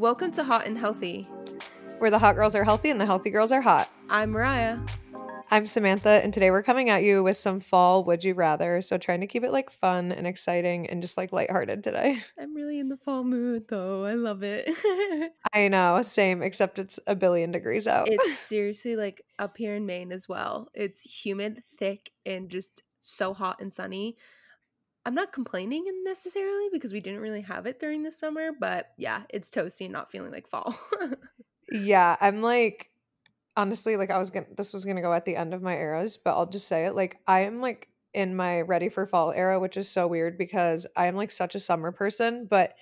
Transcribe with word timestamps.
Welcome 0.00 0.32
to 0.32 0.44
Hot 0.44 0.66
and 0.66 0.78
Healthy. 0.78 1.28
Where 1.98 2.10
the 2.10 2.18
hot 2.18 2.34
girls 2.34 2.54
are 2.54 2.64
healthy 2.64 2.88
and 2.88 2.98
the 2.98 3.04
healthy 3.04 3.28
girls 3.28 3.52
are 3.52 3.60
hot. 3.60 3.92
I'm 4.08 4.30
Mariah. 4.30 4.78
I'm 5.50 5.66
Samantha, 5.66 6.22
and 6.24 6.32
today 6.32 6.50
we're 6.50 6.62
coming 6.62 6.88
at 6.88 7.02
you 7.02 7.22
with 7.22 7.36
some 7.36 7.60
fall 7.60 8.02
would 8.04 8.24
you 8.24 8.32
rather. 8.32 8.80
So, 8.80 8.96
trying 8.96 9.20
to 9.20 9.26
keep 9.26 9.44
it 9.44 9.52
like 9.52 9.70
fun 9.70 10.10
and 10.10 10.26
exciting 10.26 10.86
and 10.86 11.02
just 11.02 11.18
like 11.18 11.34
lighthearted 11.34 11.84
today. 11.84 12.16
I'm 12.40 12.54
really 12.54 12.78
in 12.78 12.88
the 12.88 12.96
fall 12.96 13.24
mood 13.24 13.68
though. 13.68 14.06
I 14.06 14.14
love 14.14 14.42
it. 14.42 14.70
I 15.52 15.68
know, 15.68 16.00
same, 16.00 16.42
except 16.42 16.78
it's 16.78 16.98
a 17.06 17.14
billion 17.14 17.50
degrees 17.50 17.86
out. 17.86 18.08
it's 18.08 18.38
seriously 18.48 18.96
like 18.96 19.20
up 19.38 19.58
here 19.58 19.74
in 19.74 19.84
Maine 19.84 20.12
as 20.12 20.26
well. 20.26 20.70
It's 20.72 21.02
humid, 21.02 21.62
thick, 21.76 22.10
and 22.24 22.48
just 22.48 22.82
so 23.00 23.34
hot 23.34 23.60
and 23.60 23.74
sunny. 23.74 24.16
I'm 25.06 25.14
not 25.14 25.32
complaining 25.32 25.84
necessarily 26.04 26.68
because 26.70 26.92
we 26.92 27.00
didn't 27.00 27.20
really 27.20 27.40
have 27.42 27.66
it 27.66 27.80
during 27.80 28.02
the 28.02 28.12
summer, 28.12 28.50
but 28.58 28.92
yeah, 28.98 29.22
it's 29.30 29.50
toasty 29.50 29.82
and 29.82 29.92
not 29.92 30.10
feeling 30.10 30.30
like 30.30 30.46
fall. 30.46 30.78
yeah, 31.72 32.16
I'm 32.20 32.42
like 32.42 32.90
honestly 33.56 33.96
like 33.96 34.10
I 34.10 34.18
was 34.18 34.30
gonna 34.30 34.46
this 34.56 34.72
was 34.72 34.84
gonna 34.84 35.02
go 35.02 35.12
at 35.12 35.24
the 35.24 35.36
end 35.36 35.54
of 35.54 35.62
my 35.62 35.76
eras, 35.76 36.16
but 36.16 36.32
I'll 36.32 36.46
just 36.46 36.68
say 36.68 36.86
it 36.86 36.94
like 36.94 37.18
I 37.26 37.40
am 37.40 37.60
like 37.60 37.88
in 38.12 38.36
my 38.36 38.60
ready 38.62 38.88
for 38.88 39.06
fall 39.06 39.32
era, 39.32 39.58
which 39.58 39.76
is 39.76 39.88
so 39.88 40.06
weird 40.06 40.36
because 40.36 40.86
I 40.96 41.06
am 41.06 41.16
like 41.16 41.30
such 41.30 41.54
a 41.54 41.60
summer 41.60 41.92
person, 41.92 42.46
but 42.46 42.74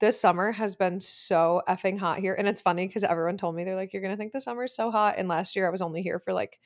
this 0.00 0.20
summer 0.20 0.50
has 0.52 0.74
been 0.74 1.00
so 1.00 1.62
effing 1.68 1.98
hot 1.98 2.18
here. 2.18 2.34
And 2.34 2.48
it's 2.48 2.60
funny 2.60 2.86
because 2.88 3.04
everyone 3.04 3.36
told 3.36 3.54
me 3.54 3.62
they're 3.62 3.76
like, 3.76 3.92
you're 3.92 4.02
gonna 4.02 4.16
think 4.16 4.32
the 4.32 4.40
summer's 4.40 4.74
so 4.74 4.90
hot. 4.90 5.14
And 5.16 5.28
last 5.28 5.54
year 5.54 5.66
I 5.66 5.70
was 5.70 5.82
only 5.82 6.02
here 6.02 6.18
for 6.18 6.32
like 6.32 6.58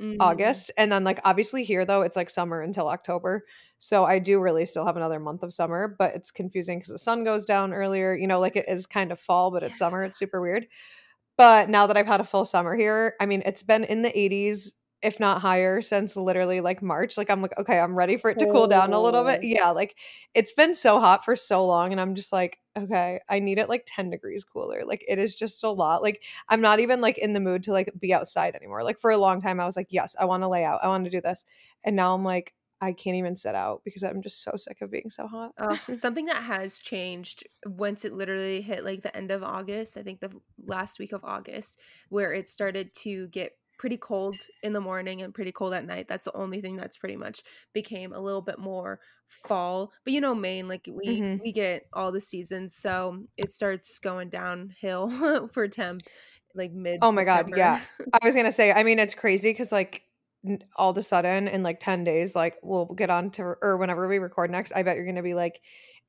Mm. 0.00 0.16
August. 0.18 0.72
And 0.76 0.90
then 0.90 1.04
like 1.04 1.20
obviously 1.24 1.62
here 1.62 1.84
though, 1.84 2.02
it's 2.02 2.16
like 2.16 2.28
summer 2.28 2.60
until 2.60 2.88
October. 2.88 3.44
So 3.78 4.04
I 4.04 4.18
do 4.18 4.40
really 4.40 4.66
still 4.66 4.86
have 4.86 4.96
another 4.96 5.20
month 5.20 5.42
of 5.42 5.52
summer, 5.52 5.94
but 5.98 6.14
it's 6.16 6.30
confusing 6.30 6.78
because 6.78 6.90
the 6.90 6.98
sun 6.98 7.22
goes 7.22 7.44
down 7.44 7.72
earlier. 7.72 8.14
You 8.14 8.26
know, 8.26 8.40
like 8.40 8.56
it 8.56 8.64
is 8.66 8.86
kind 8.86 9.12
of 9.12 9.20
fall, 9.20 9.50
but 9.50 9.62
it's 9.62 9.78
summer. 9.78 10.02
It's 10.02 10.18
super 10.18 10.40
weird. 10.40 10.66
But 11.36 11.68
now 11.68 11.86
that 11.86 11.96
I've 11.96 12.06
had 12.06 12.20
a 12.20 12.24
full 12.24 12.44
summer 12.44 12.76
here, 12.76 13.14
I 13.20 13.26
mean, 13.26 13.42
it's 13.44 13.62
been 13.62 13.84
in 13.84 14.02
the 14.02 14.10
80s, 14.10 14.72
if 15.04 15.20
not 15.20 15.40
higher, 15.40 15.80
since 15.82 16.16
literally 16.16 16.60
like 16.60 16.82
March. 16.82 17.16
Like 17.16 17.30
I'm 17.30 17.42
like, 17.42 17.56
okay, 17.58 17.78
I'm 17.78 17.94
ready 17.94 18.16
for 18.16 18.30
it 18.30 18.38
to 18.38 18.46
cool 18.46 18.66
down 18.66 18.92
a 18.92 19.00
little 19.00 19.22
bit. 19.24 19.40
Oh. 19.42 19.46
Yeah, 19.46 19.70
like 19.70 19.96
it's 20.34 20.52
been 20.52 20.74
so 20.74 20.98
hot 20.98 21.24
for 21.24 21.36
so 21.36 21.64
long, 21.64 21.92
and 21.92 22.00
I'm 22.00 22.14
just 22.14 22.32
like, 22.32 22.58
okay, 22.76 23.20
I 23.28 23.38
need 23.38 23.58
it 23.58 23.68
like 23.68 23.84
10 23.86 24.10
degrees 24.10 24.44
cooler. 24.44 24.84
Like 24.84 25.04
it 25.06 25.18
is 25.18 25.34
just 25.34 25.62
a 25.62 25.70
lot. 25.70 26.02
Like 26.02 26.22
I'm 26.48 26.60
not 26.60 26.80
even 26.80 27.00
like 27.00 27.18
in 27.18 27.34
the 27.34 27.40
mood 27.40 27.62
to 27.64 27.72
like 27.72 27.92
be 27.98 28.14
outside 28.14 28.54
anymore. 28.54 28.82
Like 28.82 28.98
for 28.98 29.10
a 29.10 29.18
long 29.18 29.40
time, 29.40 29.60
I 29.60 29.66
was 29.66 29.76
like, 29.76 29.88
yes, 29.90 30.16
I 30.18 30.24
want 30.24 30.42
to 30.42 30.48
lay 30.48 30.64
out. 30.64 30.80
I 30.82 30.88
want 30.88 31.04
to 31.04 31.10
do 31.10 31.20
this. 31.20 31.44
And 31.84 31.94
now 31.94 32.14
I'm 32.14 32.24
like, 32.24 32.54
I 32.80 32.92
can't 32.92 33.16
even 33.16 33.36
sit 33.36 33.54
out 33.54 33.82
because 33.84 34.02
I'm 34.02 34.20
just 34.20 34.42
so 34.42 34.52
sick 34.56 34.82
of 34.82 34.90
being 34.90 35.08
so 35.08 35.26
hot. 35.26 35.52
Uh, 35.56 35.76
something 35.76 36.26
that 36.26 36.42
has 36.42 36.78
changed 36.78 37.46
once 37.66 38.04
it 38.04 38.12
literally 38.12 38.60
hit 38.60 38.84
like 38.84 39.02
the 39.02 39.16
end 39.16 39.30
of 39.30 39.42
August, 39.42 39.96
I 39.96 40.02
think 40.02 40.20
the 40.20 40.32
last 40.64 40.98
week 40.98 41.12
of 41.12 41.24
August, 41.24 41.80
where 42.08 42.32
it 42.32 42.48
started 42.48 42.92
to 42.96 43.28
get 43.28 43.52
pretty 43.78 43.96
cold 43.96 44.36
in 44.62 44.72
the 44.72 44.80
morning 44.80 45.22
and 45.22 45.34
pretty 45.34 45.52
cold 45.52 45.74
at 45.74 45.84
night. 45.86 46.06
That's 46.08 46.24
the 46.24 46.36
only 46.36 46.60
thing 46.60 46.76
that's 46.76 46.96
pretty 46.96 47.16
much 47.16 47.42
became 47.72 48.12
a 48.12 48.20
little 48.20 48.42
bit 48.42 48.58
more 48.58 49.00
fall. 49.28 49.92
But 50.04 50.12
you 50.12 50.20
know, 50.20 50.34
Maine, 50.34 50.68
like 50.68 50.88
we 50.90 51.20
Mhm. 51.20 51.40
we 51.42 51.52
get 51.52 51.86
all 51.92 52.12
the 52.12 52.20
seasons, 52.20 52.74
so 52.76 53.24
it 53.36 53.50
starts 53.50 53.98
going 53.98 54.28
downhill 54.30 55.48
for 55.52 55.68
temp 55.68 56.02
like 56.54 56.72
mid. 56.72 57.00
Oh 57.02 57.12
my 57.12 57.24
god, 57.24 57.50
yeah. 57.56 57.80
I 58.22 58.26
was 58.26 58.34
gonna 58.34 58.52
say, 58.52 58.72
I 58.72 58.82
mean, 58.82 58.98
it's 58.98 59.14
crazy 59.14 59.50
because 59.50 59.72
like 59.72 60.02
all 60.76 60.90
of 60.90 60.98
a 60.98 61.02
sudden 61.02 61.48
in 61.48 61.62
like 61.62 61.80
10 61.80 62.04
days, 62.04 62.34
like 62.34 62.56
we'll 62.62 62.86
get 62.86 63.10
on 63.10 63.30
to 63.32 63.42
or 63.62 63.76
whenever 63.76 64.06
we 64.08 64.18
record 64.18 64.50
next, 64.50 64.72
I 64.72 64.82
bet 64.82 64.96
you're 64.96 65.06
gonna 65.06 65.22
be 65.22 65.34
like, 65.34 65.60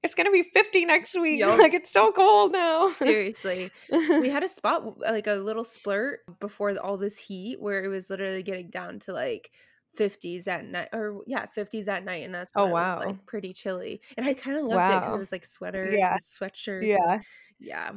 it's 0.05 0.15
gonna 0.15 0.31
be 0.31 0.43
50 0.43 0.85
next 0.85 1.19
week. 1.19 1.39
Yup. 1.39 1.59
Like 1.59 1.73
it's 1.73 1.91
so 1.91 2.11
cold 2.11 2.51
now. 2.53 2.87
Seriously. 2.89 3.71
we 3.91 4.29
had 4.29 4.43
a 4.43 4.47
spot 4.59 4.83
uh, 5.05 5.11
like 5.11 5.27
a 5.27 5.33
little 5.33 5.63
splurt 5.63 6.17
before 6.39 6.77
all 6.79 6.97
this 6.97 7.17
heat 7.19 7.59
where 7.59 7.83
it 7.83 7.89
was 7.89 8.09
literally 8.09 8.43
getting 8.43 8.69
down 8.69 8.99
to 8.99 9.11
like 9.13 9.51
50s 9.97 10.47
at 10.47 10.65
night 10.65 10.89
or 10.93 11.21
yeah 11.25 11.45
50s 11.55 11.87
at 11.87 12.03
night 12.03 12.23
and 12.25 12.35
that's 12.35 12.51
Oh, 12.55 12.67
it 12.67 12.71
was, 12.71 12.73
wow. 12.73 12.99
like 13.05 13.25
pretty 13.25 13.53
chilly 13.53 14.01
and 14.17 14.25
i 14.25 14.33
kind 14.33 14.57
of 14.57 14.65
loved 14.65 14.93
it 14.93 14.99
because 14.99 15.15
it 15.15 15.19
was 15.19 15.31
like 15.31 15.45
sweater 15.45 15.89
Yeah. 15.89 16.17
sweatshirt 16.17 16.85
yeah. 16.85 17.21
yeah 17.59 17.91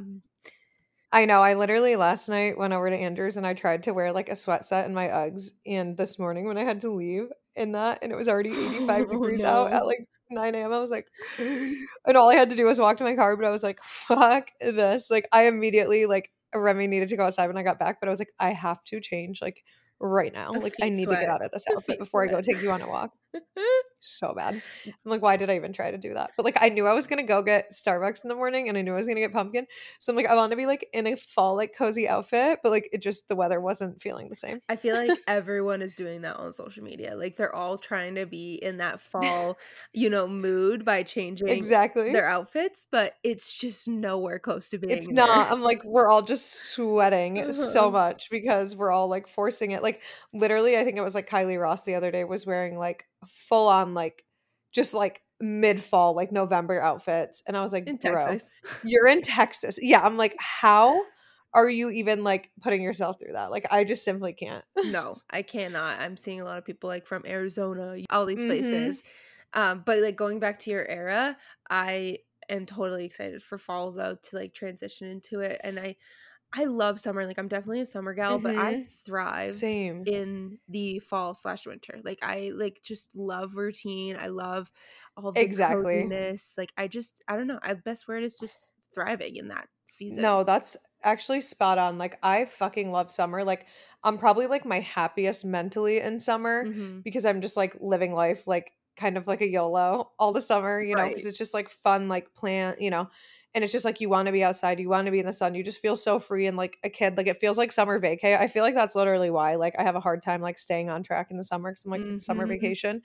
I 1.11 1.25
know. 1.25 1.41
I 1.41 1.55
literally 1.55 1.97
last 1.97 2.29
night 2.29 2.59
went 2.59 2.75
over 2.75 2.91
to 2.91 2.95
Andrews 2.97 3.39
and 3.39 3.47
I 3.47 3.55
tried 3.55 3.85
to 3.85 3.95
wear 3.95 4.13
like 4.13 4.29
a 4.29 4.37
sweat 4.37 4.67
set 4.67 4.85
in 4.87 4.93
my 4.93 5.09
Uggs. 5.09 5.53
And 5.67 5.97
this 5.97 6.19
morning 6.19 6.47
when 6.47 6.59
I 6.59 6.65
had 6.65 6.83
to 6.83 6.91
leave 6.93 7.29
in 7.57 7.73
that, 7.73 8.01
and 8.03 8.13
it 8.13 8.15
was 8.15 8.29
already 8.29 8.51
85 8.67 8.91
Oh, 9.09 9.13
degrees 9.13 9.43
out 9.43 9.73
at 9.73 9.87
like 9.87 10.07
9 10.31 10.59
a.m., 10.59 10.73
I 10.73 10.79
was 10.79 10.91
like, 10.91 11.07
and 11.39 12.17
all 12.17 12.31
I 12.31 12.35
had 12.35 12.51
to 12.51 12.57
do 12.57 12.65
was 12.65 12.79
walk 12.79 12.97
to 12.99 13.05
my 13.05 13.15
car. 13.15 13.37
But 13.37 13.47
I 13.47 13.51
was 13.51 13.63
like, 13.63 13.81
fuck 13.83 14.49
this. 14.61 15.11
Like, 15.11 15.29
I 15.33 15.45
immediately, 15.45 16.07
like, 16.07 16.31
Remy 16.55 16.87
needed 16.87 17.09
to 17.11 17.17
go 17.17 17.27
outside 17.27 17.47
when 17.49 17.59
I 17.59 17.63
got 17.63 17.79
back, 17.79 18.01
but 18.01 18.09
I 18.09 18.11
was 18.11 18.19
like, 18.19 18.33
I 18.41 18.53
have 18.53 18.83
to 18.85 19.01
change 19.01 19.43
like 19.43 19.63
right 20.01 20.33
now. 20.33 20.55
A 20.55 20.61
Like, 20.61 20.77
I 20.83 20.89
need 20.91 21.11
to 21.11 21.17
get 21.17 21.29
out 21.29 21.45
of 21.45 21.51
this 21.53 21.65
outfit 21.75 21.99
before 21.99 22.25
I 22.25 22.29
go 22.29 22.41
take 22.41 22.61
you 22.61 22.71
on 22.73 22.83
a 22.83 22.89
walk. 22.89 23.15
So 24.01 24.33
bad. 24.33 24.55
I'm 24.55 25.11
like, 25.11 25.23
why 25.23 25.37
did 25.37 25.51
I 25.51 25.57
even 25.57 25.73
try 25.73 25.91
to 25.91 25.99
do 25.99 26.15
that? 26.15 26.33
But 26.37 26.45
like, 26.45 26.57
I 26.61 26.69
knew 26.69 26.87
I 26.87 26.93
was 26.95 27.09
gonna 27.09 27.25
go 27.25 27.43
get 27.43 27.73
Starbucks 27.73 28.25
in 28.25 28.29
the 28.29 28.35
morning, 28.37 28.69
and 28.69 28.79
I 28.79 28.83
knew 28.83 28.93
I 28.93 28.97
was 28.97 29.09
gonna 29.09 29.21
get 29.21 29.33
pumpkin. 29.33 29.67
So 29.99 30.13
I'm 30.13 30.17
like, 30.17 30.27
I 30.27 30.35
want 30.37 30.51
to 30.53 30.57
be 30.57 30.67
like 30.67 30.89
in 30.93 31.07
a 31.09 31.17
fall 31.17 31.57
like 31.57 31.75
cozy 31.77 32.09
outfit, 32.09 32.61
but 32.63 32.71
like 32.71 32.89
it 32.93 33.03
just 33.03 33.29
the 33.29 33.35
weather 33.37 33.61
wasn't 33.61 34.01
feeling 34.01 34.29
the 34.29 34.37
same. 34.37 34.61
i 34.69 34.77
feel 34.77 34.95
like 34.95 35.21
everyone 35.27 35.83
is 35.83 35.95
doing 35.95 36.23
that 36.23 36.37
on 36.37 36.53
social 36.53 36.83
media 36.85 37.17
like 37.17 37.37
they're 37.37 37.55
all 37.55 37.79
trying 37.79 38.15
to 38.15 38.27
be 38.27 38.55
in 38.57 38.77
that 38.79 39.01
fall 39.01 39.59
you 39.93 40.11
know 40.11 40.27
mood 40.29 40.85
by 40.85 41.03
changing 41.03 41.47
Exactly. 41.47 42.13
their 42.13 42.29
outfits 42.29 42.87
but 42.91 43.15
it's 43.25 43.57
just 43.59 43.89
nowhere 43.89 44.39
close 44.39 44.71
to 44.71 44.79
being 44.79 44.89
It's 44.89 45.11
there. 45.11 45.13
not. 45.13 45.53
I'm 45.53 45.61
like, 45.63 45.83
we're 45.85 46.09
all 46.09 46.23
just 46.23 46.51
sweating 46.73 47.53
so 47.53 47.91
Uh-huh. 47.91 47.93
much 47.93 48.31
because 48.31 48.75
we're 48.75 48.91
all 48.91 49.09
like 49.09 49.29
forcing 49.29 49.73
it. 49.73 49.83
Like, 49.83 49.88
literally, 50.33 50.77
I 50.77 50.85
think 50.85 50.97
it 50.97 51.03
was 51.03 51.15
like 51.15 51.29
Kylie 51.29 51.61
Ross 51.61 51.85
the 51.85 51.95
other 51.95 52.11
day 52.11 52.25
was 52.25 52.47
wearing 52.47 52.79
like 52.79 53.07
full 53.29 53.69
on, 53.69 53.95
like, 53.95 54.25
just 54.73 54.95
like 54.95 55.23
mid 55.41 55.83
fall, 55.83 56.15
like 56.15 56.33
November 56.33 56.81
outfits. 56.81 57.43
And 57.47 57.57
I 57.57 57.63
was 57.63 57.73
like, 57.73 57.85
in 57.87 57.99
bro, 58.03 58.37
texas 58.37 58.59
you're 58.83 59.09
in 59.09 59.23
Texas. 59.23 59.79
Yeah. 59.81 60.01
I'm 60.03 60.17
like, 60.17 60.37
how 60.39 61.01
are 61.55 61.69
you 61.69 61.91
even 61.91 62.25
like 62.25 62.51
putting 62.61 62.83
yourself 62.83 63.19
through 63.19 63.33
that? 63.33 63.51
Like, 63.51 63.67
I 63.71 63.85
just 63.85 64.05
simply 64.05 64.33
can't. 64.33 64.65
no 64.83 65.17
i 65.31 65.43
cannot 65.43 65.99
i'm 66.01 66.17
seeing 66.17 66.41
a 66.41 66.45
lot 66.45 66.59
of 66.59 66.65
people 66.65 66.89
like 66.89 67.07
from 67.07 67.25
arizona 67.27 67.97
all 68.11 68.27
these 68.27 68.43
Mhm. 68.43 68.47
places 68.47 69.03
um 69.55 69.83
but 69.85 69.99
like 69.99 70.15
going 70.17 70.39
back 70.39 70.59
to 70.59 70.71
your 70.71 70.87
era 70.89 71.37
i 71.69 72.17
am 72.49 72.65
totally 72.65 73.05
excited 73.05 73.43
for 73.43 73.59
fall 73.59 73.91
though 73.91 74.17
to 74.23 74.37
like 74.37 74.55
transition 74.55 75.09
into 75.09 75.41
it 75.41 75.61
and 75.65 75.81
i 75.81 75.97
i 76.53 76.65
love 76.65 77.01
summer 77.01 77.27
like 77.27 77.39
i'm 77.39 77.49
definitely 77.49 77.81
a 77.81 77.87
summer 77.87 78.15
gal 78.15 78.39
but 78.39 78.55
i 78.57 78.77
Mhm. 78.77 78.91
thrive 79.05 79.63
Same. 79.63 80.07
in 80.07 80.59
the 80.69 80.99
fall 81.01 81.35
slash 81.35 81.67
winter 81.67 82.01
like 82.05 82.19
i 82.23 82.51
like 82.55 82.81
just 82.83 83.15
love 83.17 83.55
routine 83.57 84.17
i 84.19 84.27
love 84.29 84.71
all 85.17 85.33
the 85.33 85.47
Exactly. 85.47 86.19
coziness 86.29 86.55
like 86.57 86.73
i 86.77 86.89
just 86.89 87.23
i 87.29 87.37
don't 87.37 87.47
know 87.47 87.59
i 87.63 87.75
best 87.75 88.09
word 88.09 88.23
is 88.23 88.39
just 88.39 88.75
thriving 88.95 89.37
in 89.37 89.49
that 89.49 89.69
season 89.87 90.29
No, 90.29 90.43
that's 90.43 90.77
actually 91.03 91.41
spot 91.43 91.79
on. 91.79 91.99
Like, 91.99 92.19
I 92.23 92.47
fucking 92.47 92.91
love 92.91 93.11
summer. 93.13 93.45
Like, 93.45 93.67
I'm 94.05 94.17
probably 94.19 94.47
like 94.47 94.65
my 94.65 94.81
happiest 94.81 95.45
mentally 95.45 96.01
in 96.01 96.19
summer 96.19 96.69
Mhm. 96.69 97.05
because 97.05 97.25
I'm 97.27 97.41
just 97.43 97.57
like 97.57 97.77
living 97.81 98.13
life 98.13 98.47
like 98.47 98.73
kind 98.97 99.17
of 99.17 99.27
like 99.27 99.41
a 99.43 99.49
YOLO 99.49 100.13
all 100.19 100.33
the 100.33 100.41
summer, 100.41 100.81
you 100.81 100.97
know, 100.97 101.09
because 101.09 101.27
it's 101.27 101.39
just 101.39 101.55
like 101.55 101.69
fun, 101.69 102.09
like 102.09 102.35
plan, 102.35 102.77
you 102.81 102.91
know, 102.91 103.09
and 103.55 103.65
it's 103.65 103.73
just 103.73 103.85
like 103.85 104.01
you 104.01 104.09
want 104.09 104.27
to 104.27 104.33
be 104.33 104.45
outside, 104.45 104.79
you 104.79 104.89
want 104.89 105.07
to 105.07 105.11
be 105.11 105.19
in 105.21 105.27
the 105.27 105.33
sun, 105.33 105.55
you 105.55 105.65
just 105.65 105.81
feel 105.81 105.97
so 105.97 106.19
free 106.19 106.47
and 106.47 106.57
like 106.57 106.77
a 106.85 106.91
kid. 106.91 107.17
Like, 107.17 107.27
it 107.27 107.41
feels 107.41 107.57
like 107.57 107.73
summer 107.73 108.01
vacay. 108.01 108.39
I 108.39 108.47
feel 108.47 108.63
like 108.63 108.75
that's 108.75 108.95
literally 108.95 109.31
why, 109.31 109.57
like, 109.57 109.75
I 109.79 109.83
have 109.83 109.97
a 109.97 110.01
hard 110.01 110.23
time 110.23 110.43
like 110.43 110.59
staying 110.59 110.91
on 110.91 111.03
track 111.03 111.29
in 111.31 111.39
the 111.39 111.45
summer 111.45 111.71
because 111.71 111.85
I'm 111.85 111.91
like, 111.91 112.03
it's 112.03 112.27
summer 112.27 112.45
mm-hmm. 112.45 112.53
vacation. 112.53 113.03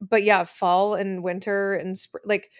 But 0.00 0.22
yeah, 0.22 0.44
fall 0.44 0.94
and 0.94 1.22
winter 1.22 1.74
and 1.74 1.96
spring, 1.96 2.22
like, 2.26 2.50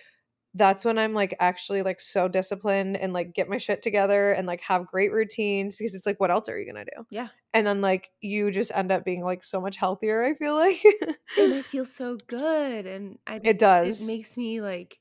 that's 0.57 0.87
when 0.87 0.99
I'm 0.99 1.13
like 1.13 1.37
actually 1.39 1.83
like 1.83 2.01
so 2.01 2.29
disciplined 2.29 2.97
and 2.97 3.13
like 3.13 3.35
get 3.35 3.49
my 3.49 3.59
shit 3.59 3.83
together 3.83 4.33
and 4.33 4.47
like 4.47 4.63
have 4.63 4.87
great 4.87 5.13
routines 5.13 5.77
because 5.77 5.95
it's 5.95 6.07
like 6.07 6.19
what 6.19 6.31
else 6.31 6.49
are 6.49 6.59
you 6.59 6.65
gonna 6.67 6.87
do? 6.87 7.05
yeah 7.11 7.29
And 7.53 7.67
then 7.67 7.83
like 7.83 8.11
you 8.23 8.51
just 8.51 8.73
end 8.75 8.91
up 8.91 9.05
being 9.05 9.23
like 9.23 9.45
so 9.45 9.61
much 9.61 9.77
healthier, 9.77 10.25
I 10.25 10.33
feel 10.35 10.55
like. 10.55 10.83
and 11.39 11.53
it 11.53 11.65
feels 11.67 11.93
so 11.93 12.17
good 12.27 12.87
and 12.87 13.19
I 13.27 13.41
it 13.45 13.59
does. 13.59 14.03
it 14.03 14.07
makes 14.11 14.37
me 14.39 14.63
like 14.63 14.99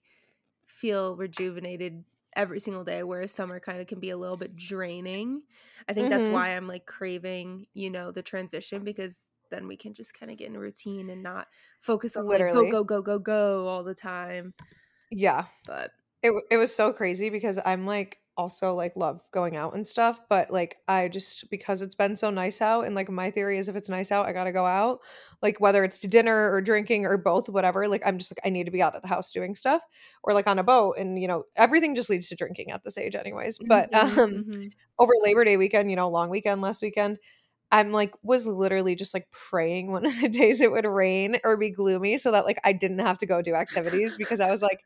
feel 0.66 1.16
rejuvenated 1.16 2.04
every 2.36 2.60
single 2.60 2.84
day 2.84 3.04
whereas 3.04 3.32
summer 3.34 3.60
kind 3.60 3.80
of 3.80 3.88
can 3.88 4.00
be 4.00 4.10
a 4.10 4.18
little 4.18 4.38
bit 4.38 4.56
draining. 4.56 5.44
I 5.88 5.94
think 5.94 6.10
that's 6.10 6.30
Mhm. 6.30 6.30
why 6.30 6.56
I'm 6.56 6.68
like 6.68 6.86
craving, 6.86 7.68
you 7.74 7.90
know, 7.90 8.12
the 8.12 8.24
transition 8.24 8.84
because 8.84 9.20
then 9.52 9.68
we 9.68 9.78
can 9.78 9.94
just 9.94 10.14
kind 10.14 10.32
of 10.32 10.38
get 10.38 10.48
in 10.48 10.56
a 10.56 10.60
routine 10.60 11.10
and 11.10 11.22
not 11.24 11.48
focus 11.82 12.16
on 12.16 12.28
like 12.28 12.50
go 12.50 12.66
go 12.66 12.84
go 12.84 13.02
go 13.02 13.20
go 13.20 13.68
all 13.68 13.84
the 13.84 13.96
time. 13.96 14.54
yeah. 15.10 15.48
But 15.66 15.92
It 16.24 16.34
it 16.52 16.58
was 16.58 16.76
so 16.76 16.94
crazy 16.94 17.30
because 17.30 17.60
I'm 17.66 17.86
like 17.86 18.20
also 18.38 18.74
like 18.74 18.96
love 18.96 19.22
going 19.32 19.56
out 19.56 19.74
and 19.76 19.86
stuff, 19.88 20.20
but 20.30 20.52
like 20.52 20.78
I 20.88 21.08
just 21.08 21.50
because 21.50 21.82
it's 21.82 21.96
been 21.96 22.16
so 22.16 22.30
nice 22.30 22.62
out 22.62 22.82
and 22.86 22.96
like 22.96 23.10
my 23.10 23.32
theory 23.32 23.58
is 23.58 23.70
if 23.70 23.76
it's 23.76 23.90
nice 23.90 24.12
out, 24.12 24.26
I 24.26 24.34
got 24.34 24.46
to 24.46 24.52
go 24.52 24.66
out. 24.66 25.00
Like 25.42 25.60
whether 25.60 25.84
it's 25.84 26.00
to 26.02 26.08
dinner 26.08 26.52
or 26.52 26.62
drinking 26.62 27.06
or 27.06 27.18
both 27.18 27.50
whatever, 27.50 27.88
like 27.88 28.02
I'm 28.06 28.18
just 28.18 28.32
like 28.32 28.46
I 28.46 28.50
need 28.50 28.66
to 28.66 28.72
be 28.72 28.82
out 28.82 28.96
of 28.96 29.02
the 29.02 29.08
house 29.08 29.32
doing 29.32 29.56
stuff 29.56 29.82
or 30.24 30.34
like 30.34 30.48
on 30.48 30.60
a 30.60 30.64
boat 30.64 30.98
and 30.98 31.20
you 31.22 31.28
know, 31.28 31.46
everything 31.56 31.96
just 31.96 32.10
leads 32.10 32.28
to 32.30 32.36
drinking 32.36 32.72
at 32.72 32.84
this 32.84 32.98
age 32.98 33.16
anyways. 33.16 33.60
But 33.60 33.94
Mhm, 33.94 33.96
um 33.96 34.44
mhm. 34.48 34.74
over 35.00 35.14
Labor 35.24 35.44
Day 35.44 35.58
weekend, 35.58 35.90
you 35.90 35.96
know, 35.96 36.10
long 36.10 36.30
weekend 36.30 36.62
last 36.62 36.82
weekend, 36.82 37.18
I'm 37.72 37.92
like 37.92 38.14
was 38.24 38.48
literally 38.48 38.96
just 38.96 39.14
like 39.14 39.30
praying 39.32 39.92
one 39.94 40.06
of 40.06 40.20
the 40.22 40.30
days 40.30 40.62
it 40.62 40.72
would 40.72 40.86
rain 40.86 41.38
or 41.44 41.58
be 41.58 41.72
gloomy 41.72 42.18
so 42.18 42.32
that 42.32 42.46
like 42.46 42.60
I 42.64 42.74
didn't 42.74 43.00
have 43.00 43.18
to 43.20 43.26
go 43.26 43.42
do 43.42 43.56
activities 43.56 44.18
because 44.18 44.40
I 44.40 44.52
was 44.52 44.62
like 44.62 44.82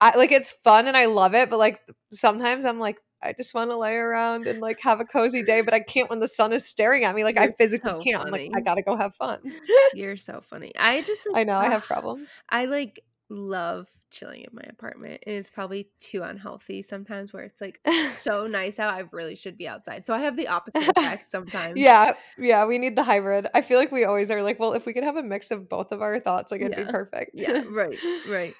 I 0.00 0.16
like 0.16 0.32
it's 0.32 0.50
fun 0.50 0.86
and 0.86 0.96
I 0.96 1.06
love 1.06 1.34
it, 1.34 1.50
but 1.50 1.58
like 1.58 1.80
sometimes 2.12 2.64
I'm 2.64 2.78
like 2.78 2.98
I 3.22 3.32
just 3.32 3.52
want 3.52 3.70
to 3.70 3.76
lay 3.76 3.94
around 3.94 4.46
and 4.46 4.60
like 4.60 4.80
have 4.82 5.00
a 5.00 5.04
cozy 5.04 5.42
day, 5.42 5.60
but 5.60 5.74
I 5.74 5.80
can't 5.80 6.08
when 6.08 6.20
the 6.20 6.28
sun 6.28 6.52
is 6.52 6.64
staring 6.64 7.04
at 7.04 7.14
me. 7.14 7.24
Like 7.24 7.38
I 7.38 7.44
You're 7.44 7.52
physically 7.54 7.90
so 7.90 8.00
can't. 8.00 8.24
I'm 8.24 8.30
like 8.30 8.50
I 8.54 8.60
got 8.60 8.74
to 8.74 8.82
go 8.82 8.96
have 8.96 9.14
fun. 9.16 9.40
You're 9.94 10.16
so 10.16 10.40
funny. 10.40 10.72
I 10.78 11.02
just 11.02 11.26
like 11.26 11.40
I 11.40 11.44
know 11.44 11.54
I 11.54 11.66
ah, 11.66 11.70
have 11.70 11.84
problems. 11.84 12.40
I 12.48 12.66
like 12.66 13.00
love 13.28 13.88
chilling 14.10 14.40
in 14.40 14.48
my 14.52 14.62
apartment 14.70 15.22
and 15.26 15.36
it's 15.36 15.50
probably 15.50 15.90
too 15.98 16.22
unhealthy 16.22 16.80
sometimes 16.80 17.30
where 17.30 17.42
it's 17.42 17.60
like 17.60 17.78
so 18.16 18.46
nice 18.46 18.78
out 18.78 18.94
I 18.94 19.04
really 19.12 19.34
should 19.34 19.58
be 19.58 19.66
outside. 19.68 20.06
So 20.06 20.14
I 20.14 20.20
have 20.20 20.36
the 20.36 20.48
opposite 20.48 20.88
effect 20.96 21.28
sometimes. 21.28 21.78
yeah, 21.78 22.12
yeah, 22.38 22.64
we 22.66 22.78
need 22.78 22.94
the 22.94 23.02
hybrid. 23.02 23.48
I 23.52 23.62
feel 23.62 23.78
like 23.78 23.90
we 23.90 24.04
always 24.04 24.30
are 24.30 24.42
like, 24.42 24.60
well, 24.60 24.74
if 24.74 24.86
we 24.86 24.92
could 24.92 25.04
have 25.04 25.16
a 25.16 25.22
mix 25.22 25.50
of 25.50 25.68
both 25.68 25.90
of 25.90 26.02
our 26.02 26.20
thoughts, 26.20 26.52
like 26.52 26.60
it'd 26.60 26.76
be 26.76 26.84
perfect. 26.84 27.32
Yeah, 27.34 27.64
right, 27.68 27.98
right. 28.28 28.54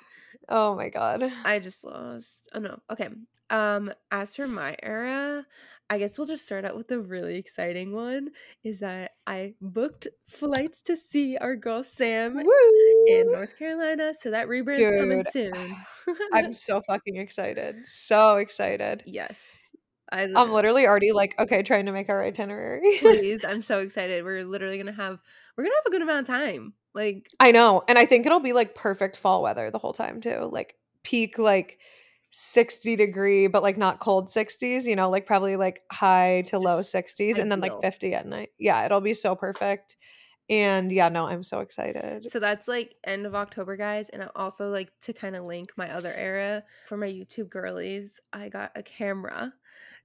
Oh 0.48 0.74
my 0.74 0.88
god. 0.88 1.30
I 1.44 1.58
just 1.58 1.84
lost. 1.84 2.48
Oh 2.54 2.60
no. 2.60 2.78
Okay. 2.90 3.08
Um 3.50 3.92
as 4.10 4.36
for 4.36 4.46
my 4.46 4.76
era, 4.82 5.46
I 5.90 5.98
guess 5.98 6.18
we'll 6.18 6.26
just 6.26 6.44
start 6.44 6.66
out 6.66 6.76
with 6.76 6.88
the 6.88 7.00
really 7.00 7.36
exciting 7.36 7.92
one 7.92 8.30
is 8.62 8.80
that 8.80 9.12
I 9.26 9.54
booked 9.60 10.06
flights 10.26 10.82
to 10.82 10.96
see 10.96 11.38
our 11.38 11.56
girl 11.56 11.82
Sam 11.82 12.38
in 13.06 13.32
North 13.32 13.58
Carolina, 13.58 14.12
so 14.12 14.30
that 14.30 14.48
rebrand's 14.48 14.98
coming 14.98 15.24
soon. 15.30 15.76
I'm 16.32 16.52
so 16.52 16.82
fucking 16.86 17.16
excited. 17.16 17.86
So 17.86 18.36
excited. 18.36 19.02
yes. 19.06 19.70
I 20.10 20.22
I'm 20.22 20.30
literally 20.32 20.52
literally 20.52 20.86
already 20.86 21.12
like, 21.12 21.34
okay, 21.38 21.62
trying 21.62 21.86
to 21.86 21.92
make 21.92 22.08
our 22.08 22.22
itinerary. 22.22 22.98
please. 23.00 23.44
I'm 23.48 23.60
so 23.60 23.80
excited. 23.80 24.24
We're 24.24 24.44
literally 24.44 24.78
gonna 24.78 24.92
have 24.92 25.18
we're 25.56 25.64
gonna 25.64 25.76
have 25.76 25.86
a 25.86 25.90
good 25.90 26.02
amount 26.02 26.20
of 26.28 26.34
time. 26.34 26.74
Like 26.94 27.28
I 27.40 27.52
know. 27.52 27.82
And 27.88 27.98
I 27.98 28.06
think 28.06 28.26
it'll 28.26 28.40
be 28.40 28.52
like 28.52 28.74
perfect 28.74 29.16
fall 29.16 29.42
weather 29.42 29.70
the 29.70 29.78
whole 29.78 29.92
time 29.92 30.20
too. 30.20 30.48
Like 30.50 30.76
peak 31.02 31.38
like 31.38 31.78
60 32.30 32.96
degree, 32.96 33.46
but 33.46 33.62
like 33.62 33.78
not 33.78 34.00
cold 34.00 34.28
60s, 34.28 34.84
you 34.84 34.96
know, 34.96 35.08
like 35.10 35.26
probably 35.26 35.56
like 35.56 35.82
high 35.90 36.42
to 36.48 36.58
low 36.58 36.78
just 36.78 36.94
60s 36.94 37.38
and 37.38 37.50
then 37.50 37.60
like 37.60 37.80
50 37.80 38.14
at 38.14 38.26
night. 38.26 38.50
Yeah, 38.58 38.84
it'll 38.84 39.00
be 39.00 39.14
so 39.14 39.34
perfect. 39.34 39.96
And 40.50 40.90
yeah, 40.90 41.08
no, 41.08 41.26
I'm 41.26 41.44
so 41.44 41.60
excited. 41.60 42.30
So 42.30 42.38
that's 42.38 42.68
like 42.68 42.94
end 43.04 43.26
of 43.26 43.34
October, 43.34 43.76
guys. 43.76 44.08
And 44.08 44.22
I 44.22 44.28
also 44.34 44.70
like 44.70 44.90
to 45.00 45.12
kind 45.12 45.36
of 45.36 45.44
link 45.44 45.72
my 45.76 45.92
other 45.92 46.12
era 46.12 46.64
for 46.86 46.96
my 46.96 47.06
YouTube 47.06 47.50
girlies. 47.50 48.18
I 48.32 48.48
got 48.48 48.72
a 48.74 48.82
camera. 48.82 49.52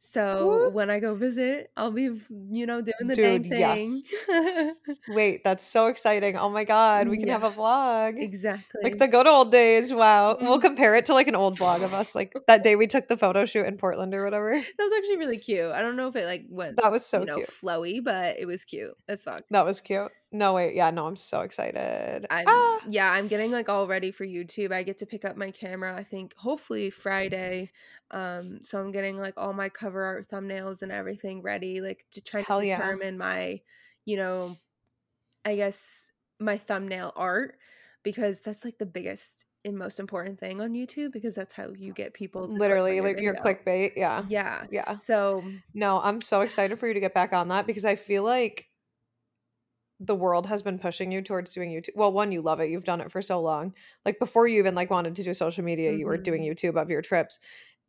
So 0.06 0.70
when 0.74 0.90
I 0.90 1.00
go 1.00 1.16
visit, 1.16 1.72
I'll 1.78 1.90
be, 1.92 2.10
you 2.52 2.66
know, 2.66 2.82
doing 2.82 3.08
the 3.08 3.16
dang 3.16 3.42
Dude, 3.44 3.52
thing. 3.52 3.60
yes. 3.60 5.00
Wait, 5.08 5.46
that's 5.46 5.64
so 5.66 5.88
exciting. 5.88 6.36
Oh 6.36 6.50
my 6.50 6.64
god, 6.76 7.08
we 7.08 7.18
can 7.18 7.30
have 7.30 7.44
a 7.44 7.52
vlog. 7.52 8.22
exactly. 8.22 8.82
Like 8.84 9.00
the 9.00 9.08
good 9.08 9.28
old 9.28 9.52
days. 9.52 9.94
Wow. 9.94 10.38
We'll 10.42 10.58
Mhm. 10.60 10.62
compare 10.62 10.96
it 10.96 11.06
to 11.06 11.14
like 11.14 11.28
an 11.30 11.36
old 11.36 11.58
vlog 11.58 11.84
of 11.84 11.94
us, 11.94 12.16
like 12.16 12.34
that 12.48 12.64
day 12.64 12.76
we 12.76 12.86
took 12.86 13.08
the 13.08 13.16
photo 13.16 13.46
shoot 13.46 13.66
in 13.66 13.78
Portland 13.78 14.14
or 14.14 14.24
whatever. 14.26 14.52
That 14.78 14.84
was 14.84 14.92
actually 14.98 15.18
really 15.18 15.38
cute. 15.38 15.72
I 15.72 15.82
don't 15.82 15.96
know 15.96 16.10
if 16.10 16.16
it 16.18 16.26
like 16.26 16.46
went, 16.50 16.78
That 16.82 16.92
was 16.92 17.06
so 17.06 17.22
you 17.22 17.26
know, 17.26 17.36
cute. 17.38 17.50
flowy, 17.50 18.04
but 18.04 18.38
it 18.38 18.46
was 18.46 18.66
cute 18.66 18.92
as 19.08 19.24
fuck. 19.24 19.42
That 19.52 19.66
was 19.66 19.80
cute. 19.80 20.12
No, 20.34 20.56
wait. 20.56 20.74
Yeah, 20.74 20.90
no, 20.90 21.06
I'm 21.06 21.16
so 21.16 21.42
excited. 21.42 22.26
I'm 22.32 22.46
Ah, 22.48 22.80
yeah, 22.90 23.12
I'm 23.12 23.28
getting 23.28 23.52
like 23.52 23.70
all 23.70 23.88
ready 23.88 24.10
for 24.10 24.26
YouTube. 24.26 24.72
I 24.72 24.82
get 24.82 24.98
to 24.98 25.06
pick 25.06 25.24
up 25.24 25.38
my 25.38 25.52
camera, 25.52 25.96
I 25.96 26.04
think 26.04 26.36
hopefully 26.36 26.90
Friday. 26.90 27.72
Um, 28.10 28.60
so 28.62 28.80
I'm 28.80 28.92
getting 28.92 29.20
like 29.20 29.36
all 29.38 29.54
my 29.54 29.70
cover 29.70 30.04
art 30.04 30.28
thumbnails 30.28 30.82
and 30.82 30.92
everything 30.92 31.44
ready, 31.44 31.82
like 31.82 32.04
to 32.12 32.22
try 32.22 32.42
to 32.42 32.48
hell 32.48 32.64
yeah. 32.64 32.78
determine 32.78 33.16
my, 33.16 33.62
you 34.06 34.18
know, 34.18 34.58
I 35.46 35.56
guess 35.56 36.10
my 36.40 36.58
thumbnail 36.58 37.14
art 37.16 37.56
because 38.02 38.42
that's 38.42 38.66
like 38.66 38.80
the 38.80 38.88
biggest 38.88 39.46
and 39.66 39.78
most 39.78 40.00
important 40.00 40.40
thing 40.40 40.62
on 40.62 40.74
YouTube 40.74 41.12
because 41.12 41.36
that's 41.36 41.54
how 41.54 41.70
you 41.78 41.94
get 41.94 42.14
people 42.14 42.48
to 42.48 42.56
Literally, 42.56 42.96
your 42.96 43.04
like 43.04 43.22
your 43.22 43.36
clickbait. 43.36 43.92
Yeah. 43.96 44.26
Yeah. 44.28 44.66
Yeah. 44.72 44.94
So 44.94 45.44
No, 45.76 46.02
I'm 46.02 46.22
so 46.22 46.42
excited 46.42 46.80
for 46.80 46.88
you 46.88 46.96
to 46.96 47.00
get 47.00 47.14
back 47.14 47.34
on 47.34 47.50
that 47.50 47.68
because 47.68 47.86
I 47.86 47.96
feel 47.96 48.24
like 48.24 48.68
the 50.06 50.16
world 50.16 50.46
has 50.48 50.62
been 50.62 50.78
pushing 50.78 51.12
you 51.12 51.22
towards 51.22 51.54
doing 51.54 51.72
YouTube. 51.72 51.96
Well, 51.96 52.12
one, 52.12 52.32
you 52.32 52.42
love 52.42 52.60
it. 52.60 52.70
You've 52.70 52.84
done 52.84 53.02
it 53.02 53.12
for 53.12 53.22
so 53.22 53.40
long. 53.40 53.74
Like 54.06 54.20
before 54.20 54.48
you 54.48 54.60
even 54.60 54.76
like 54.76 54.90
wanted 54.90 55.16
to 55.16 55.24
do 55.24 55.34
social 55.34 55.64
media, 55.64 55.94
you 55.94 56.06
were 56.06 56.18
doing 56.18 56.44
mhm. 56.44 56.52
YouTube 56.52 56.82
of 56.82 56.90
your 56.90 57.02
trips. 57.02 57.40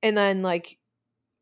And 0.03 0.17
then 0.17 0.43
like 0.43 0.79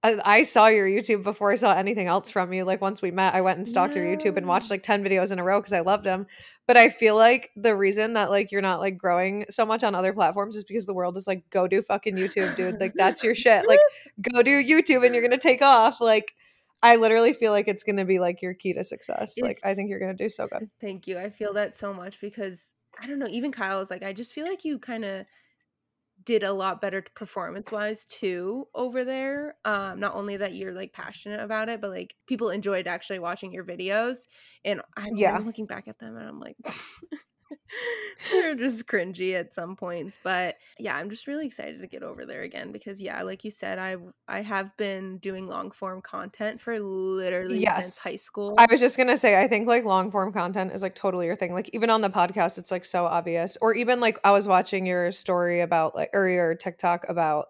I, 0.02 0.18
I 0.24 0.42
saw 0.42 0.66
your 0.68 0.88
YouTube 0.88 1.22
before 1.22 1.52
I 1.52 1.56
saw 1.56 1.74
anything 1.74 2.06
else 2.06 2.30
from 2.30 2.52
you. 2.52 2.64
Like 2.64 2.80
once 2.80 3.02
we 3.02 3.10
met, 3.10 3.34
I 3.34 3.42
went 3.42 3.58
and 3.58 3.68
stalked 3.68 3.94
your 3.94 4.04
YouTube 4.04 4.36
and 4.36 4.46
watched 4.46 4.70
like 4.70 4.82
10 4.82 5.04
videos 5.04 5.30
in 5.30 5.38
a 5.38 5.44
row 5.44 5.60
because 5.60 5.74
I 5.74 5.80
loved 5.80 6.04
them. 6.04 6.26
But 6.66 6.76
I 6.78 6.88
feel 6.88 7.16
like 7.16 7.50
the 7.54 7.76
reason 7.76 8.14
that 8.14 8.30
like 8.30 8.50
you're 8.50 8.62
not 8.62 8.80
like 8.80 8.96
growing 8.96 9.44
so 9.50 9.66
much 9.66 9.84
on 9.84 9.94
other 9.94 10.12
platforms 10.12 10.56
is 10.56 10.64
because 10.64 10.86
the 10.86 10.94
world 10.94 11.16
is 11.16 11.26
like, 11.26 11.48
go 11.50 11.68
do 11.68 11.82
fucking 11.82 12.16
YouTube, 12.16 12.56
dude. 12.56 12.80
Like 12.80 12.94
that's 12.94 13.22
your 13.22 13.34
shit. 13.34 13.68
Like 13.68 13.80
go 14.32 14.42
do 14.42 14.64
YouTube 14.64 15.04
and 15.04 15.14
you're 15.14 15.22
gonna 15.22 15.38
take 15.38 15.62
off. 15.62 16.00
Like 16.00 16.34
I 16.82 16.96
literally 16.96 17.32
feel 17.32 17.52
like 17.52 17.68
it's 17.68 17.84
gonna 17.84 18.04
be 18.04 18.18
like 18.18 18.42
your 18.42 18.54
key 18.54 18.72
to 18.74 18.84
success. 18.84 19.38
Like 19.38 19.58
I 19.64 19.74
think 19.74 19.90
you're 19.90 20.00
gonna 20.00 20.14
do 20.14 20.28
so 20.28 20.46
good. 20.46 20.68
Thank 20.80 21.06
you. 21.06 21.18
I 21.18 21.30
feel 21.30 21.52
that 21.54 21.76
so 21.76 21.94
much 21.94 22.20
because 22.20 22.72
I 23.00 23.06
don't 23.06 23.18
know, 23.18 23.28
even 23.30 23.52
Kyle 23.52 23.80
is 23.80 23.90
like, 23.90 24.02
I 24.02 24.12
just 24.12 24.32
feel 24.32 24.46
like 24.46 24.64
you 24.64 24.78
kind 24.78 25.04
of 25.04 25.26
did 26.24 26.42
a 26.42 26.52
lot 26.52 26.80
better 26.80 27.04
performance 27.14 27.72
wise 27.72 28.04
too 28.04 28.68
over 28.74 29.04
there. 29.04 29.56
Um, 29.64 29.98
not 29.98 30.14
only 30.14 30.36
that 30.36 30.54
you're 30.54 30.72
like 30.72 30.92
passionate 30.92 31.40
about 31.40 31.68
it, 31.68 31.80
but 31.80 31.90
like 31.90 32.14
people 32.26 32.50
enjoyed 32.50 32.86
actually 32.86 33.18
watching 33.18 33.52
your 33.52 33.64
videos. 33.64 34.26
And 34.64 34.82
I 34.96 35.10
mean, 35.10 35.16
Yeah. 35.18 35.34
I'm 35.34 35.46
looking 35.46 35.66
back 35.66 35.88
at 35.88 35.98
them 35.98 36.16
and 36.16 36.28
I'm 36.28 36.38
like, 36.40 36.56
they're 38.30 38.54
just 38.54 38.86
cringy 38.86 39.34
at 39.34 39.54
some 39.54 39.76
points. 39.76 40.16
But 40.22 40.56
yeah, 40.78 40.96
I'm 40.96 41.10
just 41.10 41.26
really 41.26 41.46
excited 41.46 41.80
to 41.80 41.86
get 41.86 42.02
over 42.02 42.24
there 42.24 42.42
again 42.42 42.72
because 42.72 43.02
yeah, 43.02 43.22
like 43.22 43.44
you 43.44 43.50
said, 43.50 43.78
I 43.78 43.96
I 44.28 44.42
have 44.42 44.76
been 44.76 45.18
doing 45.18 45.46
long 45.46 45.70
form 45.70 46.00
content 46.02 46.60
for 46.60 46.78
literally 46.78 47.64
since 47.64 48.02
high 48.02 48.16
school. 48.16 48.54
I 48.58 48.66
was 48.70 48.80
just 48.80 48.96
gonna 48.96 49.16
say, 49.16 49.40
I 49.40 49.48
think 49.48 49.66
like 49.66 49.84
long 49.84 50.10
form 50.10 50.32
content 50.32 50.72
is 50.72 50.82
like 50.82 50.94
totally 50.94 51.26
your 51.26 51.36
thing. 51.36 51.54
Like 51.54 51.70
even 51.72 51.90
on 51.90 52.00
the 52.00 52.10
podcast, 52.10 52.58
it's 52.58 52.70
like 52.70 52.84
so 52.84 53.06
obvious. 53.06 53.56
Or 53.60 53.74
even 53.74 54.00
like 54.00 54.18
I 54.24 54.30
was 54.30 54.46
watching 54.46 54.86
your 54.86 55.12
story 55.12 55.60
about 55.60 55.94
like 55.94 56.10
or 56.12 56.28
your 56.28 56.54
TikTok 56.54 57.08
about 57.08 57.46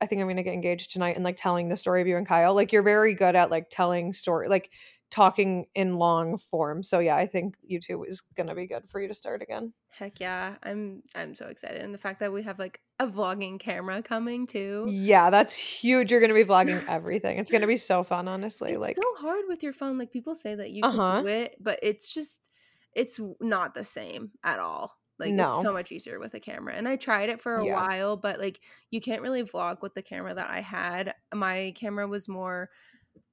I 0.00 0.06
think 0.06 0.20
I'm 0.20 0.28
gonna 0.28 0.42
get 0.42 0.54
engaged 0.54 0.90
tonight 0.90 1.16
and 1.16 1.24
like 1.24 1.36
telling 1.36 1.68
the 1.68 1.76
story 1.76 2.00
of 2.00 2.06
you 2.06 2.16
and 2.16 2.26
Kyle. 2.26 2.54
Like 2.54 2.72
you're 2.72 2.82
very 2.82 3.14
good 3.14 3.36
at 3.36 3.50
like 3.50 3.68
telling 3.70 4.12
story 4.12 4.48
like 4.48 4.70
talking 5.12 5.66
in 5.74 5.98
long 5.98 6.38
form. 6.38 6.82
So 6.82 6.98
yeah, 6.98 7.16
I 7.16 7.26
think 7.26 7.56
YouTube 7.70 8.08
is 8.08 8.22
gonna 8.34 8.54
be 8.54 8.66
good 8.66 8.88
for 8.88 8.98
you 8.98 9.08
to 9.08 9.14
start 9.14 9.42
again. 9.42 9.74
Heck 9.90 10.18
yeah, 10.20 10.56
I'm 10.62 11.02
I'm 11.14 11.34
so 11.34 11.48
excited. 11.48 11.82
And 11.82 11.92
the 11.92 11.98
fact 11.98 12.20
that 12.20 12.32
we 12.32 12.42
have 12.44 12.58
like 12.58 12.80
a 12.98 13.06
vlogging 13.06 13.60
camera 13.60 14.02
coming 14.02 14.46
too. 14.46 14.86
Yeah, 14.88 15.28
that's 15.28 15.54
huge. 15.54 16.10
You're 16.10 16.22
gonna 16.22 16.32
be 16.32 16.44
vlogging 16.44 16.82
everything. 16.88 17.38
It's 17.38 17.50
gonna 17.50 17.66
be 17.66 17.76
so 17.76 18.02
fun, 18.02 18.26
honestly. 18.26 18.72
It's 18.72 18.80
Like, 18.80 18.96
so 18.96 19.14
hard 19.18 19.44
with 19.48 19.62
your 19.62 19.74
phone. 19.74 19.98
Like 19.98 20.10
people 20.10 20.34
say 20.34 20.54
that 20.54 20.70
you 20.70 20.82
can 20.82 20.98
uh-huh. 20.98 21.20
do 21.20 21.28
it, 21.28 21.56
but 21.60 21.78
it's 21.82 22.14
just 22.14 22.50
it's 22.94 23.20
not 23.38 23.74
the 23.74 23.84
same 23.84 24.30
at 24.42 24.60
all. 24.60 24.94
Like 25.18 25.34
it's 25.34 25.62
so 25.62 25.74
much 25.74 25.92
easier 25.92 26.18
with 26.18 26.32
a 26.34 26.40
camera. 26.40 26.74
And 26.74 26.88
I 26.88 26.96
tried 26.96 27.28
it 27.28 27.40
for 27.40 27.56
a 27.56 27.66
Yeah. 27.66 27.74
while, 27.74 28.16
but 28.16 28.40
like 28.40 28.60
you 28.90 29.00
can't 29.00 29.22
really 29.22 29.44
vlog 29.44 29.82
with 29.82 29.94
the 29.94 30.02
camera 30.02 30.32
that 30.34 30.50
I 30.50 30.60
had. 30.60 31.14
My 31.34 31.74
camera 31.76 32.08
was 32.08 32.28
more 32.28 32.70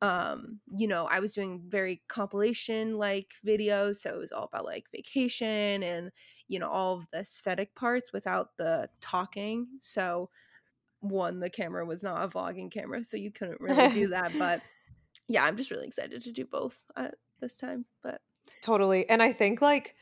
um 0.01 0.59
you 0.77 0.88
know 0.88 1.07
i 1.12 1.19
was 1.19 1.33
doing 1.33 1.62
very 1.67 2.01
compilation 2.07 2.98
like 2.98 3.33
videos 3.45 3.98
so 3.98 4.13
it 4.13 4.17
was 4.17 4.31
all 4.31 4.45
about 4.45 4.65
like 4.65 4.86
vacation 4.91 5.83
and 5.83 6.12
you 6.48 6.57
know 6.57 6.69
all 6.69 6.98
of 6.98 7.07
the 7.12 7.19
aesthetic 7.19 7.75
parts 7.75 8.13
without 8.13 8.55
the 8.57 8.89
talking 9.01 9.67
so 9.79 10.29
one 11.01 11.39
the 11.39 11.50
camera 11.50 11.86
was 11.86 12.01
not 12.01 12.24
a 12.24 12.27
vlogging 12.27 12.71
camera 12.71 13.03
so 13.03 13.17
you 13.17 13.31
couldn't 13.31 13.62
really 13.62 13.93
do 13.93 14.07
that 14.09 14.31
but 14.38 14.62
yeah 15.27 15.43
i'm 15.43 15.57
just 15.57 15.71
really 15.71 15.88
excited 15.88 16.21
to 16.21 16.31
do 16.31 16.45
both 16.45 16.81
at 16.95 17.15
this 17.41 17.57
time 17.57 17.86
but 18.01 18.21
Totally. 18.62 19.09
And 19.09 19.21
I 19.21 19.33
think 19.33 19.62
like 19.62 19.95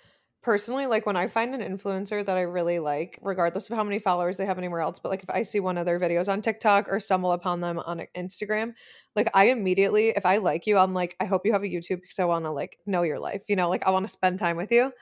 personally, 0.47 0.87
like 0.87 1.05
when 1.05 1.17
I 1.17 1.27
find 1.27 1.53
an 1.53 1.59
influencer 1.59 2.25
that 2.25 2.37
I 2.37 2.43
really 2.43 2.79
like, 2.79 3.19
regardless 3.21 3.69
of 3.69 3.75
how 3.75 3.83
many 3.83 3.99
followers 3.99 4.37
they 4.37 4.45
have 4.45 4.57
anywhere 4.57 4.79
else, 4.79 4.97
but 4.97 5.09
like 5.09 5.21
if 5.21 5.29
I 5.29 5.43
see 5.43 5.59
one 5.59 5.77
of 5.77 5.85
their 5.85 5.99
videos 5.99 6.31
on 6.31 6.41
TikTok 6.41 6.87
or 6.87 7.01
stumble 7.01 7.33
upon 7.33 7.59
them 7.59 7.79
on 7.79 8.01
Instagram, 8.15 8.71
like 9.13 9.29
I 9.33 9.49
immediately, 9.49 10.11
if 10.11 10.25
I 10.25 10.37
like 10.37 10.65
you, 10.65 10.77
I'm 10.77 10.93
like, 10.93 11.17
I 11.19 11.25
hope 11.25 11.45
you 11.45 11.51
have 11.51 11.63
a 11.63 11.67
YouTube 11.67 11.99
because 11.99 12.19
I 12.19 12.23
want 12.23 12.45
to 12.45 12.51
like 12.51 12.79
know 12.85 13.03
your 13.03 13.19
life, 13.19 13.41
you 13.49 13.57
know, 13.57 13.67
like 13.67 13.85
I 13.85 13.89
want 13.89 14.07
to 14.07 14.11
spend 14.11 14.39
time 14.39 14.55
with 14.55 14.71
you. 14.71 14.93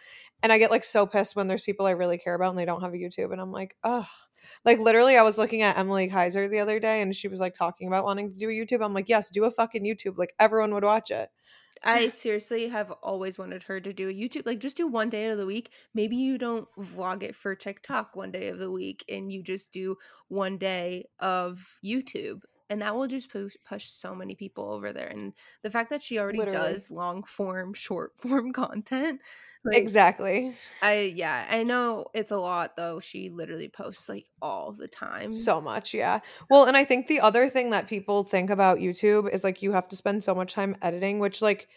And 0.42 0.52
I 0.52 0.58
get 0.58 0.72
like 0.72 0.84
so 0.84 1.06
pissed 1.06 1.36
when 1.36 1.48
there's 1.48 1.62
people 1.62 1.86
I 1.86 1.92
really 1.92 2.18
care 2.18 2.34
about 2.34 2.50
and 2.50 2.58
they 2.58 2.66
don't 2.66 2.82
have 2.82 2.96
a 2.96 2.98
YouTube. 2.98 3.32
And 3.32 3.40
I'm 3.40 3.52
like, 3.52 3.76
oh, 3.84 4.08
like 4.66 4.80
literally, 4.80 5.16
I 5.16 5.22
was 5.22 5.38
looking 5.38 5.62
at 5.62 5.78
Emily 5.78 6.08
Kaiser 6.08 6.48
the 6.48 6.60
other 6.60 6.80
day 6.80 7.04
and 7.04 7.16
she 7.16 7.28
was 7.28 7.40
like 7.40 7.54
talking 7.54 7.88
about 7.88 8.04
wanting 8.04 8.32
to 8.32 8.36
do 8.40 8.50
a 8.50 8.52
YouTube. 8.52 8.84
I'm 8.84 8.96
like, 8.96 9.10
yes, 9.10 9.30
do 9.30 9.44
a 9.46 9.52
fucking 9.52 9.84
YouTube. 9.84 10.18
Like 10.18 10.34
everyone 10.40 10.74
would 10.74 10.84
watch 10.84 11.12
it. 11.12 11.30
I 11.84 12.08
seriously 12.10 12.68
have 12.70 12.92
always 13.04 13.38
wanted 13.38 13.64
her 13.64 13.80
to 13.80 13.94
do 13.94 14.10
a 14.10 14.14
YouTube. 14.14 14.46
Like, 14.46 14.60
just 14.60 14.78
do 14.78 14.88
one 14.88 15.10
day 15.10 15.28
of 15.28 15.38
the 15.38 15.46
week. 15.46 15.72
Maybe 15.94 16.16
you 16.16 16.38
don't 16.38 16.68
vlog 16.78 17.24
it 17.24 17.36
for 17.36 17.56
TikTok 17.56 18.16
one 18.16 18.32
day 18.32 18.48
of 18.48 18.60
the 18.60 18.72
week 18.72 19.06
and 19.10 19.32
you 19.32 19.44
just 19.44 19.72
do 19.72 19.98
one 20.28 20.58
day 20.58 21.06
of 21.20 21.80
YouTube. 21.84 22.42
And 22.70 22.82
that 22.82 22.96
will 22.96 23.08
just 23.08 23.30
push, 23.30 23.56
push 23.64 23.86
so 23.86 24.16
many 24.16 24.34
people 24.34 24.72
over 24.72 24.92
there. 24.92 25.08
And 25.08 25.34
the 25.62 25.70
fact 25.70 25.92
that 25.92 26.02
she 26.02 26.18
already 26.18 26.40
Literally. 26.40 26.74
does 26.74 26.90
long 26.90 27.24
form, 27.24 27.74
short 27.74 28.14
form 28.18 28.52
content. 28.54 29.22
Like, 29.66 29.78
Exactly. 29.78 30.54
I, 30.82 31.14
yeah, 31.16 31.48
I 31.50 31.64
know 31.64 32.06
it's 32.14 32.32
a 32.32 32.38
lot 32.38 32.76
though. 32.76 33.00
She 33.00 33.30
literally 33.30 33.68
posts 33.68 34.08
like 34.08 34.28
all 34.42 34.72
the 34.72 34.88
time. 34.88 35.32
So 35.32 35.60
much, 35.60 35.94
yeah. 35.94 36.20
Well, 36.50 36.66
and 36.66 36.78
I 36.78 36.86
think 36.86 37.08
the 37.08 37.20
other 37.20 37.50
thing 37.50 37.72
that 37.72 37.88
people 37.88 38.24
think 38.24 38.50
about 38.50 38.78
YouTube 38.78 39.32
is 39.34 39.44
like 39.44 39.62
you 39.62 39.72
have 39.72 39.88
to 39.90 39.96
spend 39.96 40.24
so 40.24 40.36
much 40.36 40.54
time 40.54 40.76
editing, 40.82 41.20
which 41.20 41.42
like 41.42 41.68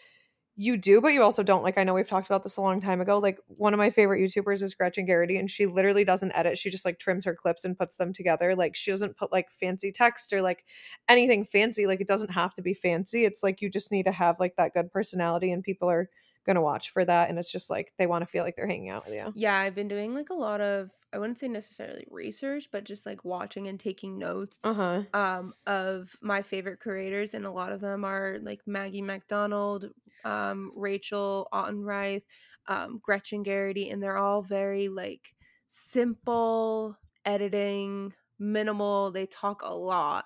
you 0.61 0.75
do, 0.75 0.99
but 0.99 1.13
you 1.13 1.23
also 1.23 1.41
don't. 1.41 1.63
Like 1.63 1.77
I 1.77 1.85
know 1.85 1.93
we've 1.93 2.05
talked 2.05 2.27
about 2.27 2.43
this 2.43 2.57
a 2.57 2.61
long 2.61 2.81
time 2.81 2.99
ago. 2.99 3.17
Like 3.17 3.39
one 3.47 3.73
of 3.73 3.77
my 3.77 3.89
favorite 3.89 4.19
YouTubers 4.19 4.61
is 4.61 4.73
Gretchen 4.73 5.07
Geraghty, 5.07 5.37
and 5.37 5.49
she 5.49 5.65
literally 5.65 6.03
doesn't 6.03 6.33
edit. 6.35 6.57
She 6.57 6.69
just 6.69 6.83
like 6.83 6.99
trims 6.99 7.23
her 7.23 7.33
clips 7.33 7.63
and 7.63 7.77
puts 7.77 7.95
them 7.95 8.11
together. 8.11 8.55
Like 8.57 8.75
she 8.75 8.91
doesn't 8.91 9.15
put 9.15 9.31
like 9.31 9.49
fancy 9.51 9.93
text 9.93 10.33
or 10.33 10.41
like 10.41 10.65
anything 11.07 11.45
fancy. 11.45 11.87
Like 11.87 12.01
it 12.01 12.07
doesn't 12.07 12.31
have 12.31 12.53
to 12.55 12.61
be 12.61 12.73
fancy. 12.73 13.23
It's 13.23 13.41
like 13.41 13.61
you 13.61 13.69
just 13.69 13.89
need 13.89 14.03
to 14.03 14.11
have 14.11 14.37
like 14.37 14.57
that 14.57 14.73
good 14.73 14.91
personality, 14.91 15.51
and 15.53 15.63
people 15.63 15.89
are 15.89 16.09
gonna 16.49 16.63
watch 16.63 16.91
for 16.91 17.05
that. 17.05 17.29
And 17.29 17.39
it's 17.39 17.51
just 17.51 17.71
like 17.71 17.93
they 17.99 18.07
want 18.07 18.23
to 18.23 18.27
feel 18.27 18.43
like 18.45 18.57
they're 18.57 18.67
hanging 18.67 18.89
out 18.89 19.05
with 19.05 19.15
you. 19.15 19.33
Yeah, 19.33 19.57
I've 19.57 19.75
been 19.75 19.87
doing 19.87 20.13
like 20.13 20.29
a 20.29 20.33
lot 20.35 20.61
of 20.61 20.91
I 21.13 21.19
wouldn't 21.19 21.39
say 21.39 21.47
necessarily 21.47 22.05
research, 22.09 22.69
but 22.71 22.83
just 22.83 23.05
like 23.05 23.23
watching 23.25 23.67
and 23.67 23.79
taking 23.79 24.17
notes 24.17 24.63
Uh 24.63 24.73
huh. 24.73 25.05
um 25.13 25.53
of 25.65 26.15
my 26.21 26.41
favorite 26.41 26.79
creators 26.79 27.33
and 27.33 27.45
a 27.45 27.51
lot 27.51 27.71
of 27.71 27.81
them 27.81 28.03
are 28.05 28.37
like 28.41 28.61
Maggie 28.67 29.01
MacDonald, 29.01 29.91
um 30.23 30.71
Rachel 30.75 31.47
Ottenreith, 31.53 32.23
um 32.67 32.99
Gretchen 33.03 33.43
Geraghty 33.43 33.89
and 33.89 34.01
they're 34.01 34.17
all 34.17 34.41
very 34.41 34.89
like 34.89 35.35
simple 35.67 36.97
editing, 37.25 38.13
minimal, 38.39 39.11
they 39.11 39.25
talk 39.27 39.61
a 39.63 39.75
lot. 39.75 40.25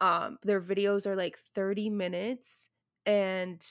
Um 0.00 0.38
their 0.42 0.60
videos 0.60 1.06
are 1.06 1.16
like 1.16 1.38
30 1.38 1.90
minutes 1.90 2.70
and 3.06 3.64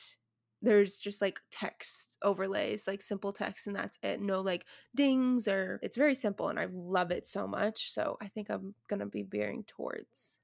there's 0.62 1.00
just 1.00 1.22
like 1.22 1.40
text 1.52 2.18
overlays, 2.22 2.88
like 2.88 3.02
simple 3.02 3.34
text, 3.34 3.68
and 3.68 3.76
that's 3.76 3.98
it. 4.04 4.22
No 4.22 4.42
like 4.42 4.66
dings 4.96 5.48
or 5.48 5.80
it's 5.84 5.98
very 5.98 6.16
simple, 6.16 6.50
and 6.50 6.60
I 6.60 6.68
love 6.72 7.12
it 7.12 7.26
so 7.26 7.48
much. 7.48 7.92
So 7.92 8.18
I 8.22 8.28
think 8.28 8.50
I'm 8.50 8.76
gonna 8.88 9.06
be 9.08 9.24
veering 9.24 9.64
towards 9.66 10.40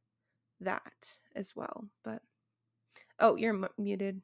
that 0.62 1.20
as 1.36 1.56
well. 1.56 1.90
But 2.04 2.22
oh, 3.20 3.36
you're 3.36 3.56
m- 3.56 3.70
muted. 3.78 4.22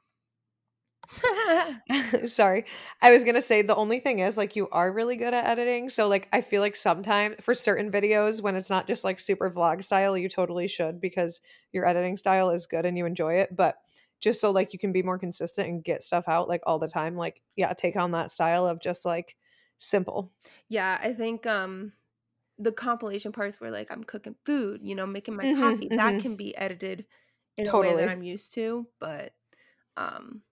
Sorry. 2.26 2.66
I 3.02 3.12
was 3.12 3.24
going 3.24 3.36
to 3.36 3.42
say 3.42 3.62
the 3.62 3.76
only 3.76 4.00
thing 4.00 4.20
is 4.20 4.38
like 4.38 4.56
you 4.56 4.70
are 4.70 4.92
really 4.92 5.16
good 5.18 5.34
at 5.34 5.46
editing. 5.46 5.90
So 5.90 6.08
like 6.08 6.30
I 6.32 6.42
feel 6.42 6.62
like 6.62 6.76
sometimes 6.76 7.36
for 7.42 7.54
certain 7.54 7.92
videos 7.92 8.42
when 8.42 8.56
it's 8.56 8.70
not 8.70 8.88
just 8.88 9.04
like 9.04 9.20
super 9.20 9.50
vlog 9.50 9.84
style, 9.84 10.18
you 10.18 10.30
totally 10.30 10.68
should 10.68 11.02
because 11.02 11.42
your 11.74 11.86
editing 11.86 12.18
style 12.18 12.50
is 12.52 12.66
good 12.66 12.86
and 12.86 12.98
you 12.98 13.06
enjoy 13.06 13.36
it, 13.36 13.56
but 13.56 13.78
just 14.22 14.42
so 14.42 14.52
like 14.52 14.74
you 14.74 14.80
can 14.80 14.92
be 14.94 15.04
more 15.04 15.20
consistent 15.20 15.68
and 15.70 15.84
get 15.84 16.04
stuff 16.04 16.26
out 16.28 16.48
like 16.50 16.62
all 16.68 16.80
the 16.80 16.88
time, 16.88 17.16
like 17.16 17.42
yeah, 17.56 17.74
take 17.74 17.96
on 17.96 18.12
that 18.12 18.32
style 18.32 18.68
of 18.68 18.80
just 18.82 19.06
like 19.06 19.38
simple. 19.78 20.34
yeah, 20.70 21.00
I 21.02 21.14
think 21.14 21.46
um 21.46 21.94
the 22.58 22.72
compilation 22.74 23.32
parts 23.32 23.62
where 23.62 23.72
like 23.72 23.92
I'm 23.92 24.04
cooking 24.04 24.36
food, 24.46 24.82
you 24.84 24.96
know, 24.96 25.08
making 25.08 25.36
my 25.36 25.48
Mhm, 25.48 25.86
coffee, 25.88 25.92
that 25.98 26.20
mhm. 26.20 26.20
can 26.20 26.36
be 26.38 26.56
edited 26.58 27.08
in 27.58 27.70
a 27.70 27.76
way 27.76 27.96
that 27.96 28.10
I'm 28.10 28.24
used 28.24 28.54
to, 28.56 28.88
but 29.00 29.34
um 29.98 30.44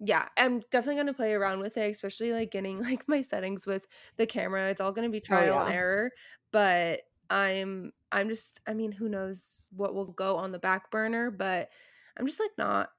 yeah, 0.00 0.28
I'm 0.38 0.60
definitely 0.72 0.96
going 0.96 1.06
to 1.08 1.14
play 1.14 1.34
around 1.34 1.60
with 1.60 1.76
it, 1.78 1.90
especially 1.90 2.32
like 2.32 2.50
getting 2.52 2.82
like 2.82 3.08
my 3.08 3.22
settings 3.22 3.66
with 3.66 3.86
the 4.18 4.26
camera. 4.26 4.68
It's 4.70 4.80
all 4.80 4.92
going 4.92 5.08
to 5.08 5.12
be 5.12 5.20
Oh 5.30 5.46
trial 5.46 5.60
and 5.60 5.68
error, 5.68 6.12
but 6.52 7.02
I'm 7.30 7.92
I'm 8.12 8.28
just 8.30 8.60
I 8.68 8.74
mean, 8.74 8.92
who 8.92 9.08
knows 9.08 9.70
what 9.74 9.94
will 9.94 10.12
go 10.12 10.36
on 10.38 10.52
the 10.52 10.58
back 10.60 10.90
burner, 10.92 11.30
but 11.32 11.70
I'm 12.18 12.26
just 12.26 12.40
like 12.40 12.52
not 12.58 12.90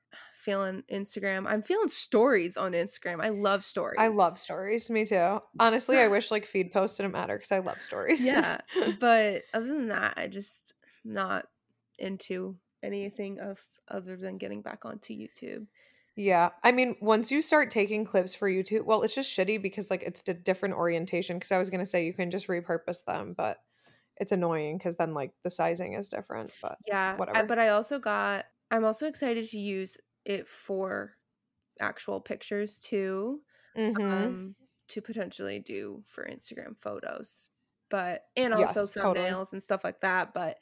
feeling 0.50 0.84
Instagram. 0.92 1.46
I'm 1.48 1.62
feeling 1.62 1.88
stories 1.88 2.58
on 2.58 2.72
Instagram. 2.72 3.24
I 3.24 3.30
love 3.30 3.64
stories. 3.64 3.98
I 4.00 4.08
love 4.08 4.40
stories. 4.40 4.90
Me 4.90 5.06
too. 5.06 5.40
Honestly, 5.60 5.98
I 5.98 6.08
wish 6.16 6.32
like 6.32 6.46
feed 6.46 6.72
posts 6.72 6.98
didn't 6.98 7.12
matter 7.12 7.38
because 7.38 7.52
I 7.52 7.60
love 7.60 7.82
stories. 7.82 8.26
Yeah, 8.26 8.62
but 9.00 9.44
other 9.54 9.68
than 9.68 9.90
that, 9.90 10.16
I 10.18 10.28
just 10.28 10.74
not 11.06 11.46
into 11.98 12.56
anything 12.82 13.40
else 13.40 13.80
other 13.90 14.16
than 14.16 14.38
getting 14.38 14.62
back 14.62 14.86
onto 14.86 15.14
YouTube. 15.14 15.68
Yeah. 16.16 16.50
I 16.64 16.72
mean, 16.72 16.96
once 17.00 17.32
you 17.32 17.42
start 17.42 17.72
taking 17.72 18.04
clips 18.04 18.36
for 18.36 18.50
YouTube, 18.50 18.84
well, 18.84 19.04
it's 19.04 19.16
just 19.16 19.30
shitty 19.30 19.62
because 19.62 19.90
like 19.90 20.04
it's 20.04 20.24
a 20.28 20.34
different 20.34 20.76
orientation. 20.76 21.38
Because 21.38 21.52
I 21.52 21.58
was 21.58 21.70
gonna 21.70 21.86
say 21.86 22.06
you 22.06 22.14
can 22.14 22.32
just 22.32 22.48
repurpose 22.48 23.06
them, 23.06 23.36
but 23.38 23.58
it's 24.18 24.32
annoying 24.32 24.78
because 24.78 24.96
then 24.98 25.14
like 25.14 25.32
the 25.44 25.50
sizing 25.50 25.94
is 25.94 26.10
different. 26.10 26.52
But 26.62 26.78
Yeah, 26.86 27.14
I, 27.14 27.16
whatever. 27.18 27.48
but 27.48 27.60
I 27.60 27.70
also 27.70 28.00
got 28.00 28.46
I'm 28.72 28.84
also 28.86 29.08
excited 29.08 29.48
to 29.50 29.58
use 29.58 29.98
it 30.26 30.48
for 30.48 31.14
actual 31.80 32.20
pictures 32.20 32.80
too. 32.80 33.42
Mm-hmm. 33.78 34.02
Um 34.02 34.56
to 34.90 35.02
potentially 35.02 35.60
do 35.60 36.04
for 36.06 36.26
Instagram 36.26 36.76
photos. 36.80 37.50
But 37.90 38.24
and 38.36 38.54
also 38.54 38.82
Yes, 38.82 38.92
totally. 38.92 39.26
thumbnails 39.28 39.54
and 39.54 39.62
stuff 39.64 39.84
like 39.84 40.02
that, 40.02 40.34
but 40.34 40.58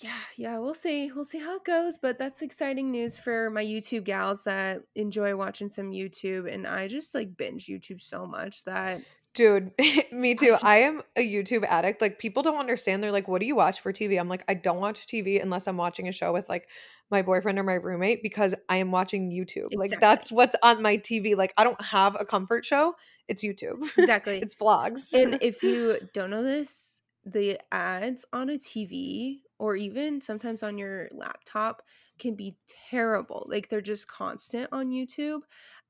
yeah, 0.00 0.10
yeah, 0.36 0.58
we'll 0.58 0.74
see. 0.74 1.10
We'll 1.12 1.24
see 1.24 1.40
how 1.40 1.56
it 1.56 1.64
goes, 1.64 1.98
but 1.98 2.18
that's 2.18 2.42
exciting 2.42 2.92
news 2.92 3.16
for 3.16 3.50
my 3.50 3.64
YouTube 3.64 4.04
gals 4.04 4.44
that 4.44 4.82
enjoy 4.94 5.34
watching 5.34 5.68
some 5.70 5.90
YouTube 5.90 6.52
and 6.52 6.66
I 6.68 6.86
just 6.86 7.14
like 7.14 7.36
binge 7.36 7.66
YouTube 7.66 8.00
so 8.00 8.24
much 8.24 8.64
that 8.64 9.02
Dude, 9.38 9.70
me 10.12 10.34
too. 10.34 10.56
I 10.64 10.78
am 10.78 11.00
a 11.14 11.20
YouTube 11.20 11.62
addict. 11.62 12.00
Like 12.02 12.18
people 12.18 12.42
don't 12.42 12.58
understand. 12.58 13.04
They're 13.04 13.12
like, 13.12 13.28
"What 13.28 13.40
do 13.40 13.46
you 13.46 13.54
watch 13.54 13.80
for 13.80 13.92
TV?" 13.92 14.18
I'm 14.18 14.28
like, 14.28 14.42
"I 14.48 14.54
don't 14.54 14.80
watch 14.80 15.06
TV 15.06 15.40
unless 15.40 15.68
I'm 15.68 15.76
watching 15.76 16.08
a 16.08 16.12
show 16.12 16.32
with 16.32 16.48
like 16.48 16.66
my 17.08 17.22
boyfriend 17.22 17.56
or 17.56 17.62
my 17.62 17.74
roommate 17.74 18.20
because 18.20 18.56
I 18.68 18.78
am 18.78 18.90
watching 18.90 19.30
YouTube. 19.30 19.68
Like 19.76 19.92
exactly. 19.92 19.98
that's 20.00 20.32
what's 20.32 20.56
on 20.60 20.82
my 20.82 20.96
TV. 20.96 21.36
Like 21.36 21.54
I 21.56 21.62
don't 21.62 21.80
have 21.80 22.16
a 22.18 22.24
comfort 22.24 22.64
show. 22.64 22.96
It's 23.28 23.44
YouTube. 23.44 23.88
Exactly. 23.96 24.38
it's 24.38 24.56
vlogs. 24.56 25.12
And 25.12 25.38
if 25.40 25.62
you 25.62 25.98
don't 26.12 26.30
know 26.30 26.42
this, 26.42 27.00
the 27.24 27.60
ads 27.70 28.24
on 28.32 28.50
a 28.50 28.54
TV 28.54 29.42
or 29.60 29.76
even 29.76 30.20
sometimes 30.20 30.64
on 30.64 30.78
your 30.78 31.10
laptop 31.12 31.82
can 32.18 32.34
be 32.34 32.56
terrible. 32.90 33.46
Like 33.48 33.68
they're 33.68 33.80
just 33.80 34.08
constant 34.08 34.68
on 34.72 34.88
YouTube. 34.88 35.42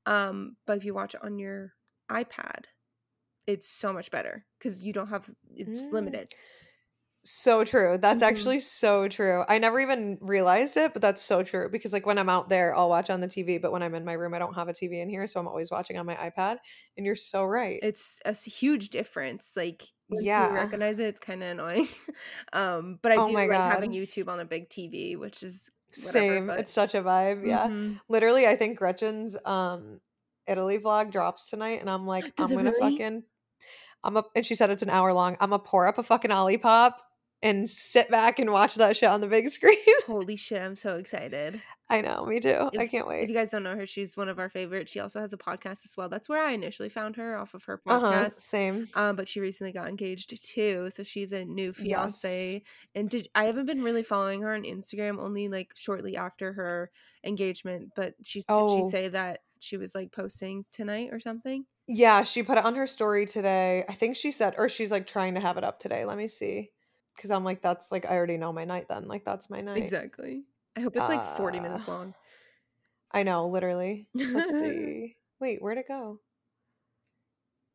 Um, 0.05 0.55
but 0.67 0.77
if 0.77 0.85
you 0.85 0.93
watch 0.93 1.15
it 1.15 1.23
on 1.23 1.39
your 1.39 1.73
iPad, 2.11 2.65
it's 3.49 3.67
so 3.69 3.93
much 3.93 4.11
better 4.11 4.45
because 4.59 4.83
you 4.83 4.93
don't 4.93 5.07
have 5.09 5.29
it's 5.55 5.91
Mm. 5.91 5.91
limited. 5.91 6.29
So 7.25 7.65
true. 7.65 7.97
That's 7.97 8.21
Mhm. 8.21 8.21
actually 8.21 8.59
so 8.61 9.07
true. 9.09 9.43
I 9.49 9.57
never 9.57 9.79
even 9.79 10.17
realized 10.21 10.77
it, 10.77 10.93
but 10.93 11.01
that's 11.01 11.21
so 11.21 11.43
true 11.43 11.69
because 11.69 11.91
like 11.91 12.05
when 12.05 12.17
I'm 12.17 12.29
out 12.29 12.47
there, 12.49 12.73
I'll 12.75 12.87
watch 12.89 13.09
on 13.09 13.19
the 13.19 13.27
TV, 13.27 13.57
but 13.57 13.71
when 13.73 13.83
I'm 13.83 13.93
in 13.93 14.05
my 14.05 14.13
room, 14.13 14.33
I 14.33 14.39
don't 14.39 14.53
have 14.55 14.69
a 14.69 14.73
TV 14.73 14.99
in 15.01 15.09
here, 15.09 15.27
so 15.27 15.39
I'm 15.39 15.47
always 15.47 15.69
watching 15.69 15.97
on 15.97 16.05
my 16.05 16.15
iPad. 16.15 16.59
And 16.97 17.05
you're 17.05 17.15
so 17.15 17.43
right. 17.45 17.81
It's 17.81 18.19
a 18.25 18.33
huge 18.33 18.89
difference. 18.89 19.55
Like 19.55 19.83
once 20.09 20.31
you 20.35 20.49
Yeah. 20.49 20.53
recognize 20.53 20.99
it, 20.99 21.07
it's 21.07 21.19
kind 21.19 21.41
of 21.43 21.49
annoying. 21.49 21.87
um, 22.53 22.99
but 23.01 23.11
I 23.11 23.17
Oh 23.17 23.27
do 23.27 23.39
like 23.47 23.63
having 23.65 23.91
YouTube 23.93 24.27
on 24.27 24.39
a 24.39 24.45
big 24.45 24.69
TV, 24.69 25.15
which 25.15 25.43
is 25.43 25.69
whatever. 25.95 26.27
Same. 26.31 26.47
But 26.47 26.57
It's 26.57 26.71
such 26.71 26.93
a 26.93 27.01
vibe. 27.01 27.45
Yeah. 27.47 27.69
Mhm. 27.69 28.01
Literally, 28.07 28.45
I 28.47 28.55
think 28.55 28.77
Gretchen's 28.77 29.35
um 29.45 30.01
Italy 30.47 30.77
vlog 30.79 31.11
drops 31.11 31.49
tonight, 31.49 31.79
and 31.81 31.89
I'm 31.89 32.05
like, 32.05 32.31
Does 32.35 32.51
I'm 32.51 32.55
gonna 32.55 32.71
really? 32.71 32.73
fucking 32.73 33.23
I'm 34.03 34.17
a 34.17 34.23
and 34.35 34.45
she 34.45 34.55
said 34.55 34.69
it's 34.69 34.81
an 34.83 34.89
hour 34.89 35.13
long. 35.13 35.37
I'm 35.39 35.49
gonna 35.49 35.59
pour 35.63 35.87
up 35.87 35.97
a 35.97 36.03
fucking 36.03 36.31
Olipop 36.31 36.93
and 37.41 37.69
sit 37.69 38.09
back 38.09 38.37
and 38.39 38.51
watch 38.51 38.75
that 38.75 38.97
shit 38.97 39.07
on 39.09 39.21
the 39.21 39.27
big 39.27 39.47
screen. 39.49 39.77
Holy 40.05 40.35
shit, 40.35 40.61
I'm 40.61 40.75
so 40.75 40.95
excited. 40.97 41.61
I 41.91 42.01
know, 42.01 42.23
me 42.25 42.39
too. 42.39 42.69
I 42.77 42.85
can't 42.85 43.07
wait. 43.07 43.23
if 43.23 43.29
you 43.29 43.35
guys 43.35 43.49
don't 43.49 43.63
know 43.63 43.75
her, 43.75 43.87
she's 43.87 44.15
one 44.15 44.29
of 44.29 44.37
our 44.37 44.49
favorites. 44.49 44.91
She 44.91 44.99
also 44.99 45.19
has 45.21 45.33
a 45.33 45.37
podcast 45.37 45.83
as 45.85 45.95
well. 45.97 46.07
That's 46.07 46.29
where 46.29 46.43
I 46.43 46.51
initially 46.51 46.89
found 46.89 47.15
her 47.15 47.35
off 47.35 47.53
of 47.55 47.63
her 47.63 47.79
podcast. 47.79 48.03
Uh-huh. 48.03 48.11
podcast. 48.25 48.33
Same. 48.41 48.87
Um, 48.93 49.15
but 49.15 49.27
she 49.27 49.39
recently 49.39 49.71
got 49.71 49.87
engaged 49.87 50.37
too, 50.53 50.89
so 50.91 51.01
she's 51.03 51.31
a 51.31 51.43
new 51.45 51.73
Yes. 51.79 52.21
fiance. 52.21 52.63
And 52.93 53.09
did 53.09 53.29
I 53.33 53.45
haven't 53.45 53.65
been 53.65 53.81
really 53.81 54.03
following 54.03 54.41
her 54.43 54.53
on 54.53 54.63
Instagram 54.63 55.17
only 55.19 55.47
like 55.47 55.71
shortly 55.75 56.15
after 56.15 56.53
her 56.53 56.91
engagement. 57.23 57.91
But 57.95 58.13
she 58.23 58.39
did 58.39 58.45
she 58.47 58.53
Oh. 58.53 58.89
say 58.89 59.07
that 59.09 59.39
she 59.59 59.77
was 59.77 59.95
like 59.95 60.11
posting 60.11 60.65
tonight 60.71 61.09
or 61.11 61.19
something? 61.19 61.65
Yeah, 61.91 62.21
she 62.21 62.43
put 62.43 62.59
it 62.59 62.65
on 62.65 62.75
her 62.75 62.85
story 62.85 63.25
today. 63.25 63.83
I 63.89 63.95
think 63.95 64.15
she 64.15 64.29
said, 64.31 64.53
or 64.59 64.69
she's 64.69 64.91
like 64.91 65.07
trying 65.07 65.33
to 65.33 65.39
have 65.41 65.57
it 65.57 65.63
up 65.63 65.79
today. 65.79 66.05
Let 66.05 66.17
me 66.17 66.27
see. 66.27 66.69
Cause 67.19 67.31
I'm 67.31 67.43
like, 67.43 67.61
that's 67.63 67.91
like, 67.91 68.05
I 68.05 68.15
already 68.15 68.37
know 68.37 68.53
my 68.53 68.63
night 68.63 68.87
then. 68.87 69.07
Like, 69.07 69.25
that's 69.25 69.49
my 69.49 69.59
night. 69.59 69.77
Exactly. 69.77 70.43
I 70.77 70.81
hope 70.81 70.95
it's 70.95 71.09
like 71.09 71.35
40 71.35 71.59
minutes 71.59 71.87
Uh, 71.87 71.91
long. 71.91 72.13
I 73.11 73.23
know, 73.23 73.47
literally. 73.47 74.07
Let's 74.13 74.51
see. 74.59 75.15
Wait, 75.41 75.61
where'd 75.61 75.79
it 75.79 75.87
go? 75.87 76.19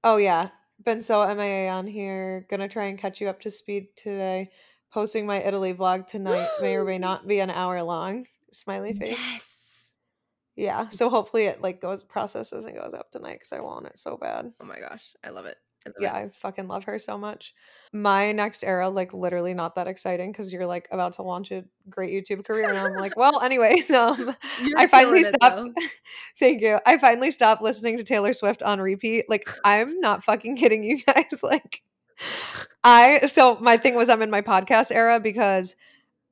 Oh, 0.04 0.16
yeah. 0.16 0.48
Been 0.84 1.02
so 1.02 1.26
MIA 1.34 1.68
on 1.70 1.86
here. 1.86 2.46
Gonna 2.48 2.68
try 2.68 2.84
and 2.84 2.98
catch 2.98 3.20
you 3.20 3.28
up 3.28 3.40
to 3.40 3.50
speed 3.50 3.88
today. 3.96 4.50
Posting 4.92 5.26
my 5.26 5.42
Italy 5.42 5.74
vlog 5.74 6.06
tonight. 6.06 6.48
may 6.60 6.76
or 6.76 6.84
may 6.84 6.98
not 7.08 7.26
be 7.26 7.40
an 7.40 7.50
hour 7.50 7.82
long. 7.82 8.26
Smiley 8.52 8.92
face. 8.94 9.10
Yes. 9.10 9.53
Yeah. 10.56 10.88
So 10.88 11.10
hopefully 11.10 11.44
it 11.44 11.60
like 11.60 11.80
goes 11.80 12.04
processes 12.04 12.64
and 12.64 12.76
goes 12.76 12.94
up 12.94 13.10
tonight 13.10 13.34
because 13.40 13.52
I 13.52 13.60
want 13.60 13.86
it 13.86 13.98
so 13.98 14.16
bad. 14.16 14.52
Oh 14.60 14.64
my 14.64 14.78
gosh. 14.78 15.14
I 15.24 15.30
love 15.30 15.46
it. 15.46 15.56
I 15.86 15.90
love 15.90 15.94
Yeah, 16.00 16.16
it. 16.16 16.26
I 16.26 16.28
fucking 16.30 16.68
love 16.68 16.84
her 16.84 16.98
so 16.98 17.18
much. 17.18 17.54
My 17.92 18.32
next 18.32 18.62
era, 18.64 18.88
like 18.88 19.12
literally 19.12 19.52
not 19.52 19.74
that 19.74 19.86
exciting 19.88 20.32
because 20.32 20.52
you're 20.52 20.66
like 20.66 20.88
about 20.90 21.14
to 21.14 21.22
launch 21.22 21.50
a 21.50 21.64
great 21.90 22.10
YouTube 22.12 22.44
career. 22.44 22.68
And 22.68 22.78
I'm 22.78 22.94
like, 22.94 23.16
well, 23.16 23.40
anyways, 23.42 23.90
um 23.92 24.34
You're 24.62 24.78
I 24.78 24.86
finally 24.86 25.20
it, 25.20 25.34
stopped 25.34 25.70
thank 26.38 26.62
you. 26.62 26.78
I 26.86 26.98
finally 26.98 27.30
stopped 27.30 27.62
listening 27.62 27.96
to 27.98 28.04
Taylor 28.04 28.32
Swift 28.32 28.62
on 28.62 28.80
repeat. 28.80 29.26
Like, 29.28 29.48
I'm 29.64 30.00
not 30.00 30.24
fucking 30.24 30.56
kidding 30.56 30.84
you 30.84 31.02
guys. 31.02 31.42
Like 31.42 31.82
I 32.84 33.26
so 33.26 33.56
my 33.60 33.76
thing 33.76 33.94
was 33.94 34.08
I'm 34.08 34.22
in 34.22 34.30
my 34.30 34.40
podcast 34.40 34.92
era 34.92 35.18
because 35.18 35.74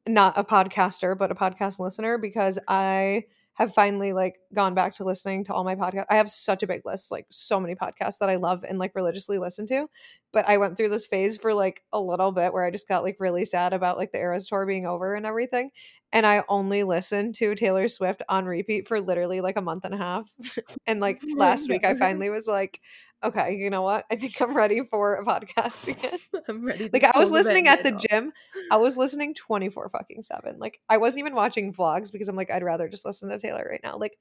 not 0.06 0.36
a 0.38 0.44
podcaster, 0.44 1.16
but 1.16 1.30
a 1.30 1.34
podcast 1.34 1.78
listener 1.78 2.18
because 2.18 2.58
I 2.68 3.24
have 3.54 3.74
finally 3.74 4.12
like 4.12 4.38
gone 4.54 4.74
back 4.74 4.94
to 4.96 5.04
listening 5.04 5.44
to 5.44 5.52
all 5.52 5.64
my 5.64 5.74
podcasts. 5.74 6.06
I 6.08 6.16
have 6.16 6.30
such 6.30 6.62
a 6.62 6.66
big 6.66 6.82
list, 6.84 7.10
like 7.10 7.26
so 7.30 7.60
many 7.60 7.74
podcasts 7.74 8.18
that 8.18 8.30
I 8.30 8.36
love 8.36 8.64
and 8.64 8.78
like 8.78 8.94
religiously 8.94 9.38
listen 9.38 9.66
to. 9.66 9.88
But 10.32 10.48
I 10.48 10.56
went 10.56 10.76
through 10.76 10.88
this 10.88 11.04
phase 11.04 11.36
for 11.36 11.52
like 11.52 11.82
a 11.92 12.00
little 12.00 12.32
bit 12.32 12.54
where 12.54 12.64
I 12.64 12.70
just 12.70 12.88
got 12.88 13.02
like 13.02 13.16
really 13.20 13.44
sad 13.44 13.74
about 13.74 13.98
like 13.98 14.12
the 14.12 14.20
Eras 14.20 14.46
tour 14.46 14.64
being 14.64 14.86
over 14.86 15.14
and 15.14 15.26
everything. 15.26 15.70
And 16.12 16.26
I 16.26 16.44
only 16.48 16.82
listened 16.82 17.34
to 17.36 17.54
Taylor 17.54 17.88
Swift 17.88 18.22
on 18.28 18.46
repeat 18.46 18.88
for 18.88 19.00
literally 19.00 19.40
like 19.42 19.56
a 19.56 19.62
month 19.62 19.84
and 19.84 19.94
a 19.94 19.98
half. 19.98 20.26
and 20.86 21.00
like 21.00 21.20
last 21.36 21.68
week 21.68 21.84
I 21.84 21.94
finally 21.94 22.30
was 22.30 22.46
like, 22.46 22.80
okay, 23.24 23.54
you 23.56 23.70
know 23.70 23.82
what? 23.82 24.04
I 24.10 24.16
think 24.16 24.40
I'm 24.40 24.54
ready 24.56 24.82
for 24.82 25.14
a 25.14 25.24
podcast 25.24 25.88
again. 25.88 26.18
I'm 26.48 26.64
ready. 26.64 26.90
Like 26.92 27.04
I 27.04 27.18
was 27.18 27.30
listening 27.30 27.68
at 27.68 27.82
the 27.82 27.94
off. 27.94 28.02
gym. 28.02 28.32
I 28.70 28.76
was 28.76 28.96
listening 28.96 29.34
24 29.34 29.90
fucking 29.90 30.22
7. 30.22 30.58
Like 30.58 30.80
I 30.88 30.96
wasn't 30.96 31.20
even 31.20 31.34
watching 31.34 31.72
vlogs 31.72 32.12
because 32.12 32.28
I'm 32.28 32.36
like 32.36 32.50
I'd 32.50 32.62
rather 32.62 32.88
just 32.88 33.04
listen 33.04 33.28
to 33.30 33.38
Taylor 33.38 33.66
right 33.70 33.80
now. 33.82 33.96
Like 33.96 34.18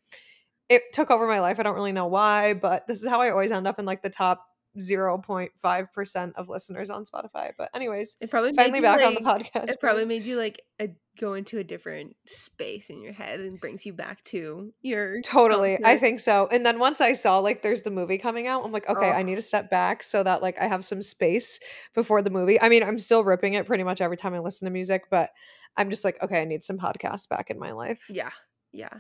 it 0.70 0.94
took 0.94 1.12
over 1.12 1.28
my 1.28 1.40
life. 1.40 1.60
I 1.60 1.64
don't 1.64 1.76
really 1.76 1.92
know 1.92 2.08
why, 2.08 2.54
but 2.54 2.88
this 2.88 3.02
is 3.02 3.10
how 3.10 3.22
I 3.22 3.32
always 3.32 3.52
end 3.52 3.68
up 3.68 3.80
in 3.80 3.86
like 3.86 4.02
the 4.02 4.10
top 4.10 4.46
0.5% 4.80 6.34
of 6.36 6.50
listeners 6.50 6.90
on 6.90 7.04
Spotify. 7.06 7.52
But 7.58 7.70
anyways, 7.74 8.18
It 8.22 8.30
probably 8.32 8.54
finally 8.54 8.82
back 8.82 9.02
on 9.02 9.16
the 9.16 9.22
like- 9.22 9.52
podcast. 9.54 9.70
It 9.70 9.80
probably 9.80 10.06
made 10.06 10.26
you 10.26 10.38
like 10.38 10.62
a, 10.80 10.90
go 11.20 11.34
into 11.34 11.58
a 11.58 11.64
different 11.64 12.16
space 12.26 12.90
in 12.90 13.02
your 13.02 13.14
head 13.14 13.40
and 13.40 13.60
brings 13.60 13.86
you 13.86 13.94
back 13.94 14.24
to 14.24 14.72
your 14.82 15.22
Totally. 15.22 15.78
I 15.84 15.98
think 15.98 16.20
so. 16.20 16.48
And 16.52 16.66
then 16.66 16.80
once 16.80 17.02
I 17.02 17.14
saw 17.14 17.40
like 17.40 17.62
there's 17.62 17.82
the 17.82 17.92
movie 17.92 18.18
coming 18.18 18.48
out, 18.48 18.64
I'm 18.64 18.72
like, 18.72 18.88
okay, 18.90 19.12
I 19.12 19.24
need 19.24 19.36
to 19.36 19.42
step 19.42 19.70
back 19.70 20.04
so 20.04 20.24
that 20.24 20.42
like 20.42 20.58
I 20.60 20.68
have 20.68 20.86
some 20.86 21.02
space 21.02 21.60
before 21.94 22.22
the 22.22 22.30
movie. 22.30 22.60
I 22.62 22.70
mean, 22.70 22.84
I'm 22.84 23.00
still 23.00 23.24
ripping 23.24 23.56
it 23.56 23.66
pretty 23.66 23.84
much 23.84 24.02
every 24.02 24.18
time 24.18 24.34
I 24.34 24.40
listen 24.40 24.66
to 24.66 24.72
music, 24.72 25.04
but 25.10 25.32
I'm 25.78 25.90
just 25.90 26.04
like, 26.06 26.22
okay, 26.24 26.42
I 26.42 26.46
need 26.46 26.64
some 26.64 26.78
podcasts 26.78 27.28
back 27.30 27.50
in 27.50 27.60
my 27.60 27.72
life. 27.72 28.06
Yeah, 28.10 28.32
yeah. 28.72 29.00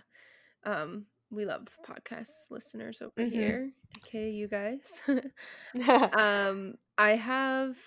Um, 0.63 1.05
we 1.31 1.45
love 1.45 1.67
podcast 1.87 2.51
listeners 2.51 3.01
over 3.01 3.27
Mhm. 3.27 3.31
here. 3.31 3.71
Okay, 4.03 4.29
you 4.31 4.47
guys. 4.47 4.99
um, 6.13 6.75
I 6.97 7.11
have, 7.15 7.77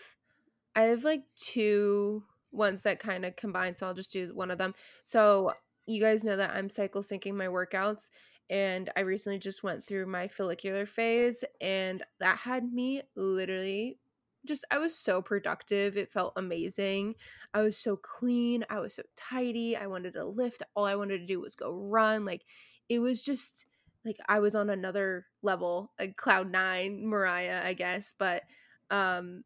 I 0.75 0.83
have 0.85 1.05
like 1.05 1.25
two 1.37 2.25
ones 2.53 2.83
that 2.83 2.99
kind 3.01 3.25
of 3.25 3.37
combine, 3.37 3.77
so 3.77 3.87
I'll 3.87 3.95
just 3.95 4.13
do 4.13 4.35
one 4.35 4.51
of 4.51 4.59
them. 4.59 4.75
So 5.03 5.53
you 5.87 6.01
guys 6.01 6.25
know 6.25 6.37
that 6.37 6.51
I'm 6.51 6.69
cycle 6.69 7.03
syncing 7.03 7.35
my 7.35 7.47
workouts, 7.47 8.11
and 8.51 8.91
I 8.97 9.01
recently 9.01 9.39
just 9.39 9.63
went 9.63 9.85
through 9.87 10.07
my 10.07 10.29
follicular 10.29 10.87
phase, 10.87 11.45
and 11.61 12.03
that 12.21 12.39
had 12.39 12.73
me 12.73 13.03
literally 13.17 13.99
just 14.47 14.65
I 14.71 14.79
was 14.79 14.95
so 14.95 15.23
productive. 15.23 15.97
It 15.97 16.13
felt 16.13 16.35
amazing. 16.37 17.15
I 17.55 17.63
was 17.63 17.79
so 17.79 17.97
clean. 17.97 18.65
I 18.69 18.79
was 18.79 18.95
so 18.95 19.03
tidy. 19.17 19.75
I 19.77 19.87
wanted 19.87 20.15
to 20.15 20.25
lift. 20.25 20.63
All 20.75 20.85
I 20.85 20.97
wanted 20.97 21.19
to 21.21 21.27
do 21.27 21.41
was 21.41 21.57
go 21.57 21.73
run. 21.73 22.27
Like 22.27 22.43
it 22.89 22.99
was 23.01 23.23
just 23.23 23.67
like 24.05 24.17
I 24.29 24.41
was 24.41 24.55
on 24.55 24.71
another 24.71 25.27
level, 25.43 25.93
like 25.99 26.17
cloud 26.17 26.51
nine, 26.51 27.07
Mariah, 27.07 27.63
I 27.65 27.75
guess. 27.75 28.13
But 28.19 28.45
um 28.91 29.45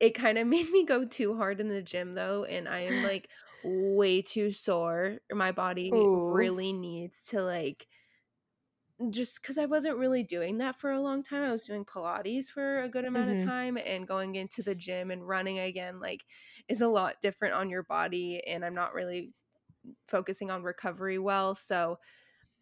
it 0.00 0.10
kind 0.14 0.38
of 0.38 0.46
made 0.48 0.70
me 0.70 0.84
go 0.84 1.04
too 1.06 1.36
hard 1.36 1.60
in 1.60 1.68
the 1.68 1.82
gym 1.82 2.14
though, 2.14 2.44
and 2.44 2.68
I 2.68 2.80
am 2.80 3.02
like 3.02 3.30
way 3.62 4.22
too 4.22 4.50
sore. 4.52 5.18
My 5.32 5.52
body 5.52 5.92
Ooh. 5.92 6.10
really 6.12 6.72
needs 6.72 7.26
to 7.26 7.42
like 7.42 7.86
just 9.10 9.40
because 9.40 9.56
I 9.56 9.64
wasn't 9.64 9.96
really 9.96 10.22
doing 10.22 10.58
that 10.58 10.76
for 10.76 10.90
a 10.90 11.00
long 11.00 11.22
time. 11.22 11.42
I 11.42 11.52
was 11.52 11.64
doing 11.64 11.86
Pilates 11.86 12.48
for 12.50 12.82
a 12.82 12.88
good 12.88 13.06
amount 13.06 13.30
Mhm. 13.30 13.40
of 13.40 13.42
time 13.42 13.78
and 13.78 14.06
going 14.06 14.34
into 14.34 14.62
the 14.62 14.74
gym 14.74 15.10
and 15.10 15.26
running 15.26 15.58
again, 15.58 16.00
like, 16.00 16.26
is 16.68 16.82
a 16.82 16.88
lot 16.88 17.22
different 17.22 17.54
on 17.54 17.70
your 17.70 17.82
body. 17.82 18.44
And 18.46 18.62
I'm 18.64 18.74
not 18.74 18.92
really 18.92 19.32
focusing 20.08 20.50
on 20.50 20.62
recovery 20.64 21.18
well. 21.18 21.54
So, 21.54 21.98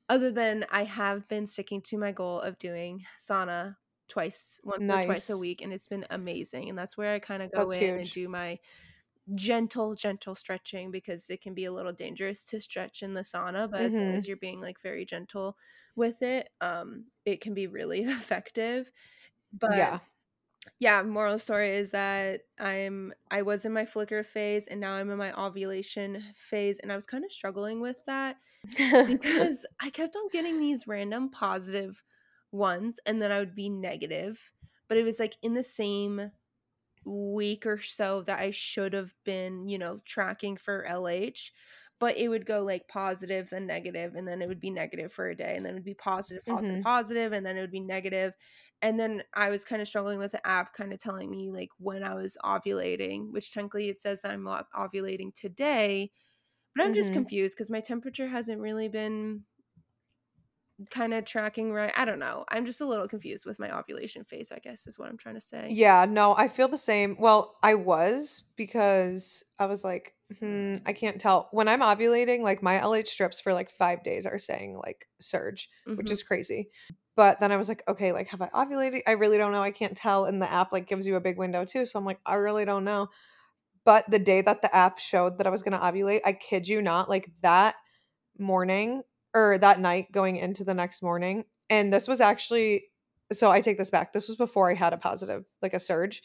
other 0.08 0.30
than 0.30 0.66
I 0.70 0.84
have 0.84 1.28
been 1.28 1.46
sticking 1.46 1.82
to 1.82 1.98
my 1.98 2.12
goal 2.12 2.40
of 2.40 2.58
doing 2.58 3.04
sauna 3.18 3.76
twice, 4.08 4.60
once 4.64 4.84
or 4.88 4.98
twice 4.98 5.28
a 5.30 5.36
week, 5.38 5.62
and 5.62 5.72
it's 5.72 5.86
been 5.88 6.06
amazing. 6.10 6.68
And 6.68 6.78
that's 6.78 6.96
where 6.96 7.14
I 7.14 7.18
kind 7.18 7.42
of 7.42 7.52
go 7.52 7.70
That's 7.70 7.72
in 7.72 7.98
and 7.98 8.10
do 8.10 8.28
my 8.28 8.58
gentle, 9.34 9.94
gentle 9.94 10.34
stretching 10.34 10.90
because 10.90 11.30
it 11.30 11.40
can 11.42 11.54
be 11.54 11.64
a 11.66 11.72
little 11.72 11.92
dangerous 11.92 12.44
to 12.46 12.60
stretch 12.60 13.02
in 13.02 13.14
the 13.14 13.22
sauna, 13.22 13.70
but 13.70 13.82
as 13.84 13.92
long 14.00 14.16
as 14.16 14.26
you're 14.28 14.36
being 14.38 14.60
like 14.60 14.80
very 14.80 15.04
gentle 15.06 15.56
with 15.96 16.22
it, 16.22 16.50
um, 16.60 17.06
it 17.24 17.40
can 17.40 17.54
be 17.54 17.66
really 17.66 18.02
effective. 18.04 18.92
But 19.52 19.70
Yeah. 19.74 20.00
yeah, 20.80 21.02
moral 21.02 21.38
story 21.38 21.70
is 21.70 21.90
that 21.90 22.42
I'm 22.58 23.12
I 23.30 23.42
was 23.42 23.64
in 23.64 23.72
my 23.72 23.84
follicular 23.86 24.22
phase 24.24 24.66
and 24.66 24.80
now 24.80 24.94
I'm 24.94 25.10
in 25.10 25.18
my 25.18 25.32
ovulation 25.32 26.22
phase 26.36 26.78
and 26.78 26.92
I 26.92 26.96
was 26.96 27.06
kind 27.06 27.24
of 27.24 27.32
struggling 27.32 27.80
with 27.80 27.96
that 28.06 28.36
because 29.06 29.66
I 29.80 29.90
kept 29.90 30.16
on 30.16 30.28
getting 30.30 30.58
these 30.60 30.86
random 30.86 31.30
positive 31.30 32.02
ones 32.52 33.00
and 33.06 33.20
then 33.22 33.32
I 33.32 33.38
would 33.40 33.54
be 33.54 33.68
negative, 33.70 34.52
but 34.88 34.98
it 34.98 35.04
was 35.04 35.20
like 35.20 35.36
in 35.42 35.54
the 35.54 35.62
same 35.62 36.32
week 37.04 37.66
or 37.66 37.78
so 37.80 38.22
that 38.22 38.40
I 38.40 38.50
should 38.50 38.92
have 38.92 39.14
been, 39.24 39.68
you 39.68 39.78
know, 39.78 40.00
tracking 40.04 40.56
for 40.56 40.84
LH, 40.84 41.52
but 41.98 42.16
it 42.18 42.28
would 42.28 42.46
go 42.46 42.62
like 42.62 42.88
positive 42.88 43.50
then 43.50 43.66
negative 43.66 44.14
and 44.14 44.28
then 44.28 44.42
it 44.42 44.48
would 44.48 44.60
be 44.60 44.70
negative 44.70 45.12
for 45.12 45.28
a 45.28 45.36
day 45.36 45.56
and 45.56 45.64
then 45.64 45.72
it 45.72 45.76
would 45.76 45.84
be 45.84 45.94
positive 45.94 46.44
positive 46.46 46.80
Mhm. 46.80 46.82
positive 46.82 47.32
and 47.32 47.46
then 47.46 47.56
it 47.56 47.60
would 47.60 47.70
be 47.72 47.80
negative. 47.80 48.34
negative 48.34 48.34
and 48.82 48.98
then 49.00 49.24
I 49.34 49.48
was 49.50 49.64
kind 49.64 49.82
of 49.82 49.88
struggling 49.88 50.18
with 50.20 50.32
the 50.32 50.46
app 50.46 50.72
kind 50.72 50.92
of 50.92 51.00
telling 51.00 51.30
me 51.30 51.50
like 51.50 51.70
when 51.78 52.04
I 52.04 52.14
was 52.14 52.36
ovulating, 52.44 53.32
which 53.32 53.52
technically 53.52 53.88
it 53.88 53.98
says 53.98 54.24
I'm 54.24 54.44
ovulating 54.44 55.34
today, 55.34 56.12
but 56.74 56.84
I'm 56.84 56.94
just 56.94 57.12
Mhm. 57.12 57.12
confused 57.12 57.56
because 57.56 57.70
my 57.70 57.80
temperature 57.80 58.28
hasn't 58.28 58.60
really 58.60 58.88
been 58.88 59.44
kind 60.90 61.12
of 61.12 61.24
tracking 61.24 61.72
right. 61.72 61.92
I 61.96 62.04
don't 62.04 62.18
know. 62.20 62.44
I'm 62.48 62.64
just 62.64 62.80
a 62.80 62.86
little 62.86 63.08
confused 63.08 63.46
with 63.46 63.58
my 63.58 63.76
ovulation 63.76 64.24
phase, 64.24 64.52
I 64.52 64.58
guess 64.60 64.86
is 64.86 64.98
what 64.98 65.08
I'm 65.08 65.16
trying 65.16 65.34
to 65.34 65.40
say. 65.40 65.76
Yeah, 65.76 66.06
no, 66.06 66.34
I 66.36 66.48
feel 66.48 66.68
the 66.68 66.78
same. 66.78 67.16
Well, 67.18 67.58
I 67.62 67.74
was 67.74 68.44
because 68.56 69.44
I 69.58 69.66
was 69.66 69.84
like, 69.84 70.14
hmm, 70.40 70.76
I 70.86 70.92
can't 70.94 71.20
tell. 71.20 71.48
When 71.52 71.68
I'm 71.68 71.80
ovulating, 71.80 72.40
like 72.42 72.62
my 72.62 72.78
LH 72.78 73.08
strips 73.08 73.38
for 73.40 73.52
like 73.52 73.70
five 73.70 74.02
days 74.02 74.24
are 74.26 74.38
saying 74.38 74.78
like 74.78 75.08
surge, 75.20 75.68
which 75.96 76.10
Mhm. 76.10 76.10
is 76.10 76.22
crazy. 76.22 76.70
But 77.16 77.40
then 77.40 77.52
I 77.52 77.56
was 77.56 77.68
like, 77.68 77.82
okay, 77.88 78.12
like 78.12 78.28
have 78.28 78.40
I 78.40 78.48
ovulated? 78.48 79.02
I 79.06 79.12
really 79.12 79.36
don't 79.38 79.52
know. 79.52 79.62
I 79.62 79.72
can't 79.72 79.96
tell. 79.96 80.24
And 80.24 80.40
the 80.40 80.50
app 80.50 80.72
like 80.72 80.86
gives 80.86 81.06
you 81.06 81.16
a 81.16 81.20
big 81.20 81.36
window 81.36 81.64
too. 81.66 81.84
So 81.84 81.98
I'm 81.98 82.04
like, 82.06 82.20
I 82.24 82.36
really 82.36 82.64
don't 82.64 82.84
know. 82.84 83.08
But 83.84 84.10
the 84.10 84.18
day 84.18 84.40
that 84.42 84.62
the 84.62 84.74
app 84.74 84.98
showed 84.98 85.38
that 85.38 85.46
I 85.46 85.50
was 85.50 85.62
gonna 85.62 85.78
ovulate, 85.78 86.20
I 86.24 86.32
kid 86.32 86.68
you 86.68 86.82
not, 86.82 87.08
like 87.08 87.30
that 87.42 87.76
morning 88.38 89.02
or 89.34 89.58
that 89.58 89.80
night 89.80 90.12
going 90.12 90.36
into 90.36 90.64
the 90.64 90.74
next 90.74 91.02
morning. 91.02 91.44
And 91.70 91.92
this 91.92 92.08
was 92.08 92.20
actually 92.20 92.84
so 93.32 93.50
I 93.50 93.60
take 93.60 93.78
this 93.78 93.90
back. 93.90 94.12
This 94.12 94.28
was 94.28 94.36
before 94.36 94.70
I 94.70 94.74
had 94.74 94.92
a 94.92 94.96
positive, 94.96 95.44
like 95.60 95.74
a 95.74 95.78
surge. 95.78 96.22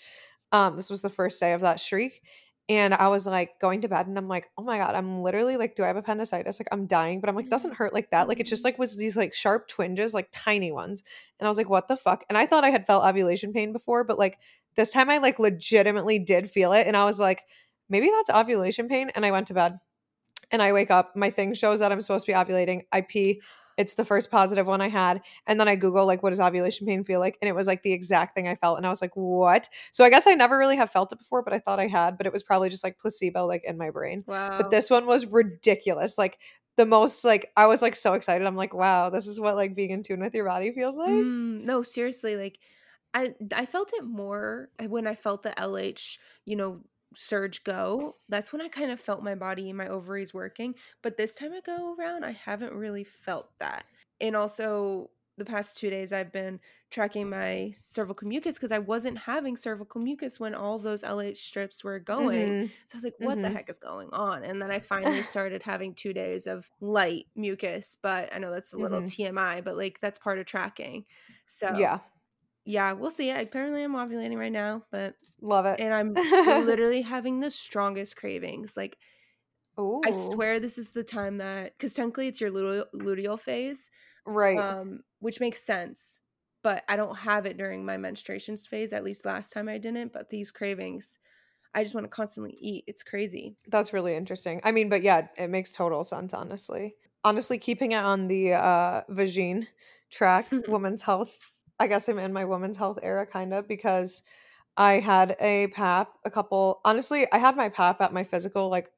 Um, 0.52 0.78
this 0.78 0.90
was 0.90 1.02
the 1.02 1.10
first 1.10 1.40
day 1.40 1.54
of 1.54 1.62
that 1.62 1.80
streak. 1.80 2.22
And 2.70 2.94
I 2.94 3.10
was 3.10 3.26
like 3.26 3.60
going 3.60 3.82
to 3.82 3.90
bed 3.90 4.08
and 4.08 4.18
I'm 4.18 4.30
like, 4.30 4.50
oh 4.58 4.64
my 4.64 4.78
God, 4.78 4.96
I'm 4.96 5.22
literally 5.22 5.58
like, 5.58 5.76
do 5.76 5.84
I 5.84 5.88
have 5.88 5.98
appendicitis? 5.98 6.62
Like 6.62 6.70
I'm 6.72 6.86
dying, 6.88 7.20
but 7.20 7.30
I'm 7.30 7.36
like, 7.36 7.50
doesn't 7.50 7.74
hurt 7.74 7.94
like 7.94 8.12
that. 8.12 8.30
Like 8.30 8.40
it's 8.40 8.50
just 8.50 8.64
like 8.64 8.80
was 8.80 8.96
these 8.96 9.18
like 9.18 9.34
sharp 9.34 9.68
twinges, 9.68 10.14
like 10.14 10.30
tiny 10.32 10.72
ones. 10.72 11.04
And 11.40 11.46
I 11.46 11.50
was 11.50 11.58
like, 11.58 11.70
what 11.70 11.90
the 11.90 11.98
fuck? 11.98 12.24
And 12.30 12.38
I 12.38 12.46
thought 12.46 12.64
I 12.64 12.70
had 12.70 12.88
felt 12.88 13.04
ovulation 13.04 13.52
pain 13.52 13.74
before, 13.74 14.06
but 14.06 14.18
like 14.18 14.40
this 14.76 14.92
time 14.92 15.10
I 15.10 15.18
like 15.18 15.40
legitimately 15.40 16.20
did 16.20 16.50
feel 16.50 16.74
it. 16.74 16.88
And 16.88 16.98
I 16.98 17.06
was 17.06 17.20
like, 17.20 17.44
maybe 17.90 18.10
that's 18.10 18.30
ovulation 18.30 18.88
pain. 18.88 19.12
And 19.16 19.26
I 19.26 19.32
went 19.32 19.48
to 19.48 19.54
bed 19.54 19.78
and 20.52 20.62
I 20.62 20.74
wake 20.74 20.92
up, 20.92 21.16
my 21.16 21.30
thing 21.30 21.54
shows 21.54 21.80
that 21.80 21.92
I'm 21.92 22.02
supposed 22.02 22.26
to 22.26 22.32
be 22.32 22.36
ovulating. 22.36 22.84
I 22.92 23.02
pee. 23.02 23.42
It's 23.76 23.96
the 23.96 24.06
first 24.06 24.30
positive 24.30 24.68
one 24.68 24.82
I 24.82 24.90
had. 24.90 25.22
And 25.48 25.60
then 25.60 25.68
I 25.68 25.76
Google 25.76 26.06
like 26.06 26.22
what 26.22 26.30
does 26.30 26.40
ovulation 26.40 26.86
pain 26.86 27.04
feel 27.04 27.20
like? 27.20 27.38
And 27.42 27.50
it 27.50 27.56
was 27.56 27.66
like 27.66 27.82
the 27.82 27.92
exact 27.92 28.36
thing 28.36 28.48
I 28.48 28.56
felt. 28.56 28.78
And 28.78 28.86
I 28.86 28.90
was 28.90 29.02
like, 29.02 29.16
what? 29.16 29.68
So 29.92 30.04
I 30.04 30.10
guess 30.10 30.28
I 30.28 30.36
never 30.36 30.58
really 30.58 30.78
have 30.78 30.92
felt 30.92 31.12
it 31.12 31.18
before, 31.18 31.42
but 31.42 31.54
I 31.54 31.60
thought 31.60 31.80
I 31.80 31.88
had, 31.88 32.18
but 32.18 32.28
it 32.28 32.34
was 32.34 32.44
probably 32.44 32.70
just 32.70 32.84
like 32.84 33.00
placebo 33.00 33.48
like 33.48 33.64
in 33.64 33.78
my 33.78 33.90
brain. 33.90 34.24
Wow. 34.28 34.58
But 34.60 34.70
this 34.70 34.92
one 34.92 35.08
was 35.08 35.26
ridiculous. 35.26 36.20
Like 36.20 36.38
the 36.78 36.86
most 36.86 37.24
like 37.24 37.52
I 37.56 37.66
was 37.68 37.82
like 37.82 37.96
so 37.96 38.14
excited. 38.14 38.46
I'm 38.46 38.56
like, 38.56 38.74
wow, 38.74 39.10
this 39.10 39.28
is 39.28 39.40
what 39.40 39.56
like 39.56 39.76
being 39.76 39.92
in 39.92 40.04
tune 40.04 40.20
with 40.20 40.34
your 40.34 40.46
body 40.46 40.72
feels 40.72 40.98
like. 40.98 41.10
Mm, 41.10 41.64
no, 41.64 41.84
seriously, 41.84 42.36
like 42.36 42.60
I 43.14 43.36
I 43.56 43.66
felt 43.66 43.94
it 43.94 44.04
more 44.06 44.72
uh, 44.80 44.86
when 44.88 45.08
I 45.08 45.16
felt 45.16 45.44
the 45.44 45.58
LH, 45.60 46.20
you 46.46 46.56
know, 46.56 46.84
surge 47.16 47.64
go. 47.64 48.18
That's 48.30 48.52
when 48.52 48.62
I 48.62 48.70
kind 48.70 48.92
of 48.92 49.00
felt 49.00 49.24
my 49.24 49.36
body 49.36 49.70
and 49.70 49.78
my 49.78 49.88
ovaries 49.88 50.34
working. 50.34 50.76
But 51.02 51.18
this 51.18 51.36
time 51.36 51.54
I 51.54 51.62
go 51.62 51.96
around, 51.96 52.24
I 52.26 52.32
haven't 52.32 52.74
really 52.74 53.04
felt 53.04 53.52
that. 53.60 53.86
And 54.22 54.36
also 54.36 55.12
the 55.38 55.46
past 55.46 55.78
two 55.78 55.90
days 55.90 56.14
I've 56.14 56.32
been 56.32 56.60
tracking 56.92 57.28
my 57.28 57.72
cervical 57.76 58.28
mucus 58.28 58.56
because 58.56 58.72
I 58.72 58.78
wasn't 58.80 59.18
having 59.18 59.58
cervical 59.58 60.00
mucus 60.00 60.40
when 60.40 60.54
all 60.54 60.78
those 60.78 61.02
LH 61.04 61.38
strips 61.44 61.84
were 61.84 62.00
going. 62.00 62.56
Mhm. 62.56 62.74
So 62.88 62.96
I 62.96 62.98
was 62.98 63.04
like, 63.04 63.16
what 63.20 63.42
the 63.42 63.50
Mhm. 63.50 63.52
heck 63.52 63.68
is 63.70 63.80
going 63.80 64.10
on? 64.12 64.44
And 64.44 64.62
then 64.62 64.70
I 64.72 64.80
finally 64.80 65.22
started 65.24 65.64
having 65.64 65.96
two 65.96 66.14
days 66.14 66.46
of 66.48 66.70
light 66.82 67.26
mucus, 67.36 67.96
but 68.02 68.34
I 68.34 68.38
know 68.40 68.52
that's 68.52 68.74
a 68.74 68.78
little 68.78 69.02
Mhm. 69.02 69.04
TMI, 69.04 69.62
but 69.62 69.76
like 69.78 70.00
that's 70.00 70.20
part 70.20 70.38
of 70.40 70.46
tracking. 70.46 71.06
So 71.48 71.70
Yeah. 71.70 72.00
Yeah, 72.66 72.94
we'll 72.94 73.12
see. 73.12 73.30
Apparently 73.30 73.84
I'm 73.84 73.94
ovulating 73.94 74.38
right 74.38 74.52
now, 74.52 74.84
but 74.92 75.16
Love 75.42 75.66
it. 75.66 75.80
and 75.80 75.94
I'm 75.94 76.14
literally 76.66 77.02
having 77.02 77.40
the 77.40 77.52
strongest 77.52 78.16
cravings. 78.16 78.78
Like 78.78 78.98
Ooh. 79.80 80.02
I 80.06 80.12
swear 80.12 80.60
this 80.60 80.78
is 80.78 80.92
the 80.92 81.04
time 81.04 81.38
that 81.38 81.78
because 81.78 81.94
technically 81.94 82.28
it's 82.28 82.40
your 82.42 82.52
luteal, 82.52 82.86
luteal 82.94 83.40
phase, 83.40 83.90
Right. 84.26 84.58
um, 84.58 85.04
which 85.20 85.40
makes 85.40 85.64
sense. 85.64 86.22
But 86.64 86.84
I 86.88 86.96
don't 86.96 87.16
have 87.18 87.46
it 87.46 87.58
during 87.58 87.84
my 87.86 87.98
menstruation 87.98 88.56
phase. 88.56 88.94
At 88.94 89.04
least 89.04 89.26
last 89.26 89.52
time 89.52 89.68
I 89.68 89.78
didn't. 89.78 90.14
But 90.14 90.30
these 90.30 90.50
cravings, 90.52 91.20
I 91.74 91.84
just 91.84 91.94
want 91.96 92.06
to 92.06 92.10
constantly 92.10 92.56
eat. 92.60 92.86
It's 92.88 93.04
crazy. 93.04 93.58
That's 93.68 93.92
really 93.92 94.16
interesting. 94.16 94.62
I 94.64 94.72
mean, 94.72 94.88
but 94.88 95.02
yeah, 95.02 95.28
it 95.38 95.50
makes 95.50 95.74
total 95.74 96.04
sense, 96.06 96.34
honestly. 96.34 96.96
Honestly, 97.26 97.58
keeping 97.58 97.92
it 97.94 97.98
on 98.04 98.28
the 98.28 98.54
uh 98.54 99.02
vagine 99.10 99.68
track, 100.10 100.48
women's 100.68 101.02
health. 101.02 101.52
I 101.84 101.88
guess 101.88 102.08
I'm 102.08 102.18
in 102.18 102.32
my 102.32 102.46
women's 102.46 102.78
health 102.78 103.00
era 103.04 103.26
kind 103.26 103.54
of 103.54 103.68
because 103.68 104.24
I 104.78 105.00
had 105.00 105.36
a 105.42 105.68
PAP 105.68 106.14
a 106.24 106.32
couple 106.32 106.80
honestly, 106.86 107.28
I 107.32 107.40
had 107.40 107.58
my 107.58 107.68
PAP 107.68 108.00
at 108.00 108.14
my 108.14 108.24
physical 108.24 108.70
like 108.70 108.90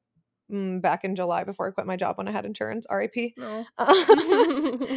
mm, 0.51 0.83
back 0.83 1.03
in 1.03 1.15
July 1.15 1.45
before 1.45 1.67
I 1.67 1.71
quit 1.71 1.87
my 1.87 1.95
job 1.95 2.19
when 2.19 2.27
I 2.27 2.31
had 2.31 2.45
insurance, 2.45 2.85
RIP. 2.87 3.33
No. 3.37 3.65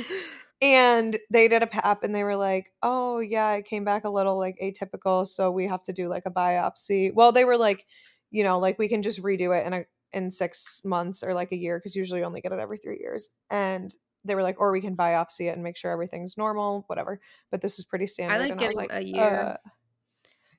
and 0.61 1.16
they 1.31 1.48
did 1.48 1.62
a 1.62 1.66
pap 1.66 2.03
and 2.03 2.14
they 2.14 2.24
were 2.24 2.37
like 2.37 2.72
oh 2.83 3.20
yeah 3.20 3.53
it 3.53 3.64
came 3.64 3.85
back 3.85 4.05
a 4.05 4.11
little 4.11 4.37
like 4.37 4.59
atypical 4.62 5.27
so 5.27 5.51
we 5.51 5.66
have 5.66 5.83
to 5.83 5.92
do 5.92 6.09
like 6.09 6.24
a 6.27 6.31
biopsy 6.31 7.14
well 7.14 7.31
they 7.31 7.44
were 7.44 7.57
like 7.57 7.87
you 8.33 8.42
know 8.42 8.59
like 8.59 8.79
we 8.79 8.88
can 8.88 9.01
just 9.01 9.22
redo 9.22 9.57
it 9.57 9.64
in 9.66 9.72
a 9.72 9.85
in 10.12 10.31
six 10.31 10.81
months 10.85 11.22
or 11.22 11.33
like 11.33 11.53
a 11.53 11.57
year 11.57 11.79
because 11.79 11.94
usually 11.94 12.20
you 12.20 12.27
only 12.27 12.40
get 12.40 12.53
it 12.53 12.59
every 12.59 12.79
three 12.79 12.98
years 12.98 13.31
and 13.51 13.94
they 14.29 14.35
were 14.35 14.43
like 14.43 14.61
or 14.61 14.71
we 14.71 14.81
can 14.81 14.97
biopsy 14.97 15.49
it 15.49 15.55
and 15.55 15.62
make 15.62 15.77
sure 15.77 15.91
everything's 15.91 16.37
normal 16.37 16.85
whatever 16.87 17.21
but 17.51 17.61
this 17.61 17.79
is 17.79 17.85
pretty 17.85 18.07
standard 18.07 18.38
like 18.38 18.51
and 18.53 18.61
i 18.61 18.67
was 18.67 18.77
getting 18.77 18.91
like 18.91 18.93
a 18.93 19.05
year. 19.05 19.41
uh, 19.41 19.57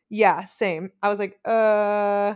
yeah 0.10 0.43
same 0.43 0.91
i 1.01 1.10
was 1.10 1.19
like 1.19 1.39
uh 1.45 2.36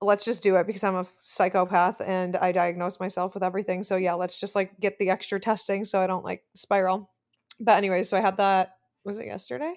let's 0.00 0.24
just 0.24 0.42
do 0.42 0.56
it 0.56 0.66
because 0.66 0.84
I'm 0.84 0.96
a 0.96 1.06
psychopath 1.22 2.00
and 2.00 2.36
I 2.36 2.52
diagnose 2.52 3.00
myself 3.00 3.34
with 3.34 3.42
everything. 3.42 3.82
So 3.82 3.96
yeah, 3.96 4.14
let's 4.14 4.38
just 4.38 4.54
like 4.54 4.78
get 4.80 4.98
the 4.98 5.10
extra 5.10 5.40
testing 5.40 5.84
so 5.84 6.00
I 6.00 6.06
don't 6.06 6.24
like 6.24 6.44
spiral. 6.54 7.10
But 7.60 7.76
anyway, 7.76 8.02
so 8.04 8.16
I 8.16 8.20
had 8.20 8.36
that 8.36 8.76
was 9.04 9.18
it 9.18 9.26
yesterday? 9.26 9.74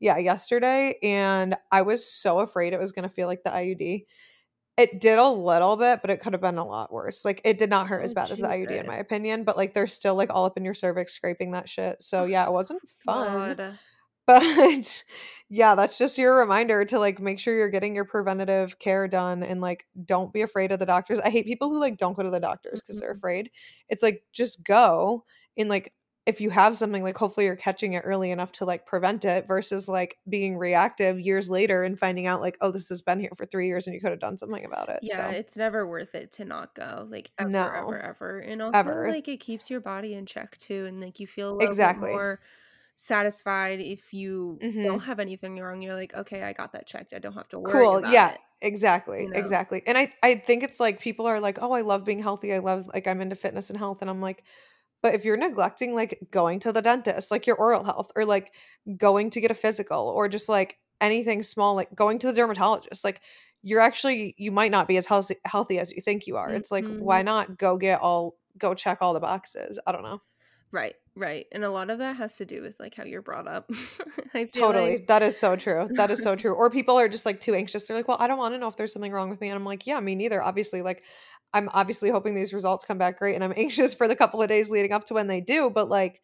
Yeah, 0.00 0.18
yesterday 0.18 0.98
and 1.02 1.56
I 1.72 1.82
was 1.82 2.06
so 2.06 2.40
afraid 2.40 2.72
it 2.72 2.80
was 2.80 2.92
going 2.92 3.08
to 3.08 3.14
feel 3.14 3.26
like 3.28 3.42
the 3.42 3.50
IUD. 3.50 4.04
It 4.76 5.00
did 5.00 5.18
a 5.20 5.28
little 5.28 5.76
bit, 5.76 6.00
but 6.02 6.10
it 6.10 6.18
could 6.20 6.32
have 6.32 6.42
been 6.42 6.58
a 6.58 6.64
lot 6.66 6.92
worse. 6.92 7.24
Like 7.24 7.40
it 7.44 7.58
did 7.58 7.70
not 7.70 7.86
hurt 7.86 8.02
as 8.04 8.12
Oh, 8.12 8.14
bad 8.14 8.32
as 8.32 8.40
the 8.40 8.48
IUD 8.48 8.76
in 8.78 8.86
my 8.86 8.96
opinion, 8.96 9.44
but 9.44 9.56
like 9.56 9.72
they're 9.72 9.86
still 9.86 10.16
like 10.16 10.30
all 10.34 10.44
up 10.46 10.56
in 10.56 10.64
your 10.64 10.74
cervix 10.74 11.12
scraping 11.14 11.52
that 11.52 11.68
shit. 11.68 12.02
So 12.02 12.24
yeah, 12.24 12.44
it 12.46 12.52
wasn't 12.52 12.82
fun. 13.06 13.56
God. 13.56 13.80
But 14.26 15.04
yeah, 15.50 15.74
that's 15.74 15.98
just 15.98 16.18
your 16.18 16.38
reminder 16.38 16.84
to 16.86 16.98
like 16.98 17.20
make 17.20 17.38
sure 17.40 17.56
you're 17.56 17.70
getting 17.70 17.94
your 17.94 18.06
preventative 18.06 18.78
care 18.78 19.08
done 19.08 19.42
and 19.42 19.60
like 19.60 19.86
don't 20.04 20.32
be 20.32 20.42
afraid 20.42 20.72
of 20.72 20.78
the 20.78 20.86
doctors. 20.86 21.20
I 21.20 21.30
hate 21.30 21.46
people 21.46 21.68
who 21.70 21.78
like 21.80 21.98
don't 21.98 22.16
go 22.16 22.22
to 22.22 22.30
the 22.30 22.40
doctors 22.40 22.80
because 22.80 23.00
they're 23.00 23.10
Mhm. 23.10 23.12
afraid. 23.12 23.50
It's 23.88 24.02
like 24.02 24.24
just 24.32 24.64
go 24.64 25.24
and 25.58 25.68
like 25.68 25.92
if 26.26 26.40
you 26.40 26.50
have 26.50 26.76
something 26.76 27.02
like 27.02 27.16
hopefully 27.16 27.46
you're 27.46 27.56
catching 27.56 27.92
it 27.94 28.02
early 28.04 28.30
enough 28.30 28.52
to 28.52 28.64
like 28.64 28.86
prevent 28.86 29.24
it 29.24 29.46
versus 29.46 29.88
like 29.88 30.18
being 30.28 30.56
reactive 30.56 31.20
years 31.20 31.50
later 31.50 31.82
and 31.84 31.98
finding 31.98 32.26
out 32.26 32.40
like 32.40 32.56
oh 32.60 32.70
this 32.70 32.88
has 32.88 33.02
been 33.02 33.20
here 33.20 33.32
for 33.36 33.46
3 33.46 33.66
years 33.66 33.86
and 33.86 33.94
you 33.94 34.00
could 34.00 34.10
have 34.10 34.20
done 34.20 34.38
something 34.38 34.64
about 34.64 34.88
it. 34.88 35.00
Yeah, 35.00 35.28
so 35.28 35.32
it's 35.32 35.56
never 35.56 35.86
worth 35.86 36.14
it 36.14 36.32
to 36.32 36.44
not 36.44 36.74
go. 36.74 37.06
Like 37.08 37.32
ever, 37.38 37.52
No. 37.52 37.68
ever, 37.74 38.00
ever. 38.00 38.38
And 38.38 38.62
also 38.62 38.74
Ever. 38.74 39.04
like 39.04 39.28
it 39.28 39.38
keeps 39.38 39.68
your 39.70 39.80
body 39.80 40.14
in 40.14 40.24
check 40.26 40.56
too. 40.58 40.86
And 40.86 41.00
like 41.00 41.20
you 41.20 41.26
feel 41.26 41.60
Exactly. 41.60 42.20
more 42.20 42.40
satisfied 42.96 43.80
if 43.80 44.14
you 44.14 44.62
Mhm. 44.62 44.86
don't 44.86 45.00
have 45.02 45.20
anything 45.20 45.58
wrong. 45.60 45.82
You're 45.82 45.94
like, 45.94 46.14
okay, 46.14 46.42
I 46.42 46.52
got 46.54 46.72
that 46.72 46.86
checked. 46.86 47.12
I 47.14 47.18
don't 47.18 47.34
have 47.34 47.48
to 47.48 47.58
worry 47.60 47.88
Cool. 47.88 48.00
about 48.00 48.04
Yeah, 48.04 48.36
it. 48.36 48.40
exactly. 48.60 49.28
you 49.28 49.30
know? 49.30 49.34
Exactly. 49.34 49.82
And 49.86 49.96
I 49.96 50.12
I 50.22 50.36
think 50.36 50.62
it's 50.62 50.80
like 50.80 51.00
people 51.00 51.26
are 51.26 51.40
like, 51.40 51.58
"Oh, 51.62 51.72
I 51.72 51.80
love 51.80 52.04
being 52.04 52.18
healthy. 52.18 52.52
I 52.52 52.58
love 52.58 52.88
like 52.92 53.06
I'm 53.06 53.20
into 53.20 53.36
fitness 53.36 53.70
and 53.70 53.78
health." 53.78 54.02
And 54.02 54.10
I'm 54.10 54.20
like, 54.20 54.44
"But 55.04 55.14
if 55.14 55.24
you're 55.24 55.36
neglecting 55.36 55.94
like 55.94 56.18
going 56.32 56.58
to 56.60 56.72
the 56.72 56.82
dentist, 56.82 57.30
like 57.30 57.46
your 57.46 57.56
oral 57.56 57.84
health 57.84 58.10
or 58.16 58.24
like 58.24 58.52
going 58.96 59.30
to 59.30 59.40
get 59.40 59.50
a 59.52 59.54
physical 59.54 60.08
or 60.08 60.28
just 60.28 60.48
like 60.48 60.78
anything 61.00 61.42
small 61.44 61.74
like 61.76 61.94
going 61.94 62.18
to 62.20 62.26
the 62.28 62.32
dermatologist, 62.32 63.04
like 63.04 63.20
you're 63.62 63.80
actually 63.80 64.34
you 64.38 64.50
might 64.50 64.70
not 64.70 64.88
be 64.88 64.96
as 64.96 65.06
healthy 65.06 65.36
healthy 65.44 65.78
as 65.78 65.92
you 65.92 66.00
think 66.02 66.26
you 66.26 66.36
are. 66.36 66.50
It's 66.52 66.70
like 66.72 66.86
why 66.88 67.20
Mhm. 67.22 67.26
not 67.26 67.58
go 67.58 67.76
get 67.76 68.00
all 68.00 68.36
go 68.58 68.74
check 68.74 68.98
all 69.00 69.12
the 69.14 69.20
boxes? 69.20 69.78
I 69.86 69.92
don't 69.92 70.02
know. 70.02 70.20
Right, 70.72 70.94
right. 71.14 71.46
And 71.52 71.62
a 71.64 71.70
lot 71.70 71.88
of 71.90 71.98
that 71.98 72.16
has 72.16 72.36
to 72.38 72.44
do 72.44 72.60
with 72.60 72.80
like 72.80 72.94
how 72.96 73.04
you're 73.04 73.22
brought 73.22 73.46
up. 73.46 73.70
Totally. 74.52 74.90
like 74.92 75.06
That 75.06 75.22
is 75.22 75.38
so 75.38 75.54
true. 75.54 75.88
That 75.92 76.10
is 76.10 76.20
so 76.22 76.34
true. 76.42 76.52
Or 76.52 76.68
people 76.68 76.98
are 76.98 77.08
just 77.08 77.24
like 77.26 77.40
too 77.40 77.54
anxious. 77.54 77.86
They're 77.86 77.96
like, 77.96 78.08
well, 78.08 78.16
I 78.18 78.26
don't 78.26 78.38
want 78.38 78.54
to 78.54 78.58
know 78.58 78.66
if 78.66 78.76
there's 78.76 78.92
something 78.92 79.12
wrong 79.12 79.30
with 79.30 79.40
me. 79.40 79.50
And 79.50 79.56
I'm 79.56 79.64
like, 79.64 79.86
yeah, 79.86 80.00
me 80.00 80.16
neither. 80.16 80.42
Obviously, 80.42 80.82
like, 80.82 81.04
I'm 81.54 81.70
obviously 81.72 82.10
hoping 82.10 82.34
these 82.34 82.52
results 82.52 82.84
come 82.84 82.98
back 82.98 83.18
great. 83.18 83.34
And 83.34 83.42
I'm 83.42 83.54
anxious 83.56 83.94
for 83.94 84.08
the 84.08 84.16
couple 84.16 84.42
of 84.42 84.48
days 84.48 84.70
leading 84.70 84.92
up 84.92 85.04
to 85.06 85.14
when 85.14 85.28
they 85.28 85.40
do. 85.40 85.70
But 85.70 85.88
like, 85.88 86.20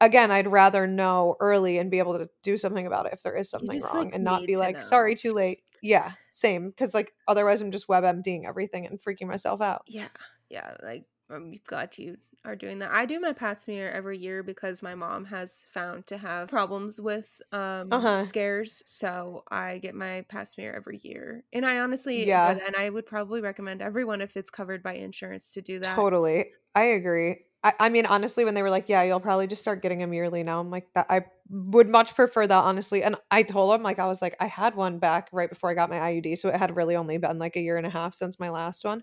again, 0.00 0.30
I'd 0.30 0.48
rather 0.48 0.86
know 0.86 1.36
early 1.40 1.78
and 1.78 1.90
be 1.90 1.98
able 1.98 2.18
to 2.18 2.28
do 2.42 2.56
something 2.56 2.86
about 2.86 3.06
it 3.06 3.14
if 3.14 3.22
there 3.22 3.36
is 3.36 3.48
something 3.48 3.80
just, 3.80 3.92
wrong 3.92 4.06
like, 4.06 4.14
and 4.14 4.24
not 4.24 4.44
be 4.46 4.56
like, 4.56 4.76
know. 4.76 4.80
sorry, 4.80 5.14
too 5.14 5.32
late. 5.32 5.62
Yeah, 5.80 6.12
same. 6.28 6.72
Cause 6.76 6.92
like, 6.92 7.12
otherwise, 7.26 7.62
I'm 7.62 7.70
just 7.70 7.88
WebMDing 7.88 8.46
everything 8.46 8.86
and 8.86 9.00
freaking 9.00 9.28
myself 9.28 9.60
out. 9.60 9.82
Yeah, 9.86 10.08
yeah. 10.50 10.74
Like 10.82 11.04
I'm 11.30 11.54
glad 11.66 11.96
you 11.96 12.16
are 12.44 12.56
doing 12.56 12.78
that. 12.78 12.90
I 12.92 13.04
do 13.06 13.20
my 13.20 13.32
pap 13.32 13.58
smear 13.58 13.90
every 13.90 14.16
year 14.18 14.42
because 14.42 14.82
my 14.82 14.94
mom 14.94 15.24
has 15.26 15.64
found 15.64 16.06
to 16.08 16.16
have 16.18 16.48
problems 16.48 17.00
with 17.00 17.42
um 17.52 17.96
Uh-huh. 17.96 18.28
scares. 18.28 18.82
So 18.86 19.42
I 19.50 19.78
get 19.78 19.94
my 19.94 20.22
pap 20.28 20.46
smear 20.46 20.72
every 20.74 20.98
year. 20.98 21.44
And 21.52 21.66
I 21.66 21.78
honestly 21.80 22.30
Yeah. 22.30 22.58
and 22.66 22.76
I 22.76 22.90
would 22.90 23.06
probably 23.06 23.40
recommend 23.40 23.82
everyone 23.82 24.20
if 24.20 24.36
it's 24.36 24.50
covered 24.50 24.82
by 24.82 24.94
insurance 24.94 25.52
to 25.54 25.62
do 25.62 25.78
that. 25.80 26.06
Totally. 26.06 26.52
I 26.74 26.84
agree. 26.84 27.44
I, 27.64 27.74
I 27.80 27.88
mean, 27.88 28.06
honestly, 28.06 28.44
when 28.44 28.54
they 28.54 28.62
were 28.62 28.70
like, 28.70 28.88
yeah, 28.88 29.02
you'll 29.02 29.18
probably 29.20 29.46
just 29.48 29.62
start 29.62 29.82
getting 29.82 29.98
them 29.98 30.12
yearly 30.12 30.44
now, 30.44 30.60
I'm 30.60 30.70
like, 30.70 30.92
that 30.94 31.06
I 31.10 31.26
would 31.50 31.88
much 31.88 32.14
prefer 32.14 32.46
that, 32.46 32.56
honestly. 32.64 33.02
And 33.02 33.16
I 33.32 33.42
told 33.42 33.72
them, 33.72 33.82
like, 33.82 33.98
I 33.98 34.06
was 34.06 34.22
like, 34.22 34.36
I 34.38 34.46
had 34.46 34.76
one 34.76 34.98
back 35.00 35.28
right 35.32 35.48
before 35.48 35.70
I 35.70 35.74
got 35.74 35.90
my 35.90 35.98
IUD. 35.98 36.36
So 36.36 36.48
it 36.50 36.56
had 36.56 36.76
really 36.76 36.94
only 36.94 37.18
been 37.18 37.38
like 37.38 37.56
a 37.56 37.60
year 37.60 37.76
and 37.76 37.86
a 37.86 37.90
half 37.90 38.14
since 38.14 38.38
my 38.38 38.50
last 38.50 38.84
one. 38.84 39.02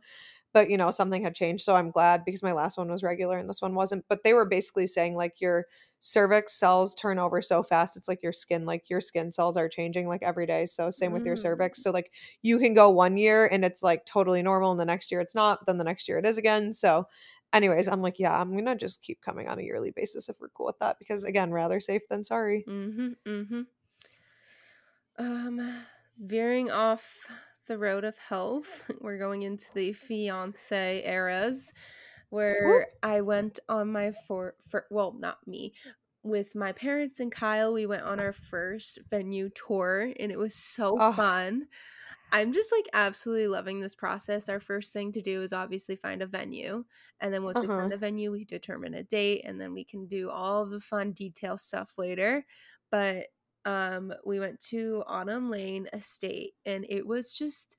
But, 0.56 0.72
you 0.72 0.78
know, 0.78 0.92
something 0.92 1.24
had 1.24 1.36
changed. 1.36 1.66
So 1.66 1.76
I'm 1.76 1.92
glad 1.92 2.26
because 2.26 2.44
my 2.44 2.54
last 2.54 2.78
one 2.80 2.90
was 2.92 3.04
regular 3.04 3.38
and 3.38 3.50
this 3.50 3.62
one 3.62 3.76
wasn't. 3.76 4.06
But 4.10 4.24
they 4.24 4.34
were 4.34 4.46
basically 4.48 4.88
saying, 4.88 5.16
like, 5.16 5.42
your 5.42 5.68
cervix 6.00 6.54
cells 6.54 6.96
turn 6.96 7.20
over 7.20 7.42
so 7.42 7.64
fast. 7.64 7.98
It's 7.98 8.08
like 8.08 8.24
your 8.24 8.34
skin, 8.34 8.66
like, 8.66 8.90
your 8.90 9.02
skin 9.02 9.32
cells 9.32 9.58
are 9.58 9.70
changing 9.70 10.08
like 10.08 10.24
every 10.24 10.48
day. 10.48 10.66
So 10.66 10.90
same 10.92 11.14
with 11.14 11.26
your 11.26 11.36
Mm. 11.36 11.40
cervix. 11.40 11.84
So, 11.84 11.92
like, 11.92 12.12
you 12.44 12.60
can 12.60 12.74
go 12.74 12.90
one 12.90 13.18
year 13.18 13.48
and 13.48 13.66
it's 13.66 13.84
like 13.84 14.06
totally 14.06 14.42
normal. 14.44 14.72
And 14.72 14.80
the 14.80 14.86
next 14.86 15.12
year 15.12 15.22
it's 15.22 15.36
not. 15.36 15.66
Then 15.68 15.78
the 15.78 15.84
next 15.84 16.08
year 16.08 16.20
it 16.20 16.26
is 16.26 16.38
again. 16.38 16.74
So, 16.74 17.08
anyways, 17.54 17.88
I'm 17.88 18.02
like, 18.02 18.20
yeah, 18.20 18.40
I'm 18.40 18.52
going 18.54 18.66
to 18.66 18.76
just 18.76 19.02
keep 19.04 19.22
coming 19.22 19.48
on 19.50 19.60
a 19.60 19.64
yearly 19.64 19.92
basis 19.92 20.30
if 20.30 20.40
we're 20.42 20.50
cool 20.50 20.68
with 20.68 20.80
that 20.80 21.00
because, 21.00 21.24
again, 21.26 21.52
rather 21.52 21.80
safe 21.80 22.08
than 22.10 22.24
sorry. 22.24 22.68
Mm-hmm. 22.68 23.10
Mm-hmm. 23.30 23.62
Um 25.18 25.62
veering 26.18 26.72
off 26.72 27.28
the 27.66 27.78
road 27.78 28.04
of 28.04 28.18
health, 28.18 28.90
we're 29.02 29.18
going 29.18 29.44
into 29.44 29.68
the 29.74 29.94
fiance 29.94 31.04
eras 31.06 31.74
where 32.30 32.88
I 33.04 33.22
went 33.22 33.60
on 33.70 33.92
my 33.92 34.12
for, 34.12 34.56
for 34.70 34.88
well, 34.92 35.14
not 35.14 35.46
me. 35.48 35.74
With 36.24 36.56
my 36.56 36.72
parents 36.72 37.20
and 37.20 37.32
Kyle, 37.32 37.74
we 37.74 37.86
went 37.86 38.04
on 38.04 38.20
our 38.20 38.34
first 38.34 39.00
venue 39.10 39.50
tour 39.50 40.12
and 40.20 40.32
it 40.32 40.40
was 40.40 40.56
so 40.56 41.00
Oh. 41.00 41.16
fun. 41.16 41.68
I'm 42.32 42.52
just 42.52 42.72
like 42.72 42.90
absolutely 42.94 43.48
loving 43.48 43.80
this 43.80 43.96
process. 43.96 44.50
Our 44.50 44.60
first 44.60 44.92
thing 44.94 45.12
to 45.14 45.22
do 45.22 45.42
is 45.42 45.54
obviously 45.54 45.96
find 45.96 46.22
a 46.22 46.28
venue. 46.28 46.86
And 47.20 47.34
then 47.34 47.44
once 47.44 47.62
we 47.62 47.68
Uh-huh. 47.68 47.70
find 47.70 47.92
the 47.92 47.98
venue, 47.98 48.32
we 48.32 48.44
determine 48.46 48.94
a 48.94 49.04
date 49.04 49.44
and 49.46 49.60
then 49.62 49.74
we 49.74 49.84
can 49.86 50.08
do 50.08 50.30
all 50.30 50.66
the 50.66 50.80
fun 50.80 51.12
detail 51.14 51.58
stuff 51.58 51.94
later. 51.98 52.46
But 52.92 53.28
um 53.66 54.14
we 54.26 54.40
went 54.40 54.60
to 54.62 55.04
Autumn 55.08 55.50
Lane 55.50 55.88
Estate 55.94 56.54
and 56.66 56.86
it 56.90 57.08
was 57.08 57.34
just 57.34 57.78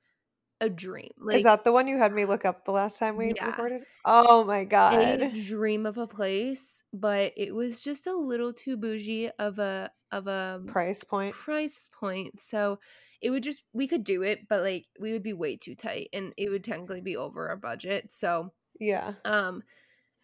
a 0.61 0.71
dream. 0.71 1.13
Is 1.31 1.43
that 1.45 1.63
the 1.65 1.71
one 1.73 1.87
you 1.87 1.99
had 1.99 2.13
me 2.13 2.25
look 2.25 2.45
up 2.45 2.65
the 2.65 2.73
last 2.73 2.99
time 2.99 3.17
we 3.17 3.35
Yeah. 3.37 3.41
recorded? 3.41 3.87
Oh 4.05 4.45
my 4.45 4.65
god, 4.65 5.21
a 5.21 5.29
dream 5.33 5.87
of 5.87 5.99
a 5.99 6.07
place, 6.07 6.83
but 6.93 7.33
it 7.37 7.55
was 7.55 7.83
just 7.83 8.07
a 8.07 8.15
little 8.17 8.53
too 8.53 8.77
bougie 8.77 9.31
of 9.39 9.59
a 9.59 9.91
of 10.13 10.27
a 10.29 10.63
Price 10.67 11.03
point. 11.03 11.39
price 11.45 11.89
point. 11.93 12.41
So 12.41 12.79
it 13.21 13.31
would 13.31 13.43
just 13.43 13.65
we 13.73 13.89
could 13.89 14.05
do 14.05 14.23
it, 14.23 14.49
but 14.49 14.63
like 14.63 14.87
we 15.01 15.13
would 15.13 15.23
be 15.25 15.33
way 15.33 15.57
too 15.57 15.75
tight 15.75 16.09
and 16.13 16.33
it 16.37 16.51
would 16.51 16.65
technically 16.65 17.01
be 17.01 17.17
over 17.17 17.49
our 17.49 17.57
budget. 17.57 18.13
So 18.13 18.53
Yeah. 18.79 19.17
um 19.25 19.63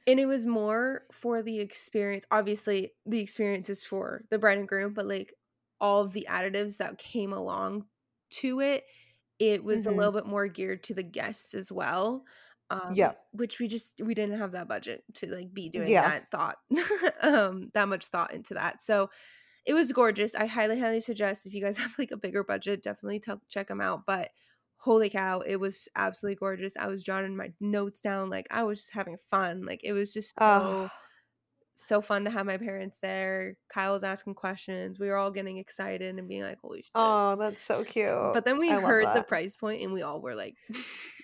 and 0.06 0.20
it 0.20 0.26
was 0.26 0.46
more 0.46 1.06
for 1.12 1.42
the 1.42 1.60
experience. 1.60 2.26
Obviously, 2.30 2.92
the 3.06 3.20
experience 3.20 3.70
is 3.70 3.84
for 3.84 4.24
the 4.30 4.38
bride 4.38 4.58
and 4.58 4.68
groom, 4.68 4.94
but 4.94 5.06
like 5.06 5.34
all 5.82 6.02
of 6.02 6.14
the 6.14 6.28
additives 6.30 6.78
that 6.78 6.98
came 6.98 7.34
along 7.34 7.88
to 8.32 8.60
it, 8.62 8.86
it 9.38 9.64
was 9.64 9.86
Mhm. 9.86 9.88
a 9.88 9.92
little 9.92 10.12
bit 10.12 10.26
more 10.26 10.48
geared 10.48 10.84
to 10.84 10.94
the 10.94 11.02
guests 11.02 11.54
as 11.54 11.72
well. 11.72 12.24
Um, 12.70 13.10
Yep. 13.10 13.18
which 13.32 13.60
we 13.60 13.68
just 13.68 14.00
we 14.02 14.14
didn't 14.14 14.38
have 14.38 14.52
that 14.52 14.68
budget 14.68 15.04
to 15.16 15.26
like 15.34 15.52
be 15.54 15.68
doing 15.70 15.98
Yeah. 15.98 16.02
that 16.02 16.30
thought, 16.30 16.58
um, 17.22 17.70
that 17.74 17.88
much 17.88 18.06
thought 18.06 18.32
into 18.34 18.54
that. 18.54 18.82
So 18.82 19.10
it 19.64 19.74
was 19.74 19.92
gorgeous. 19.92 20.34
I 20.34 20.46
highly, 20.46 20.78
highly 20.80 21.00
suggest 21.00 21.46
if 21.46 21.54
you 21.54 21.60
guys 21.62 21.78
have 21.78 21.98
like 21.98 22.10
a 22.10 22.16
bigger 22.16 22.44
budget, 22.44 22.82
definitely 22.82 23.20
tell 23.20 23.42
check 23.48 23.68
them 23.68 23.80
out. 23.80 24.06
But 24.06 24.30
holy 24.76 25.10
cow, 25.10 25.40
it 25.40 25.56
was 25.56 25.88
absolutely 25.96 26.36
gorgeous. 26.36 26.76
I 26.76 26.86
was 26.88 27.04
jotting 27.04 27.36
my 27.36 27.52
notes 27.60 28.00
down, 28.00 28.30
like 28.30 28.46
I 28.50 28.64
was 28.64 28.80
just 28.80 28.92
having 28.92 29.16
fun. 29.18 29.64
Like 29.64 29.82
it 29.84 29.92
was 29.92 30.12
just 30.12 30.34
so 30.40 30.40
Oh, 30.40 30.90
so 31.74 32.00
fun 32.00 32.24
to 32.24 32.30
have 32.30 32.44
my 32.46 32.58
parents 32.58 32.98
there. 32.98 33.56
Kyle 33.68 33.94
was 33.94 34.04
asking 34.04 34.34
questions. 34.34 34.98
We 34.98 35.08
were 35.08 35.16
all 35.16 35.30
getting 35.30 35.58
excited 35.58 36.18
and 36.18 36.28
being 36.28 36.42
like, 36.42 36.58
"Holy 36.60 36.82
shit!" 36.82 36.90
oh, 36.94 37.36
that's 37.36 37.62
so 37.62 37.82
cute. 37.84 38.08
But 38.34 38.44
then 38.44 38.58
we 38.58 38.70
I 38.70 38.80
heard 38.80 39.06
the 39.14 39.22
price 39.22 39.56
point, 39.56 39.82
and 39.82 39.92
we 39.92 40.02
all 40.02 40.20
were 40.20 40.34
like, 40.34 40.54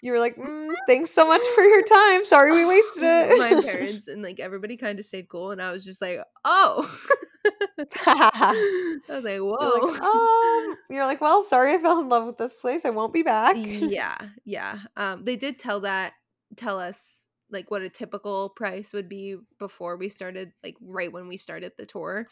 You 0.02 0.12
were 0.12 0.18
like, 0.18 0.36
mm, 0.38 0.72
thanks 0.86 1.10
so 1.10 1.26
much 1.26 1.44
for 1.54 1.62
your 1.64 1.82
time. 1.84 2.24
Sorry 2.24 2.52
we 2.52 2.64
wasted 2.64 3.02
it. 3.06 3.38
my 3.38 3.60
parents 3.62 4.08
and 4.08 4.22
like 4.22 4.40
everybody 4.40 4.76
kind 4.76 4.98
of 4.98 5.04
stayed 5.04 5.28
cool, 5.28 5.50
and 5.50 5.60
I 5.62 5.70
was 5.70 5.84
just 5.84 6.00
like, 6.02 6.20
"Oh." 6.44 6.98
I 8.06 9.00
was 9.08 9.24
like, 9.24 9.34
You're 9.34 9.44
"Whoa." 9.44 9.86
like, 9.86 10.00
um, 10.02 10.76
you're 10.90 11.06
like, 11.06 11.20
well, 11.20 11.42
sorry 11.42 11.72
I 11.74 11.78
fell 11.78 12.00
in 12.00 12.08
love 12.08 12.26
with 12.26 12.36
this 12.36 12.52
place. 12.52 12.84
I 12.84 12.90
won't 12.90 13.12
be 13.12 13.22
back. 13.22 13.56
yeah 13.58 14.16
yeah 14.44 14.78
um 14.96 15.24
they 15.24 15.36
did 15.36 15.58
tell 15.58 15.80
that 15.80 16.12
tell 16.56 16.78
us 16.78 17.26
like 17.50 17.70
what 17.70 17.82
a 17.82 17.88
typical 17.90 18.50
price 18.50 18.92
would 18.92 19.08
be 19.08 19.36
before 19.58 19.96
we 19.96 20.08
started 20.08 20.52
like 20.62 20.76
right 20.80 21.12
when 21.12 21.28
we 21.28 21.36
started 21.36 21.72
the 21.78 21.86
tour 21.86 22.28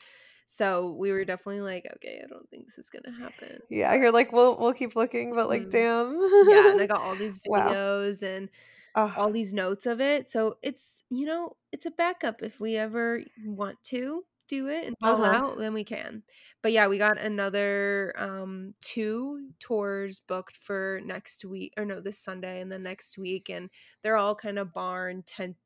so 0.47 0.93
we 0.93 1.11
were 1.13 1.25
definitely 1.25 1.61
like 1.61 1.87
okay 1.97 2.21
i 2.25 2.27
don't 2.29 2.49
think 2.51 2.67
this 2.67 2.79
is 2.79 2.91
gonna 2.91 3.17
happen 3.17 3.59
Yeah, 3.69 3.95
you're 3.95 4.13
like, 4.13 4.33
we'll 4.33 4.57
we'll 4.59 4.73
keep 4.75 4.95
looking, 4.97 5.35
but 5.35 5.49
like, 5.49 5.69
Mhm. 5.69 5.71
damn. 5.71 6.19
yeah 6.41 6.71
and 6.71 6.81
i 6.81 6.87
got 6.89 7.01
all 7.01 7.17
these 7.17 7.39
Wow. 7.45 7.79
videos 7.79 8.23
and 8.23 8.51
Ugh, 8.95 9.17
all 9.17 9.33
these 9.33 9.55
notes 9.55 9.87
of 9.87 10.01
it 10.01 10.29
so 10.29 10.57
it's 10.63 11.03
you 11.11 11.27
know 11.27 11.57
it's 11.73 11.87
a 11.87 11.93
backup 11.93 12.43
if 12.43 12.61
we 12.61 12.77
ever 12.77 13.23
want 13.45 13.83
to 13.85 14.25
do 14.49 14.69
it 14.69 14.87
and 14.87 14.97
all 15.03 15.23
Uh-huh. 15.23 15.25
out 15.25 15.59
then 15.59 15.75
we 15.75 15.85
can 15.85 16.23
but 16.63 16.73
yeah 16.73 16.87
we 16.89 16.99
got 16.99 17.19
another 17.19 18.13
um 18.17 18.75
two 18.81 19.51
tours 19.61 20.21
booked 20.27 20.57
for 20.57 21.01
next 21.05 21.45
week 21.45 21.75
or 21.77 21.85
no 21.85 22.01
this 22.01 22.19
sunday 22.19 22.61
and 22.61 22.71
then 22.71 22.83
next 22.83 23.19
week 23.19 23.49
and 23.49 23.71
they're 24.03 24.17
all 24.17 24.35
kind 24.35 24.59
of 24.59 24.73
barn 24.73 25.23
tent 25.27 25.57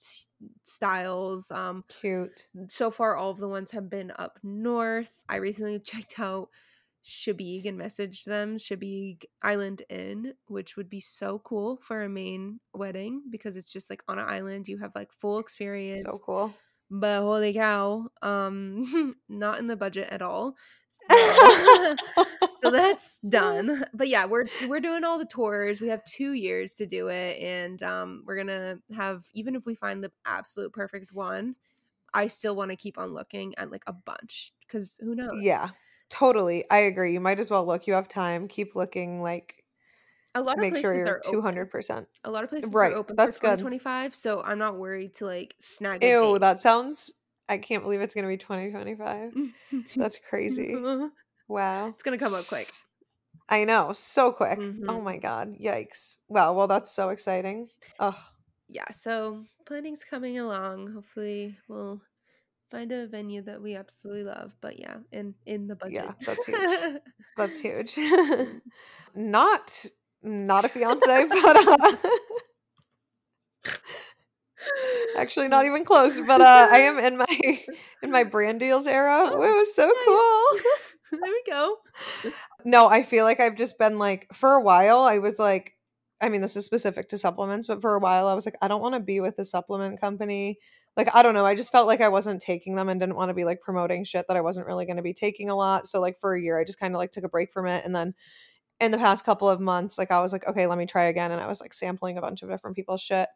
styles 0.62 1.51
um 1.51 1.85
cute. 1.88 2.49
so 2.69 2.90
far 2.90 3.16
all 3.16 3.31
of 3.31 3.38
the 3.38 3.49
ones 3.49 3.71
have 3.71 3.88
been 3.90 4.12
up 4.19 4.38
north 4.43 5.23
i 5.29 5.37
recently 5.37 5.79
checked 5.85 6.19
out 6.21 6.49
Chebeague 7.03 7.66
and 7.66 7.81
messaged 7.81 8.25
them 8.25 8.59
Chebeague 8.59 9.25
Island 9.43 9.81
Inn, 9.88 10.35
which 10.49 10.77
would 10.77 10.90
be 10.90 11.01
so 11.01 11.38
cool 11.38 11.79
for 11.83 12.03
a 12.03 12.11
Maine 12.11 12.61
wedding 12.75 13.23
because 13.31 13.57
it's 13.57 13.73
just 13.73 13.88
like 13.88 14.03
on 14.07 14.19
an 14.19 14.29
island. 14.29 14.69
You 14.69 14.77
have 14.79 14.93
like 14.95 15.11
full 15.11 15.38
experience. 15.38 16.03
So 16.03 16.19
cool. 16.19 16.55
But 16.90 17.20
holy 17.20 17.55
cow, 17.55 18.09
um, 18.20 19.14
not 19.29 19.61
in 19.61 19.68
the 19.68 19.76
budget 19.76 20.09
at 20.11 20.22
all. 20.22 20.57
So, 20.88 21.05
so 22.62 22.70
that's 22.70 23.20
done. 23.29 23.85
But 23.94 24.09
yeah, 24.09 24.26
we're 24.26 24.46
we're 24.68 24.81
doing 24.81 25.05
all 25.05 25.18
the 25.18 25.24
tours. 25.24 25.81
We 25.81 25.88
have 25.88 26.03
two 26.05 26.33
years 26.33 26.74
to 26.76 26.87
do 26.87 27.09
it, 27.09 27.40
and 27.40 27.81
um, 27.85 28.24
we're 28.26 28.37
gonna 28.37 28.79
have 28.96 29.24
even 29.35 29.55
if 29.55 29.66
we 29.66 29.74
find 29.74 30.03
the 30.03 30.11
absolute 30.26 30.72
perfect 30.72 31.12
one, 31.12 31.55
I 32.12 32.26
still 32.26 32.57
want 32.57 32.72
to 32.72 32.76
keep 32.76 32.98
on 32.98 33.14
looking 33.14 33.55
at 33.57 33.70
like 33.70 33.85
a 33.87 33.92
bunch 33.92 34.53
because 34.66 34.98
who 35.00 35.14
knows? 35.14 35.40
yeah, 35.40 35.68
totally. 36.09 36.64
I 36.70 36.79
agree. 36.79 37.12
You 37.12 37.20
might 37.20 37.38
as 37.38 37.50
well 37.50 37.64
look. 37.64 37.87
You 37.87 37.94
have 37.94 38.09
time. 38.09 38.48
Keep 38.48 38.74
looking. 38.74 39.22
Like, 39.22 39.60
A 40.35 40.43
lot 40.43 40.59
of 40.59 40.61
make 40.62 40.69
places 40.69 40.85
sure 40.85 40.95
you're 40.97 41.07
are 41.09 41.21
two 41.23 41.43
open. 41.43 41.66
percent. 41.71 42.09
A 42.25 42.31
lot 42.31 42.45
of 42.45 42.51
places 42.51 42.73
Right, 42.73 42.93
are 42.93 42.99
open 42.99 43.16
that's 43.16 43.37
for 43.37 43.38
good. 43.38 43.59
2025, 43.59 44.14
so 44.14 44.43
I'm 44.43 44.59
not 44.59 44.79
worried 44.79 45.14
to 45.14 45.27
like 45.27 45.57
snag 45.61 46.03
Ew, 46.03 46.11
date. 46.21 46.40
that 46.40 46.59
sounds. 46.59 47.14
I 47.49 47.59
can't 47.59 47.83
believe 47.83 48.01
it's 48.01 48.14
gonna 48.14 48.29
be 48.29 48.37
twenty 48.37 48.71
twenty 48.71 48.95
five. 48.97 49.33
That's 49.97 50.19
crazy. 50.19 50.75
Wow, 51.49 51.88
it's 51.88 52.03
gonna 52.05 52.19
come 52.19 52.35
up 52.35 52.47
quick. 52.47 52.73
I 53.49 53.64
know. 53.64 53.93
So 53.93 54.33
quick. 54.33 54.61
Oh 54.88 55.01
Mhm. 55.01 55.03
my 55.03 55.19
god. 55.19 55.57
Yikes. 55.59 56.19
Wow. 56.29 56.55
Well, 56.55 56.66
that's 56.69 56.90
so 56.90 57.11
exciting. 57.11 57.69
Oh, 57.99 58.19
Yeah, 58.69 58.90
so 58.93 59.45
planning's 59.66 60.05
coming 60.05 60.38
along. 60.38 60.93
Hopefully, 60.93 61.57
we'll 61.69 62.01
find 62.71 62.93
a 62.93 63.07
venue 63.09 63.43
that 63.43 63.62
we 63.62 63.77
absolutely 63.77 64.25
love. 64.25 64.57
But 64.61 64.79
yeah, 64.79 65.01
in 65.12 65.35
in 65.47 65.66
the 65.66 65.77
budget. 65.77 66.05
Yeah, 66.05 66.14
that's 66.25 66.45
huge. 66.45 66.87
that's 67.37 67.61
huge. 67.61 67.97
not 69.14 69.87
not 70.22 70.64
a 70.64 70.68
fiance, 70.68 71.24
but 71.28 71.56
uh 71.56 71.96
actually 75.16 75.48
not 75.48 75.66
even 75.66 75.85
close. 75.85 76.18
But 76.20 76.40
uh 76.40 76.68
I 76.70 76.78
am 76.80 76.98
in 76.98 77.16
my 77.16 77.64
in 78.02 78.11
my 78.11 78.24
brand 78.24 78.61
deals 78.61 78.87
era. 78.87 79.30
Oh, 79.30 79.42
it 79.42 79.56
was 79.56 79.74
so 79.74 79.92
cool. 80.04 80.61
there 81.12 81.30
we 81.30 81.42
go. 81.46 81.76
No, 82.64 82.87
I 82.88 83.02
feel 83.02 83.24
like 83.24 83.40
I've 83.40 83.56
just 83.56 83.78
been 83.78 83.98
like 83.98 84.26
for 84.33 84.54
a 84.54 84.62
while 84.62 85.00
I 85.00 85.18
was 85.18 85.38
like 85.38 85.74
I 86.20 86.28
mean 86.28 86.42
this 86.42 86.56
is 86.56 86.64
specific 86.64 87.09
to 87.11 87.18
supplements, 87.18 87.66
but 87.66 87.80
for 87.80 87.94
a 87.94 88.00
while 88.00 88.26
I 88.28 88.35
was 88.35 88.46
like 88.46 88.56
I 88.61 88.68
don't 88.68 88.83
want 88.83 88.94
to 88.94 89.00
be 89.00 89.20
with 89.20 89.38
a 89.38 89.44
supplement 89.44 90.00
company. 90.00 90.59
Like 90.96 91.09
I 91.14 91.22
don't 91.22 91.35
know, 91.35 91.46
I 91.46 91.54
just 91.54 91.72
felt 91.72 91.87
like 91.87 92.00
I 92.00 92.09
wasn't 92.09 92.42
taking 92.42 92.74
them 92.74 92.88
and 92.88 93.00
didn't 93.00 93.16
want 93.16 93.30
to 93.30 93.35
be 93.35 93.44
like 93.44 93.61
promoting 93.61 94.04
shit 94.04 94.26
that 94.28 94.37
I 94.37 94.40
wasn't 94.40 94.66
really 94.66 94.87
going 94.87 94.96
to 94.96 95.02
be 95.02 95.14
taking 95.14 95.48
a 95.48 95.56
lot. 95.56 95.87
So 95.87 96.00
like 96.00 96.18
for 96.20 96.35
a 96.35 96.40
year 96.40 96.59
I 96.59 96.64
just 96.64 96.80
kind 96.80 96.94
of 96.94 96.98
like 96.98 97.12
took 97.12 97.24
a 97.24 97.28
break 97.28 97.52
from 97.52 97.66
it 97.66 97.85
and 97.85 97.94
then 97.94 98.14
in 98.81 98.90
the 98.90 98.99
past 98.99 99.25
couple 99.25 99.49
of 99.49 99.61
months 99.61 99.99
like 99.99 100.11
I 100.11 100.21
was 100.21 100.33
like 100.33 100.47
okay, 100.47 100.66
let 100.66 100.79
me 100.79 100.87
try 100.87 101.05
again 101.05 101.31
and 101.33 101.40
I 101.40 101.47
was 101.47 101.61
like 101.61 101.75
sampling 101.75 102.19
a 102.19 102.21
bunch 102.21 102.43
of 102.43 102.49
different 102.49 102.77
people's 102.77 103.03
shit. 103.03 103.29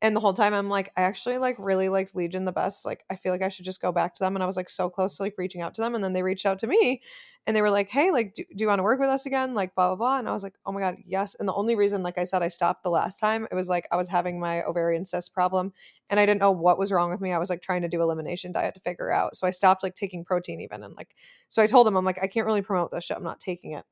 And 0.00 0.14
the 0.14 0.20
whole 0.20 0.32
time 0.32 0.54
I'm 0.54 0.68
like, 0.68 0.92
I 0.96 1.02
actually 1.02 1.38
like 1.38 1.56
really 1.58 1.88
liked 1.88 2.14
Legion 2.14 2.44
the 2.44 2.52
best. 2.52 2.86
Like, 2.86 3.04
I 3.10 3.16
feel 3.16 3.32
like 3.32 3.42
I 3.42 3.48
should 3.48 3.64
just 3.64 3.82
go 3.82 3.90
back 3.90 4.14
to 4.14 4.22
them. 4.22 4.36
And 4.36 4.42
I 4.44 4.46
was 4.46 4.56
like 4.56 4.70
so 4.70 4.88
close 4.88 5.16
to 5.16 5.24
like 5.24 5.34
reaching 5.36 5.60
out 5.60 5.74
to 5.74 5.80
them. 5.80 5.96
And 5.96 6.04
then 6.04 6.12
they 6.12 6.22
reached 6.22 6.46
out 6.46 6.60
to 6.60 6.68
me 6.68 7.02
and 7.48 7.56
they 7.56 7.62
were 7.62 7.70
like, 7.70 7.88
Hey, 7.88 8.12
like, 8.12 8.34
do, 8.34 8.44
do 8.44 8.62
you 8.62 8.68
want 8.68 8.78
to 8.78 8.84
work 8.84 9.00
with 9.00 9.08
us 9.08 9.26
again? 9.26 9.54
Like, 9.54 9.74
blah, 9.74 9.88
blah, 9.88 9.96
blah. 9.96 10.18
And 10.20 10.28
I 10.28 10.32
was 10.32 10.44
like, 10.44 10.54
Oh 10.64 10.70
my 10.70 10.80
God, 10.80 10.98
yes. 11.04 11.34
And 11.40 11.48
the 11.48 11.54
only 11.54 11.74
reason, 11.74 12.04
like 12.04 12.16
I 12.16 12.22
said, 12.22 12.44
I 12.44 12.48
stopped 12.48 12.84
the 12.84 12.90
last 12.90 13.18
time, 13.18 13.48
it 13.50 13.56
was 13.56 13.68
like 13.68 13.88
I 13.90 13.96
was 13.96 14.06
having 14.06 14.38
my 14.38 14.62
ovarian 14.62 15.04
cyst 15.04 15.34
problem 15.34 15.72
and 16.10 16.20
I 16.20 16.26
didn't 16.26 16.40
know 16.40 16.52
what 16.52 16.78
was 16.78 16.92
wrong 16.92 17.10
with 17.10 17.20
me. 17.20 17.32
I 17.32 17.38
was 17.38 17.50
like 17.50 17.62
trying 17.62 17.82
to 17.82 17.88
do 17.88 18.00
elimination 18.00 18.52
diet 18.52 18.74
to 18.74 18.80
figure 18.80 19.10
out. 19.10 19.34
So 19.34 19.48
I 19.48 19.50
stopped 19.50 19.82
like 19.82 19.96
taking 19.96 20.24
protein 20.24 20.60
even. 20.60 20.84
And 20.84 20.94
like, 20.94 21.16
so 21.48 21.60
I 21.60 21.66
told 21.66 21.88
them, 21.88 21.96
I'm 21.96 22.04
like, 22.04 22.22
I 22.22 22.28
can't 22.28 22.46
really 22.46 22.62
promote 22.62 22.92
this 22.92 23.04
shit. 23.04 23.16
I'm 23.16 23.24
not 23.24 23.40
taking 23.40 23.72
it. 23.72 23.84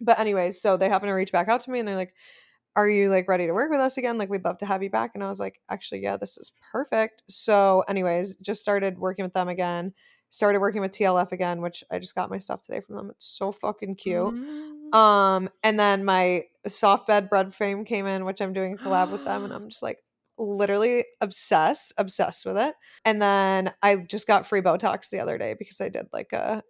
But 0.00 0.18
anyways, 0.18 0.60
so 0.60 0.76
they 0.76 0.88
happen 0.88 1.08
to 1.08 1.14
reach 1.14 1.32
back 1.32 1.48
out 1.48 1.60
to 1.62 1.70
me 1.70 1.78
and 1.78 1.88
they're 1.88 1.96
like, 1.96 2.14
are 2.76 2.88
you 2.88 3.08
like 3.08 3.28
ready 3.28 3.46
to 3.46 3.52
work 3.52 3.70
with 3.70 3.80
us 3.80 3.96
again? 3.96 4.18
Like, 4.18 4.30
we'd 4.30 4.44
love 4.44 4.58
to 4.58 4.66
have 4.66 4.82
you 4.82 4.90
back. 4.90 5.12
And 5.14 5.22
I 5.22 5.28
was 5.28 5.38
like, 5.38 5.60
actually, 5.70 6.02
yeah, 6.02 6.16
this 6.16 6.36
is 6.36 6.52
perfect. 6.72 7.22
So, 7.28 7.84
anyways, 7.88 8.36
just 8.36 8.60
started 8.60 8.98
working 8.98 9.24
with 9.24 9.32
them 9.32 9.48
again. 9.48 9.92
Started 10.30 10.58
working 10.58 10.80
with 10.80 10.90
TLF 10.90 11.30
again, 11.30 11.60
which 11.60 11.84
I 11.92 12.00
just 12.00 12.16
got 12.16 12.30
my 12.30 12.38
stuff 12.38 12.62
today 12.62 12.80
from 12.80 12.96
them. 12.96 13.10
It's 13.10 13.26
so 13.26 13.52
fucking 13.52 13.94
cute. 13.94 14.34
Mm. 14.34 14.92
Um, 14.92 15.48
and 15.62 15.78
then 15.78 16.04
my 16.04 16.44
soft 16.66 17.06
bed 17.06 17.30
bread 17.30 17.54
frame 17.54 17.84
came 17.84 18.06
in, 18.06 18.24
which 18.24 18.40
I'm 18.40 18.52
doing 18.52 18.74
a 18.74 18.76
collab 18.76 19.12
with 19.12 19.24
them, 19.24 19.44
and 19.44 19.52
I'm 19.54 19.68
just 19.68 19.82
like 19.82 20.02
literally 20.36 21.04
obsessed, 21.20 21.92
obsessed 21.98 22.44
with 22.44 22.56
it. 22.56 22.74
And 23.04 23.22
then 23.22 23.72
I 23.82 23.96
just 23.96 24.26
got 24.26 24.46
free 24.46 24.60
Botox 24.60 25.10
the 25.10 25.20
other 25.20 25.38
day 25.38 25.54
because 25.56 25.80
I 25.80 25.88
did 25.88 26.08
like 26.12 26.32
a 26.32 26.64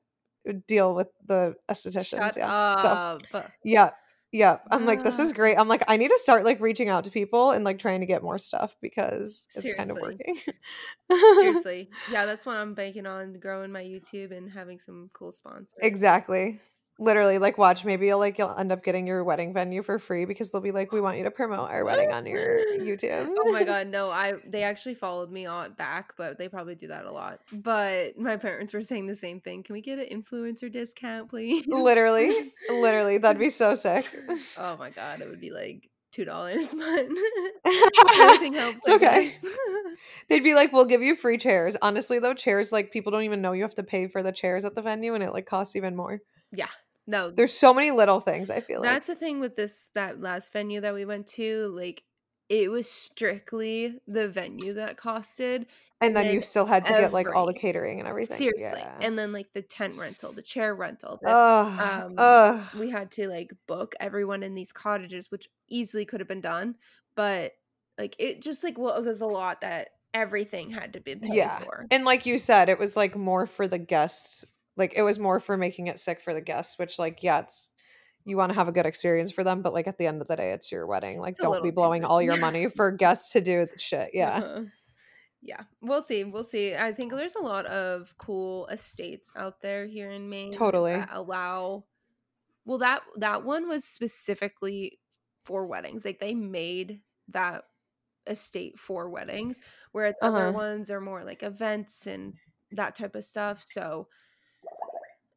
deal 0.67 0.95
with 0.95 1.09
the 1.27 1.55
estheticians. 1.69 2.07
Shut 2.35 2.37
yeah. 2.37 3.19
So 3.31 3.45
yeah. 3.65 3.91
Yeah. 4.33 4.59
I'm 4.71 4.85
like, 4.85 5.05
this 5.05 5.21
Ah. 5.21 5.23
is 5.23 5.33
great. 5.33 5.57
I'm 5.57 5.69
like, 5.69 5.85
I 5.87 5.97
need 5.97 6.09
to 6.09 6.19
start 6.21 6.45
like 6.45 6.61
reaching 6.61 6.89
out 6.89 7.05
to 7.05 7.11
people 7.11 7.53
and 7.53 7.65
like 7.65 7.79
trying 7.79 8.01
to 8.01 8.07
get 8.07 8.23
more 8.23 8.37
stuff 8.39 8.77
because 8.81 9.47
it's 9.55 9.73
kind 9.75 9.91
of 9.93 9.99
working. 10.01 10.37
Seriously. 11.11 11.89
Yeah, 12.11 12.27
that's 12.27 12.45
what 12.45 12.57
I'm 12.57 12.75
banking 12.75 13.07
on 13.07 13.39
growing 13.39 13.71
my 13.71 13.83
YouTube 13.83 14.37
and 14.37 14.51
having 14.51 14.81
some 14.81 15.11
cool 15.13 15.31
sponsors. 15.33 15.75
exactly. 15.81 16.61
Literally, 17.01 17.39
like, 17.39 17.59
watch, 17.59 17.85
maybe 17.85 18.07
you'll 18.07 18.21
like 18.21 18.39
you'll 18.39 18.55
end 18.57 18.71
up 18.71 18.85
getting 18.85 19.05
your 19.05 19.25
wedding 19.25 19.53
venue 19.53 19.83
for 19.83 19.99
free 19.99 20.27
because 20.27 20.53
they'll 20.53 20.61
be 20.61 20.71
like, 20.71 20.93
"We 20.93 21.01
want 21.01 21.19
you 21.19 21.25
to 21.25 21.31
promote 21.31 21.71
our 21.71 21.85
wedding 21.85 22.13
on 22.13 22.25
your 22.25 22.59
YouTube." 22.79 23.29
oh 23.37 23.53
my 23.53 23.65
god, 23.73 23.89
no! 23.89 24.11
I 24.11 24.35
they 24.47 24.63
actually 24.63 24.95
followed 24.95 25.33
me 25.33 25.45
on 25.45 25.73
back, 25.73 26.13
but 26.17 26.39
they 26.39 26.49
probably 26.49 26.77
do 26.77 26.87
that 26.89 27.05
a 27.05 27.11
lot. 27.11 27.41
But 27.53 28.17
my 28.17 28.37
parents 28.37 28.73
were 28.73 28.83
saying 28.83 29.09
the 29.09 29.17
same 29.17 29.41
thing. 29.41 29.65
Can 29.65 29.73
we 29.73 29.81
get 29.81 29.99
an 29.99 30.07
influencer 30.23 30.71
discount, 30.71 31.31
please? 31.31 31.67
Literally, 31.67 32.33
literally, 32.71 33.19
that'd 33.19 33.41
be 33.41 33.51
so 33.51 33.75
sick. 33.75 34.09
oh 34.57 34.77
my 34.77 34.91
god, 34.91 35.21
it 35.21 35.29
would 35.29 35.41
be 35.41 35.51
like 35.51 35.91
two 36.13 36.25
dollars, 36.25 36.73
but 36.73 37.09
everything 38.23 38.55
helps. 38.55 38.79
It's 38.87 38.89
okay. 38.89 39.35
They'd 40.29 40.45
be 40.45 40.55
like, 40.55 40.73
"We'll 40.73 40.85
give 40.85 41.03
you 41.03 41.17
free 41.17 41.39
chairs." 41.39 41.77
Honestly, 41.83 42.21
though, 42.21 42.35
chairs 42.35 42.71
like 42.71 42.93
people 42.93 43.11
don't 43.11 43.25
even 43.25 43.43
know 43.43 43.51
you 43.51 43.63
have 43.63 43.75
to 43.75 43.83
pay 43.83 44.07
for 44.07 44.23
the 44.23 44.31
chairs 44.31 44.65
at 44.65 44.77
the 44.77 44.83
venue, 44.83 45.15
and 45.15 45.25
it 45.25 45.33
like 45.33 45.47
costs 45.47 45.75
even 45.75 45.97
more. 45.97 46.21
Yeah, 46.53 46.69
no, 47.07 47.31
There's 47.31 47.57
so 47.57 47.75
many 47.75 47.91
little 47.91 48.21
things. 48.21 48.51
I 48.51 48.61
feel 48.61 48.81
like 48.81 48.91
that's 48.91 49.07
the 49.07 49.15
thing 49.15 49.41
with 49.41 49.57
this 49.57 49.91
that 49.95 50.21
last 50.21 50.53
venue 50.53 50.81
that 50.81 50.95
we 50.95 51.05
went 51.05 51.27
to. 51.29 51.67
Like, 51.75 52.03
it 52.49 52.71
was 52.71 52.89
strictly 52.91 53.99
the 54.07 54.29
venue 54.29 54.75
that 54.75 54.97
costed, 54.97 55.67
and 56.01 56.15
then 56.17 56.35
you 56.35 56.41
still 56.41 56.67
had 56.67 56.85
to 56.87 56.91
get 56.93 57.13
like 57.13 57.35
all 57.35 57.47
the 57.47 57.55
catering 57.55 57.99
and 58.01 58.09
everything. 58.09 58.37
seriously, 58.37 58.81
Yeah. 58.81 58.99
and 59.01 59.19
then 59.19 59.33
like 59.33 59.47
the 59.55 59.63
tent 59.63 59.97
rental, 59.97 60.33
the 60.33 60.43
chair 60.43 60.75
rental. 60.75 61.19
the- 61.23 61.29
Ugh, 61.31 61.81
um, 62.05 62.15
ugh. 62.19 62.63
we 62.79 62.91
had 62.91 63.11
to 63.13 63.29
like 63.29 63.51
book 63.67 63.95
everyone 64.01 64.43
in 64.43 64.55
these 64.55 64.73
cottages, 64.73 65.31
which 65.31 65.49
easily 65.69 66.05
could 66.05 66.21
have 66.21 66.29
been 66.29 66.41
done, 66.43 66.75
but 67.17 67.53
like 67.99 68.15
it 68.19 68.43
just 68.43 68.63
like 68.65 68.77
well, 68.79 69.01
there's 69.03 69.21
a 69.23 69.27
lot 69.27 69.61
that 69.63 69.89
everything 70.13 70.71
had 70.71 70.93
to 70.93 71.01
be 71.01 71.17
paid 71.17 71.33
Yeah. 71.35 71.59
for. 71.61 71.87
And 71.91 72.05
like 72.05 72.27
you 72.27 72.39
said, 72.39 72.69
it 72.69 72.79
was 72.79 72.97
like 72.97 73.17
more 73.17 73.47
for 73.47 73.67
the 73.67 73.79
guests. 73.79 74.45
Like 74.77 74.95
it 74.97 75.03
was 75.03 75.19
more 75.19 75.41
for 75.41 75.57
making 75.57 75.87
it 75.89 75.99
sick 75.99 76.21
for 76.21 76.35
the 76.35 76.41
guests, 76.41 76.79
which 76.79 76.99
like 76.99 77.23
yeah, 77.23 77.41
it's 77.41 77.73
you 78.25 78.37
want 78.37 78.51
to 78.51 78.55
have 78.55 78.69
a 78.69 78.73
good 78.73 78.87
experience 78.87 79.31
for 79.31 79.45
them, 79.45 79.63
but 79.63 79.75
like 79.75 79.87
at 79.87 79.99
the 79.99 80.07
end 80.07 80.23
of 80.23 80.29
the 80.29 80.37
day, 80.37 80.53
it's 80.53 80.73
your 80.73 80.87
wedding. 80.87 81.19
Like 81.21 81.37
It's 81.39 81.41
don't 81.41 81.63
be 81.63 81.71
blowing 81.71 82.05
all 82.05 82.23
your 82.23 82.37
money 82.37 82.69
for 82.69 82.91
guests 82.91 83.33
to 83.33 83.41
do 83.41 83.67
shit. 83.79 84.11
Yeah. 84.15 84.39
Uh-huh. 84.39 84.65
Yeah, 85.43 85.65
we'll 85.83 86.03
see. 86.03 86.25
We'll 86.25 86.45
see. 86.45 86.75
I 86.75 86.93
think 86.95 87.13
there's 87.13 87.35
a 87.35 87.41
lot 87.43 87.67
of 87.67 88.15
cool 88.19 88.67
estates 88.69 89.31
out 89.37 89.61
there 89.61 89.87
here 89.87 90.11
in 90.11 90.29
Maine. 90.31 90.53
Totally. 90.53 90.93
That 90.93 91.11
allow 91.13 91.85
Well, 92.65 92.79
that 92.79 93.03
that 93.17 93.45
one 93.45 93.69
was 93.69 93.85
specifically 93.85 95.01
for 95.45 95.67
weddings. 95.67 96.05
Like 96.05 96.21
they 96.21 96.35
made 96.35 97.03
that 97.29 97.65
estate 98.27 98.79
for 98.79 99.11
weddings, 99.11 99.61
whereas 99.93 100.17
Uh-huh. 100.23 100.37
other 100.39 100.53
ones 100.53 100.91
are 100.91 101.01
more 101.01 101.25
like 101.25 101.43
events 101.43 102.07
and 102.07 102.35
that 102.73 102.95
type 102.97 103.15
of 103.15 103.25
stuff. 103.25 103.65
So 103.67 104.09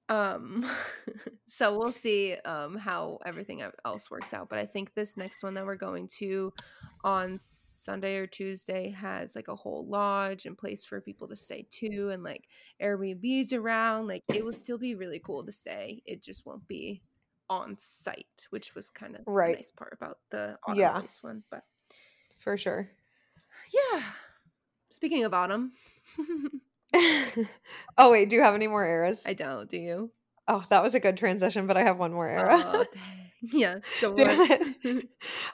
um 0.10 0.66
so 1.46 1.78
we'll 1.78 1.92
see 1.92 2.36
um 2.46 2.76
how 2.78 3.20
everything 3.26 3.62
else 3.86 4.10
works 4.10 4.34
out 4.34 4.50
but 4.50 4.60
i 4.60 4.66
think 4.66 4.94
this 4.94 5.18
next 5.18 5.44
one 5.44 5.54
that 5.54 5.66
we're 5.66 5.76
going 5.76 6.08
to 6.08 6.54
on 7.04 7.38
sunday 7.38 8.18
or 8.18 8.28
tuesday 8.28 8.90
has 8.90 9.36
like 9.36 9.48
a 9.48 9.56
whole 9.56 9.86
lodge 9.88 10.46
and 10.46 10.58
place 10.58 10.84
for 10.84 11.00
people 11.02 11.28
to 11.28 11.36
stay 11.36 11.66
too 11.70 12.10
and 12.12 12.24
like 12.24 12.48
airbnbs 12.82 13.54
around 13.54 14.08
like 14.08 14.24
it 14.30 14.44
will 14.44 14.54
still 14.54 14.78
be 14.78 14.96
really 14.96 15.20
cool 15.20 15.46
to 15.46 15.52
stay 15.52 16.02
it 16.06 16.22
just 16.22 16.46
won't 16.46 16.66
be 16.68 17.02
on 17.50 17.76
site 17.78 18.48
which 18.50 18.76
was 18.76 18.90
kind 18.90 19.16
of 19.16 19.22
Right. 19.26 19.52
the 19.52 19.58
nice 19.58 19.72
part 19.72 19.94
about 19.94 20.20
the 20.32 20.58
autumn 20.68 20.78
Yeah. 20.78 21.02
one 21.22 21.44
but 21.50 21.64
For 22.40 22.58
sure. 22.58 22.90
yeah 23.74 24.02
speaking 24.90 25.24
of 25.24 25.34
autumn 25.34 25.72
oh 27.98 28.12
wait, 28.12 28.30
do 28.30 28.36
you 28.36 28.44
have 28.44 28.56
any 28.56 28.68
more 28.68 28.86
eras? 28.86 29.26
i 29.28 29.34
don't 29.34 29.70
do 29.70 29.78
you 29.78 30.12
Oh, 30.50 30.64
that 30.70 30.82
was 30.82 30.96
a 30.96 31.02
good 31.02 31.18
transition, 31.18 31.68
but 31.68 31.76
I 31.76 31.84
have 31.84 31.98
one 32.00 32.14
more 32.14 32.26
era. 32.28 32.56
Aw, 32.56 32.86
yeah 33.42 33.80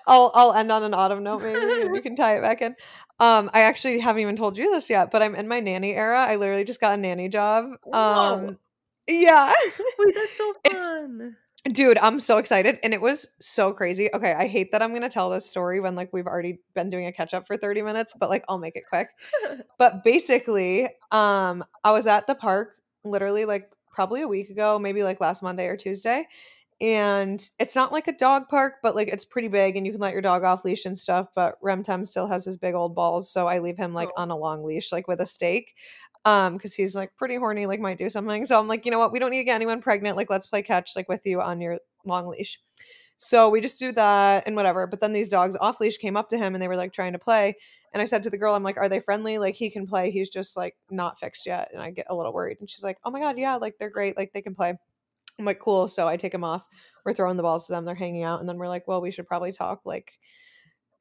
I'll 0.08 0.32
I'll 0.36 0.54
end 0.54 0.72
on 0.72 0.84
an 0.84 0.94
autumn 0.94 1.24
note 1.24 1.42
maybe 1.42 1.82
and 1.82 1.96
you 1.96 2.02
can 2.02 2.16
tie 2.16 2.38
it 2.38 2.42
back 2.42 2.62
in. 2.62 2.76
Um 3.20 3.50
I 3.54 3.62
actually 3.62 4.00
haven't 4.00 4.22
even 4.22 4.36
told 4.36 4.58
you 4.58 4.72
this 4.72 4.90
yet, 4.90 5.12
but 5.12 5.22
I'm 5.24 5.36
in 5.36 5.48
my 5.48 5.60
nanny 5.60 5.94
era. 5.94 6.24
I 6.24 6.36
literally 6.38 6.64
just 6.64 6.80
got 6.80 6.94
a 6.94 6.98
nanny 6.98 7.28
job. 7.28 7.72
Whoa. 7.84 7.98
Um 8.00 8.60
yeah. 9.08 9.52
Wait, 10.00 10.16
that's 10.16 10.38
so 10.38 10.54
It's- 10.64 10.82
fun. 10.82 11.36
Dude, 11.72 11.98
I'm 12.00 12.20
so 12.20 12.40
excited 12.40 12.78
and 12.84 12.94
it 12.94 13.00
was 13.00 13.26
so 13.40 13.72
crazy. 13.72 14.10
Okay, 14.14 14.34
I 14.34 14.48
hate 14.48 14.74
that 14.74 14.82
I'm 14.82 14.90
going 14.90 15.02
to 15.02 15.08
tell 15.10 15.30
this 15.30 15.46
story 15.46 15.80
when 15.80 15.96
like 15.96 16.12
we've 16.12 16.28
already 16.28 16.60
been 16.76 16.90
doing 16.90 17.06
a 17.06 17.12
catch 17.14 17.34
up 17.34 17.48
for 17.48 17.56
30 17.56 17.82
minutes, 17.82 18.14
but 18.20 18.30
like 18.30 18.44
I'll 18.50 18.58
make 18.58 18.76
it 18.76 18.84
quick. 18.90 19.08
but 19.78 20.04
basically, 20.04 20.90
um 21.12 21.64
I 21.86 21.92
was 21.92 22.06
at 22.06 22.28
the 22.28 22.36
park 22.36 22.76
literally 23.06 23.46
like 23.46 23.72
probably 23.94 24.22
a 24.24 24.28
week 24.28 24.50
ago, 24.50 24.78
maybe 24.78 25.04
like 25.04 25.22
last 25.22 25.42
Monday 25.42 25.68
or 25.68 25.78
Tuesday. 25.78 26.28
And 26.82 27.42
it's 27.60 27.76
not 27.76 27.94
like 27.94 28.08
a 28.10 28.12
dog 28.18 28.50
park, 28.50 28.76
but 28.84 28.94
like 28.96 29.08
it's 29.08 29.24
pretty 29.24 29.48
big 29.48 29.78
and 29.78 29.86
you 29.86 29.94
can 29.94 30.02
let 30.02 30.12
your 30.12 30.22
dog 30.22 30.44
off 30.44 30.66
leash 30.66 30.86
and 30.86 30.98
stuff, 30.98 31.28
but 31.34 31.62
Remtem 31.62 32.06
still 32.06 32.28
has 32.28 32.44
his 32.44 32.58
big 32.58 32.74
old 32.74 32.94
balls, 32.94 33.32
so 33.32 33.48
I 33.48 33.60
leave 33.60 33.78
him 33.78 33.94
like 33.94 34.10
Oh. 34.10 34.14
on 34.18 34.32
a 34.32 34.36
long 34.38 34.66
leash 34.66 34.92
like 34.92 35.08
with 35.08 35.22
a 35.22 35.26
stake. 35.26 35.76
Um 36.26 36.58
cuz 36.60 36.74
he's 36.74 36.96
like 36.96 37.16
pretty 37.18 37.36
horny 37.36 37.66
like 37.66 37.80
might 37.80 37.98
do 37.98 38.10
something. 38.10 38.46
So 38.46 38.60
I'm 38.60 38.68
like, 38.68 38.86
"You 38.86 38.92
know 38.92 39.00
what? 39.00 39.12
We 39.12 39.20
don't 39.20 39.32
need 39.32 39.40
to 39.40 39.44
get 39.44 39.56
anyone 39.56 39.82
pregnant. 39.82 40.18
Like 40.18 40.30
let's 40.30 40.48
play 40.48 40.62
catch 40.64 40.96
like 40.96 41.10
with 41.10 41.26
you 41.26 41.42
on 41.42 41.62
your 41.62 41.80
long 42.06 42.28
leash." 42.28 42.60
So 43.18 43.50
we 43.50 43.62
just 43.62 43.80
do 43.80 43.92
that 43.94 44.44
and 44.48 44.56
whatever. 44.56 44.88
But 44.88 45.00
then 45.02 45.14
these 45.14 45.30
dogs 45.30 45.56
off 45.60 45.80
leash 45.80 45.98
came 45.98 46.18
up 46.18 46.30
to 46.30 46.38
him 46.38 46.56
and 46.56 46.62
they 46.62 46.68
were 46.68 46.76
like 46.76 46.94
trying 46.94 47.14
to 47.14 47.20
play. 47.20 47.56
And 47.94 48.02
I 48.02 48.06
said 48.06 48.24
to 48.24 48.30
the 48.30 48.38
girl, 48.38 48.56
I'm 48.56 48.64
like, 48.64 48.78
are 48.78 48.90
they 48.90 49.00
friendly? 49.00 49.38
Like 49.38 49.56
he 49.56 49.70
can 49.70 49.86
play. 49.88 50.12
He's 50.12 50.30
just 50.30 50.58
like 50.58 50.76
not 50.90 51.20
fixed 51.20 51.46
yet. 51.46 51.70
And 51.74 51.82
I 51.82 51.92
get 51.92 52.08
a 52.10 52.16
little 52.16 52.34
worried. 52.34 52.58
And 52.60 52.70
she's 52.70 52.84
like, 52.84 52.98
oh 53.06 53.12
my 53.12 53.20
God, 53.20 53.38
yeah, 53.38 53.56
like 53.56 53.76
they're 53.80 53.90
great. 53.90 54.18
Like 54.18 54.34
they 54.34 54.42
can 54.42 54.56
play. 54.56 54.74
I'm 55.40 55.46
like, 55.46 55.60
cool. 55.60 55.88
So 55.88 56.08
I 56.08 56.18
take 56.18 56.32
them 56.32 56.44
off. 56.44 56.64
We're 57.06 57.14
throwing 57.14 57.38
the 57.38 57.44
balls 57.44 57.68
to 57.68 57.74
them. 57.74 57.86
They're 57.86 57.96
hanging 57.96 58.24
out. 58.24 58.40
And 58.40 58.50
then 58.50 58.58
we're 58.58 58.68
like, 58.68 58.88
well, 58.88 59.02
we 59.02 59.12
should 59.12 59.28
probably 59.28 59.52
talk. 59.52 59.82
Like, 59.86 60.14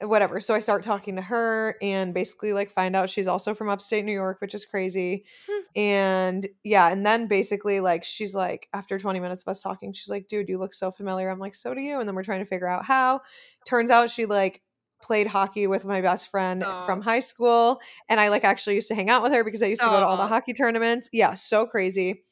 whatever. 0.02 0.40
So 0.40 0.54
I 0.54 0.58
start 0.58 0.82
talking 0.82 1.16
to 1.16 1.22
her 1.22 1.76
and 1.82 2.12
basically 2.14 2.52
like 2.52 2.72
find 2.72 2.94
out 2.94 3.10
she's 3.10 3.26
also 3.26 3.54
from 3.54 3.68
upstate 3.68 4.04
New 4.04 4.12
York, 4.12 4.40
which 4.40 4.54
is 4.54 4.64
crazy. 4.64 5.24
Hmm. 5.48 5.62
and 5.76 6.48
yeah, 6.64 6.90
and 6.90 7.04
then 7.04 7.26
basically 7.26 7.80
like 7.80 8.04
she's 8.04 8.34
like 8.34 8.68
after 8.72 8.98
20 8.98 9.20
minutes 9.20 9.42
of 9.42 9.48
us 9.48 9.62
talking, 9.62 9.92
she's 9.92 10.10
like, 10.10 10.28
dude, 10.28 10.48
you 10.48 10.58
look 10.58 10.74
so 10.74 10.90
familiar. 10.90 11.28
I'm 11.28 11.38
like, 11.38 11.54
so 11.54 11.74
do 11.74 11.80
you. 11.80 11.98
And 12.00 12.08
then 12.08 12.14
we're 12.14 12.22
trying 12.22 12.40
to 12.40 12.46
figure 12.46 12.68
out 12.68 12.84
how. 12.84 13.20
Turns 13.64 13.90
out 13.90 14.10
she 14.10 14.26
like 14.26 14.62
played 15.00 15.26
hockey 15.26 15.66
with 15.66 15.84
my 15.84 16.00
best 16.00 16.30
friend 16.30 16.64
from 16.86 17.02
high 17.02 17.20
school. 17.20 17.80
And 18.08 18.20
I 18.20 18.28
like 18.28 18.44
actually 18.44 18.76
used 18.76 18.88
to 18.88 18.94
hang 18.94 19.10
out 19.10 19.22
with 19.22 19.32
her 19.32 19.44
because 19.44 19.62
I 19.62 19.66
used 19.66 19.82
to 19.82 19.88
go 19.88 20.00
to 20.00 20.06
all 20.06 20.16
the 20.16 20.26
hockey 20.26 20.52
tournaments. 20.52 21.08
Yeah, 21.12 21.34
so 21.34 21.66
crazy. 21.66 22.22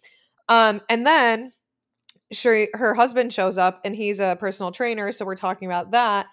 Um, 0.49 0.81
and 0.89 1.07
then 1.07 1.53
she 2.33 2.69
her 2.75 2.95
husband 2.95 3.33
shows 3.33 3.59
up 3.59 3.81
and 3.85 3.95
he's 3.95 4.21
a 4.21 4.37
personal 4.39 4.73
trainer, 4.73 5.13
so 5.13 5.25
we're 5.25 5.35
talking 5.35 5.67
about 5.67 5.91
that. 5.93 6.27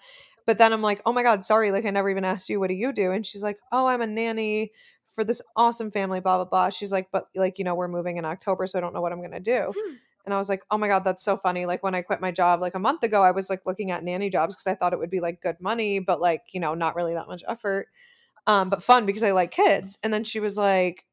But 0.48 0.56
then 0.56 0.72
I'm 0.72 0.80
like, 0.80 1.02
oh 1.04 1.12
my 1.12 1.22
God, 1.22 1.44
sorry, 1.44 1.70
like 1.70 1.84
I 1.84 1.90
never 1.90 2.08
even 2.08 2.24
asked 2.24 2.48
you, 2.48 2.58
what 2.58 2.68
do 2.68 2.74
you 2.74 2.90
do? 2.90 3.10
And 3.10 3.26
she's 3.26 3.42
like, 3.42 3.58
oh, 3.70 3.84
I'm 3.84 4.00
a 4.00 4.06
nanny 4.06 4.72
for 5.10 5.22
this 5.22 5.42
awesome 5.56 5.90
family, 5.90 6.20
blah, 6.20 6.38
blah, 6.38 6.46
blah. 6.46 6.70
She's 6.70 6.90
like, 6.90 7.10
but 7.12 7.28
like, 7.34 7.58
you 7.58 7.66
know, 7.66 7.74
we're 7.74 7.86
moving 7.86 8.16
in 8.16 8.24
October, 8.24 8.66
so 8.66 8.78
I 8.78 8.80
don't 8.80 8.94
know 8.94 9.02
what 9.02 9.12
I'm 9.12 9.20
gonna 9.20 9.40
do. 9.40 9.74
Hmm. 9.76 9.96
And 10.24 10.32
I 10.32 10.38
was 10.38 10.48
like, 10.48 10.62
oh 10.70 10.78
my 10.78 10.88
God, 10.88 11.04
that's 11.04 11.22
so 11.22 11.36
funny. 11.36 11.66
Like 11.66 11.82
when 11.82 11.94
I 11.94 12.00
quit 12.00 12.22
my 12.22 12.30
job 12.30 12.62
like 12.62 12.74
a 12.74 12.78
month 12.78 13.02
ago, 13.02 13.22
I 13.22 13.32
was 13.32 13.50
like 13.50 13.66
looking 13.66 13.90
at 13.90 14.02
nanny 14.02 14.30
jobs 14.30 14.54
because 14.54 14.66
I 14.66 14.74
thought 14.74 14.94
it 14.94 14.98
would 14.98 15.10
be 15.10 15.20
like 15.20 15.42
good 15.42 15.60
money, 15.60 15.98
but 15.98 16.18
like, 16.18 16.44
you 16.52 16.60
know, 16.60 16.72
not 16.72 16.96
really 16.96 17.12
that 17.12 17.28
much 17.28 17.44
effort. 17.46 17.88
Um, 18.46 18.70
but 18.70 18.82
fun 18.82 19.04
because 19.04 19.22
I 19.22 19.32
like 19.32 19.50
kids. 19.50 19.98
And 20.02 20.14
then 20.14 20.24
she 20.24 20.40
was 20.40 20.56
like, 20.56 21.04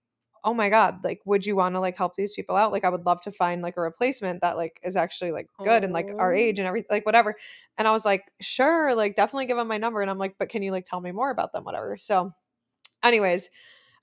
oh 0.45 0.53
my 0.53 0.69
god 0.69 1.03
like 1.03 1.19
would 1.25 1.45
you 1.45 1.55
want 1.55 1.75
to 1.75 1.79
like 1.81 1.97
help 1.97 2.15
these 2.15 2.33
people 2.33 2.55
out 2.55 2.71
like 2.71 2.85
i 2.85 2.89
would 2.89 3.05
love 3.05 3.19
to 3.21 3.31
find 3.31 3.61
like 3.61 3.75
a 3.77 3.81
replacement 3.81 4.39
that 4.41 4.55
like 4.55 4.79
is 4.83 4.95
actually 4.95 5.31
like 5.31 5.49
good 5.63 5.83
and 5.83 5.91
like 5.91 6.07
our 6.19 6.33
Oh. 6.33 6.37
age 6.37 6.59
and 6.59 6.67
everything 6.67 6.87
like 6.91 7.05
whatever 7.05 7.35
and 7.77 7.87
i 7.87 7.91
was 7.91 8.05
like 8.05 8.31
sure 8.41 8.95
like 8.95 9.15
definitely 9.15 9.47
give 9.47 9.57
them 9.57 9.67
my 9.67 9.77
number 9.77 10.01
and 10.01 10.09
i'm 10.09 10.17
like 10.19 10.35
but 10.39 10.49
can 10.49 10.63
you 10.63 10.71
like 10.71 10.85
tell 10.85 11.01
me 11.01 11.11
more 11.11 11.31
about 11.31 11.51
them 11.51 11.63
whatever 11.65 11.97
so 11.97 12.31
anyways 13.03 13.49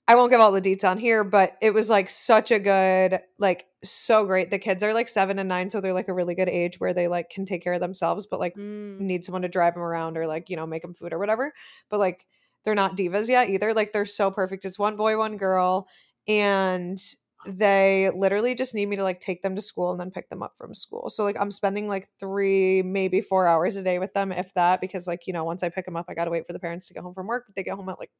i 0.07 0.15
won't 0.15 0.31
give 0.31 0.41
all 0.41 0.51
the 0.51 0.61
deets 0.61 0.83
on 0.83 0.97
here 0.97 1.23
but 1.23 1.57
it 1.61 1.73
was 1.73 1.89
like 1.89 2.09
such 2.09 2.51
a 2.51 2.59
good 2.59 3.21
like 3.39 3.65
so 3.83 4.25
great 4.25 4.51
the 4.51 4.59
kids 4.59 4.83
are 4.83 4.93
like 4.93 5.09
seven 5.09 5.39
and 5.39 5.49
nine 5.49 5.69
so 5.69 5.79
they're 5.81 5.93
like 5.93 6.07
a 6.09 6.13
really 6.13 6.35
good 6.35 6.49
age 6.49 6.79
where 6.79 6.93
they 6.93 7.07
like 7.07 7.29
can 7.29 7.45
take 7.45 7.63
care 7.63 7.73
of 7.73 7.79
themselves 7.81 8.25
but 8.27 8.39
like 8.39 8.55
Mm. 8.55 8.99
need 8.99 9.25
someone 9.25 9.41
to 9.43 9.47
drive 9.49 9.73
them 9.75 9.83
around 9.83 10.17
or 10.17 10.27
like 10.27 10.49
you 10.49 10.55
know 10.55 10.65
make 10.67 10.81
them 10.81 10.93
food 10.93 11.13
or 11.13 11.19
whatever 11.19 11.53
but 11.89 11.99
like 11.99 12.25
they're 12.63 12.75
not 12.75 12.95
divas 12.95 13.27
yet 13.27 13.49
either 13.49 13.73
like 13.73 13.91
they're 13.91 14.05
so 14.05 14.31
perfect 14.31 14.63
it's 14.65 14.79
one 14.79 14.95
boy 14.95 15.17
one 15.17 15.35
girl 15.37 15.87
and 16.27 16.99
they 17.45 18.09
literally 18.15 18.55
just 18.55 18.73
need 18.73 18.85
me 18.87 18.95
to 18.95 19.03
like 19.03 19.19
take 19.19 19.41
them 19.41 19.53
to 19.55 19.61
school 19.61 19.91
and 19.91 19.99
then 19.99 20.09
pick 20.11 20.29
them 20.29 20.41
up 20.41 20.53
from 20.57 20.73
school. 20.73 21.09
So 21.09 21.25
like 21.25 21.35
i'm 21.39 21.51
spending 21.51 21.87
like 21.89 22.07
three 22.19 22.81
maybe 22.81 23.19
four 23.19 23.47
hours 23.47 23.75
a 23.75 23.83
day 23.83 23.99
with 23.99 24.13
them 24.13 24.31
if 24.31 24.53
that 24.53 24.79
because 24.79 25.07
like 25.07 25.27
you 25.27 25.33
know 25.33 25.43
once 25.43 25.61
i 25.61 25.67
pick 25.69 25.83
them 25.85 25.97
up 25.97 26.05
i 26.07 26.13
gotta 26.13 26.31
wait 26.31 26.47
for 26.47 26.53
the 26.53 26.59
parents 26.59 26.87
to 26.87 26.93
get 26.93 27.03
home 27.03 27.13
from 27.13 27.27
work 27.27 27.43
but 27.45 27.55
they 27.55 27.63
get 27.63 27.75
home 27.75 27.89
at 27.89 27.99
like 27.99 28.11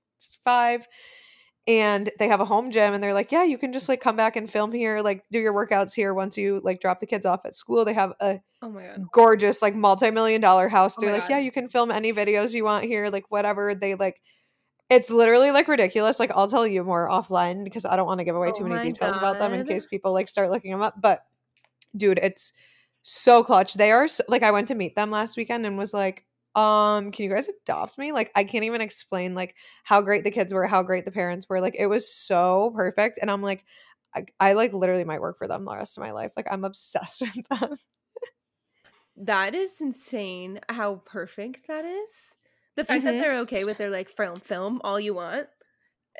five 0.43 0.85
and 1.65 2.09
they 2.19 2.27
have 2.27 2.41
a 2.41 2.45
home 2.45 2.71
gym 2.71 2.93
and 2.93 3.01
they're 3.01 3.13
like 3.13 3.31
yeah 3.31 3.45
you 3.45 3.57
can 3.57 3.71
just 3.71 3.87
like 3.87 4.01
come 4.01 4.17
back 4.17 4.35
and 4.35 4.51
film 4.51 4.73
here 4.73 4.99
like 4.99 5.23
do 5.31 5.39
your 5.39 5.53
workouts 5.53 5.93
here 5.93 6.13
once 6.13 6.37
you 6.37 6.59
like 6.61 6.81
drop 6.81 6.99
the 6.99 7.05
kids 7.05 7.25
off 7.25 7.39
at 7.45 7.55
school. 7.55 7.85
They 7.85 7.93
have 7.93 8.11
a 8.19 8.39
Oh 8.61 8.69
my 8.69 8.85
god. 8.85 9.05
gorgeous 9.11 9.61
like 9.61 9.73
multi-million 9.75 10.41
dollar 10.41 10.67
house. 10.67 10.95
Oh 10.97 11.01
they're 11.01 11.11
my 11.11 11.19
like 11.19 11.29
yeah 11.29 11.39
you 11.39 11.51
can 11.51 11.69
film 11.69 11.89
any 11.91 12.11
videos 12.11 12.53
you 12.53 12.65
want 12.65 12.83
here 12.83 13.09
like 13.09 13.31
whatever 13.31 13.73
they 13.73 13.95
like 13.95 14.21
it's 14.93 15.09
literally 15.09 15.51
like 15.51 15.67
ridiculous 15.67 16.19
like 16.19 16.31
i'll 16.35 16.49
tell 16.49 16.65
you 16.65 16.83
more 16.83 17.09
offline 17.09 17.63
because 17.63 17.85
i 17.85 17.95
don't 17.95 18.07
want 18.07 18.19
to 18.19 18.23
give 18.23 18.35
away 18.35 18.49
Oh 18.49 18.57
too 18.57 18.65
many 18.65 18.91
details 18.91 19.17
about 19.17 19.39
them 19.39 19.53
in 19.53 19.65
case 19.65 19.85
people 19.85 20.13
like 20.13 20.27
start 20.27 20.49
looking 20.49 20.71
them 20.71 20.81
up 20.81 21.01
but 21.01 21.25
dude 21.95 22.19
it's 22.19 22.53
so 23.03 23.43
clutch. 23.43 23.75
They 23.75 23.91
are 23.91 24.07
so, 24.07 24.23
like 24.27 24.43
I 24.43 24.51
went 24.51 24.69
to 24.69 24.75
meet 24.75 24.95
them 24.95 25.11
last 25.11 25.37
weekend 25.37 25.65
and 25.65 25.77
was 25.77 25.93
like, 25.93 26.25
um, 26.55 27.11
can 27.11 27.25
you 27.25 27.29
guys 27.29 27.49
adopt 27.49 27.97
me? 27.97 28.11
Like 28.11 28.31
I 28.35 28.43
can't 28.43 28.63
even 28.63 28.81
explain 28.81 29.35
like 29.35 29.55
how 29.83 30.01
great 30.01 30.23
the 30.23 30.31
kids 30.31 30.53
were, 30.53 30.65
how 30.65 30.81
great 30.83 31.05
the 31.05 31.11
parents 31.11 31.47
were. 31.47 31.61
Like 31.61 31.75
it 31.77 31.87
was 31.87 32.11
so 32.11 32.71
perfect. 32.75 33.19
And 33.21 33.29
I'm 33.29 33.41
like, 33.41 33.65
I, 34.15 34.25
I 34.39 34.53
like 34.53 34.73
literally 34.73 35.03
might 35.03 35.21
work 35.21 35.37
for 35.37 35.47
them 35.47 35.65
the 35.65 35.75
rest 35.75 35.97
of 35.97 36.03
my 36.03 36.11
life. 36.11 36.31
Like 36.35 36.47
I'm 36.49 36.63
obsessed 36.63 37.21
with 37.35 37.47
them. 37.49 37.75
That 39.15 39.53
is 39.53 39.79
insane 39.81 40.59
how 40.69 41.01
perfect 41.05 41.67
that 41.67 41.85
is. 41.85 42.37
The 42.75 42.83
fact 42.85 43.03
that 43.03 43.13
Mhm. 43.13 43.21
they're 43.21 43.37
okay 43.39 43.63
with 43.65 43.77
their 43.77 43.89
like 43.89 44.09
film 44.09 44.39
film 44.39 44.81
all 44.83 44.99
you 44.99 45.13
want. 45.13 45.47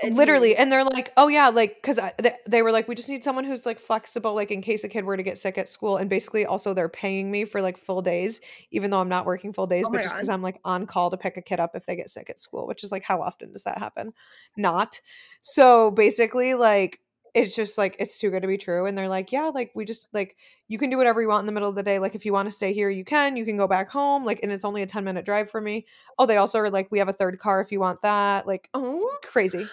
and 0.01 0.15
literally 0.15 0.49
you- 0.49 0.55
and 0.57 0.71
they're 0.71 0.83
like 0.83 1.13
oh 1.17 1.27
yeah 1.27 1.49
like 1.49 1.75
because 1.75 1.99
they, 2.17 2.35
they 2.47 2.63
were 2.63 2.71
like 2.71 2.87
we 2.87 2.95
just 2.95 3.07
need 3.09 3.23
someone 3.23 3.43
who's 3.43 3.63
like 3.63 3.79
flexible 3.79 4.33
like 4.33 4.49
in 4.49 4.59
case 4.59 4.83
a 4.83 4.89
kid 4.89 5.05
were 5.05 5.15
to 5.15 5.21
get 5.21 5.37
sick 5.37 5.55
at 5.55 5.67
school 5.67 5.97
and 5.97 6.09
basically 6.09 6.47
also 6.47 6.73
they're 6.73 6.89
paying 6.89 7.29
me 7.29 7.45
for 7.45 7.61
like 7.61 7.77
full 7.77 8.01
days 8.01 8.41
even 8.71 8.89
though 8.89 8.99
i'm 8.99 9.07
not 9.07 9.23
working 9.27 9.53
full 9.53 9.67
days 9.67 9.85
Oh 9.87 9.91
but 9.91 10.01
just 10.01 10.15
because 10.15 10.29
i'm 10.29 10.41
like 10.41 10.59
on 10.65 10.87
call 10.87 11.11
to 11.11 11.17
pick 11.17 11.37
a 11.37 11.43
kid 11.43 11.59
up 11.59 11.75
if 11.75 11.85
they 11.85 11.95
get 11.95 12.09
sick 12.09 12.27
at 12.31 12.39
school 12.39 12.65
which 12.65 12.83
is 12.83 12.91
like 12.91 13.03
how 13.03 13.21
often 13.21 13.51
does 13.51 13.65
that 13.65 13.77
happen 13.77 14.13
not 14.57 14.99
so 15.43 15.91
basically 15.91 16.55
like 16.55 16.99
it's 17.33 17.55
just 17.55 17.77
like 17.77 17.95
it's 17.99 18.19
too 18.19 18.29
good 18.29 18.41
to 18.41 18.47
be 18.47 18.57
true 18.57 18.85
and 18.85 18.97
they're 18.97 19.09
like 19.09 19.31
yeah 19.31 19.49
like 19.49 19.71
we 19.73 19.85
just 19.85 20.13
like 20.13 20.35
you 20.67 20.77
can 20.77 20.89
do 20.89 20.97
whatever 20.97 21.21
you 21.21 21.27
want 21.27 21.41
in 21.41 21.45
the 21.45 21.51
middle 21.51 21.69
of 21.69 21.75
the 21.75 21.83
day 21.83 21.99
like 21.99 22.15
if 22.15 22.25
you 22.25 22.33
want 22.33 22.47
to 22.47 22.51
stay 22.51 22.73
here 22.73 22.89
you 22.89 23.03
can 23.03 23.35
you 23.35 23.45
can 23.45 23.57
go 23.57 23.67
back 23.67 23.89
home 23.89 24.23
like 24.23 24.39
and 24.43 24.51
it's 24.51 24.65
only 24.65 24.81
a 24.81 24.85
10 24.85 25.03
minute 25.03 25.25
drive 25.25 25.49
for 25.49 25.61
me. 25.61 25.85
Oh 26.17 26.25
they 26.25 26.37
also 26.37 26.59
are 26.59 26.69
like 26.69 26.91
we 26.91 26.99
have 26.99 27.09
a 27.09 27.13
third 27.13 27.39
car 27.39 27.61
if 27.61 27.71
you 27.71 27.79
want 27.79 28.01
that 28.03 28.45
like 28.45 28.69
oh 28.73 29.09
crazy 29.23 29.65
oh 29.65 29.69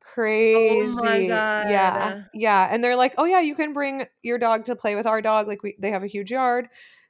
crazy 0.00 1.26
yeah 1.26 2.14
God. 2.14 2.26
yeah 2.32 2.68
and 2.70 2.82
they're 2.82 2.96
like 2.96 3.14
oh 3.18 3.24
yeah 3.24 3.40
you 3.40 3.54
can 3.54 3.72
bring 3.72 4.06
your 4.22 4.38
dog 4.38 4.64
to 4.64 4.76
play 4.76 4.96
with 4.96 5.06
our 5.06 5.20
dog 5.20 5.46
like 5.46 5.62
we 5.62 5.76
they 5.78 5.90
have 5.90 6.02
a 6.02 6.08
huge 6.08 6.30
yard 6.30 6.68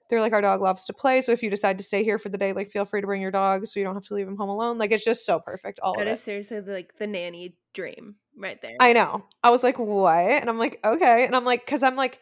they're 0.08 0.20
like 0.20 0.32
our 0.32 0.40
dog 0.40 0.60
loves 0.60 0.84
to 0.84 0.92
play 0.92 1.20
so 1.20 1.32
if 1.32 1.42
you 1.42 1.50
decide 1.50 1.78
to 1.78 1.84
stay 1.84 2.02
here 2.04 2.18
for 2.18 2.28
the 2.28 2.38
day 2.38 2.52
like 2.52 2.70
feel 2.70 2.84
free 2.84 3.00
to 3.00 3.06
bring 3.06 3.20
your 3.20 3.30
dog 3.30 3.66
so 3.66 3.78
you 3.78 3.84
don't 3.84 3.94
have 3.94 4.06
to 4.06 4.14
leave 4.14 4.26
him 4.26 4.36
home 4.36 4.48
alone 4.48 4.78
like 4.78 4.92
it's 4.92 5.04
just 5.04 5.26
so 5.26 5.38
perfect 5.38 5.78
all 5.80 5.96
that 5.96 6.06
is 6.06 6.20
it. 6.20 6.22
seriously 6.22 6.60
like 6.60 6.96
the 6.98 7.06
nanny 7.06 7.54
dream 7.74 8.16
right 8.36 8.60
there. 8.62 8.76
i 8.80 8.92
know 8.92 9.24
i 9.42 9.50
was 9.50 9.62
like 9.62 9.78
what 9.78 10.14
and 10.16 10.48
i'm 10.48 10.58
like 10.58 10.78
okay 10.84 11.24
and 11.26 11.34
i'm 11.34 11.44
like 11.44 11.64
because 11.64 11.82
i'm 11.82 11.96
like 11.96 12.20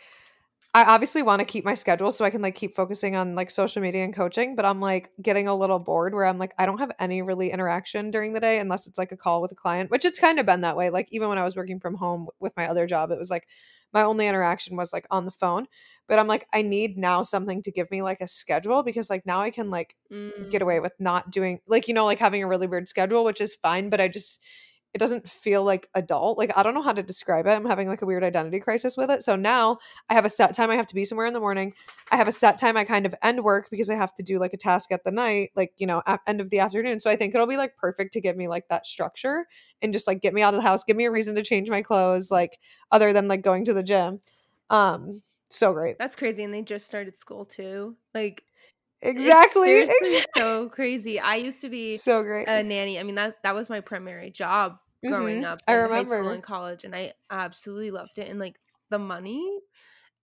i 0.74 0.84
obviously 0.84 1.22
want 1.22 1.40
to 1.40 1.44
keep 1.44 1.64
my 1.64 1.74
schedule 1.74 2.10
so 2.10 2.24
i 2.24 2.30
can 2.30 2.42
like 2.42 2.54
keep 2.54 2.74
focusing 2.74 3.16
on 3.16 3.34
like 3.34 3.50
social 3.50 3.82
media 3.82 4.04
and 4.04 4.14
coaching 4.14 4.56
but 4.56 4.64
i'm 4.64 4.80
like 4.80 5.10
getting 5.22 5.48
a 5.48 5.54
little 5.54 5.78
bored 5.78 6.14
where 6.14 6.24
i'm 6.24 6.38
like 6.38 6.52
i 6.58 6.66
don't 6.66 6.78
have 6.78 6.92
any 6.98 7.22
really 7.22 7.50
interaction 7.50 8.10
during 8.10 8.32
the 8.32 8.40
day 8.40 8.58
unless 8.58 8.86
it's 8.86 8.98
like 8.98 9.12
a 9.12 9.16
call 9.16 9.42
with 9.42 9.52
a 9.52 9.56
client 9.56 9.90
which 9.90 10.04
it's 10.04 10.18
kind 10.18 10.38
of 10.38 10.46
been 10.46 10.60
that 10.62 10.76
way 10.76 10.90
like 10.90 11.08
even 11.10 11.28
when 11.28 11.38
i 11.38 11.44
was 11.44 11.56
working 11.56 11.80
from 11.80 11.94
home 11.94 12.28
with 12.40 12.52
my 12.56 12.68
other 12.68 12.86
job 12.86 13.10
it 13.10 13.18
was 13.18 13.30
like 13.30 13.46
my 13.92 14.02
only 14.02 14.26
interaction 14.26 14.76
was 14.76 14.92
like 14.92 15.06
on 15.10 15.24
the 15.24 15.30
phone 15.30 15.66
but 16.08 16.18
i'm 16.18 16.26
like 16.26 16.46
i 16.52 16.62
need 16.62 16.98
now 16.98 17.22
something 17.22 17.62
to 17.62 17.70
give 17.70 17.88
me 17.90 18.02
like 18.02 18.20
a 18.20 18.26
schedule 18.26 18.82
because 18.82 19.08
like 19.08 19.24
now 19.24 19.40
i 19.40 19.50
can 19.50 19.70
like 19.70 19.94
get 20.50 20.62
away 20.62 20.78
Mm. 20.78 20.82
with 20.82 20.92
not 20.98 21.30
doing 21.30 21.60
like 21.68 21.86
you 21.88 21.94
know 21.94 22.04
like 22.04 22.18
having 22.18 22.42
a 22.42 22.48
really 22.48 22.66
weird 22.66 22.88
schedule 22.88 23.22
which 23.24 23.40
is 23.40 23.54
fine 23.54 23.90
but 23.90 24.00
i 24.00 24.08
just 24.08 24.40
it 24.94 24.98
doesn't 24.98 25.28
feel 25.28 25.62
like 25.62 25.88
adult 25.94 26.38
like 26.38 26.50
i 26.56 26.62
don't 26.62 26.72
know 26.74 26.82
how 26.82 26.92
to 26.92 27.02
describe 27.02 27.46
it 27.46 27.50
i'm 27.50 27.66
having 27.66 27.88
like 27.88 28.00
a 28.00 28.06
weird 28.06 28.24
identity 28.24 28.60
crisis 28.60 28.96
with 28.96 29.10
it 29.10 29.22
so 29.22 29.36
now 29.36 29.76
i 30.08 30.14
have 30.14 30.24
a 30.24 30.30
set 30.30 30.54
time 30.54 30.70
i 30.70 30.76
have 30.76 30.86
to 30.86 30.94
be 30.94 31.04
somewhere 31.04 31.26
in 31.26 31.32
the 31.32 31.40
morning 31.40 31.74
i 32.10 32.16
have 32.16 32.28
a 32.28 32.32
set 32.32 32.56
time 32.58 32.76
i 32.76 32.84
kind 32.84 33.04
of 33.04 33.14
end 33.22 33.42
work 33.42 33.68
because 33.70 33.90
i 33.90 33.94
have 33.94 34.14
to 34.14 34.22
do 34.22 34.38
like 34.38 34.52
a 34.52 34.56
task 34.58 34.90
at 34.92 35.04
the 35.04 35.10
night 35.10 35.50
like 35.56 35.72
you 35.76 35.86
know 35.86 36.02
at 36.06 36.20
end 36.26 36.40
of 36.40 36.50
the 36.50 36.60
afternoon 36.60 36.98
so 37.00 37.10
i 37.10 37.16
think 37.16 37.34
it'll 37.34 37.46
be 37.46 37.56
like 37.56 37.76
perfect 37.76 38.12
to 38.12 38.20
give 38.20 38.36
me 38.36 38.48
like 38.48 38.68
that 38.68 38.86
structure 38.86 39.46
and 39.82 39.92
just 39.92 40.06
like 40.06 40.22
get 40.22 40.32
me 40.32 40.42
out 40.42 40.54
of 40.54 40.58
the 40.58 40.66
house 40.66 40.84
give 40.84 40.96
me 40.96 41.04
a 41.04 41.10
reason 41.10 41.34
to 41.34 41.42
change 41.42 41.68
my 41.68 41.82
clothes 41.82 42.30
like 42.30 42.58
other 42.90 43.12
than 43.12 43.28
like 43.28 43.42
going 43.42 43.64
to 43.64 43.74
the 43.74 43.82
gym 43.82 44.20
um 44.70 45.20
so 45.54 45.72
great 45.72 45.98
That's 45.98 46.16
crazy, 46.16 46.42
and 46.42 46.52
they 46.52 46.62
just 46.62 46.86
started 46.86 47.16
school 47.16 47.44
too. 47.44 47.96
Like 48.12 48.44
exactly, 49.00 49.82
exactly. 49.82 50.24
so 50.36 50.68
crazy. 50.68 51.20
I 51.20 51.36
used 51.36 51.60
to 51.62 51.68
be 51.68 51.96
so 51.96 52.22
great 52.22 52.48
a 52.48 52.62
nanny. 52.62 52.98
I 52.98 53.02
mean 53.02 53.14
that 53.14 53.42
that 53.42 53.54
was 53.54 53.68
my 53.68 53.80
primary 53.80 54.30
job 54.30 54.78
growing 55.04 55.42
Mhm. 55.42 55.44
up 55.44 55.60
I 55.68 55.74
in 55.74 55.80
high 55.90 56.04
school 56.04 56.16
remember. 56.18 56.34
and 56.34 56.42
college, 56.42 56.84
and 56.84 56.94
I 56.96 57.14
absolutely 57.30 57.90
loved 57.90 58.18
it. 58.18 58.28
And 58.28 58.38
like 58.38 58.58
the 58.90 58.98
money 58.98 59.60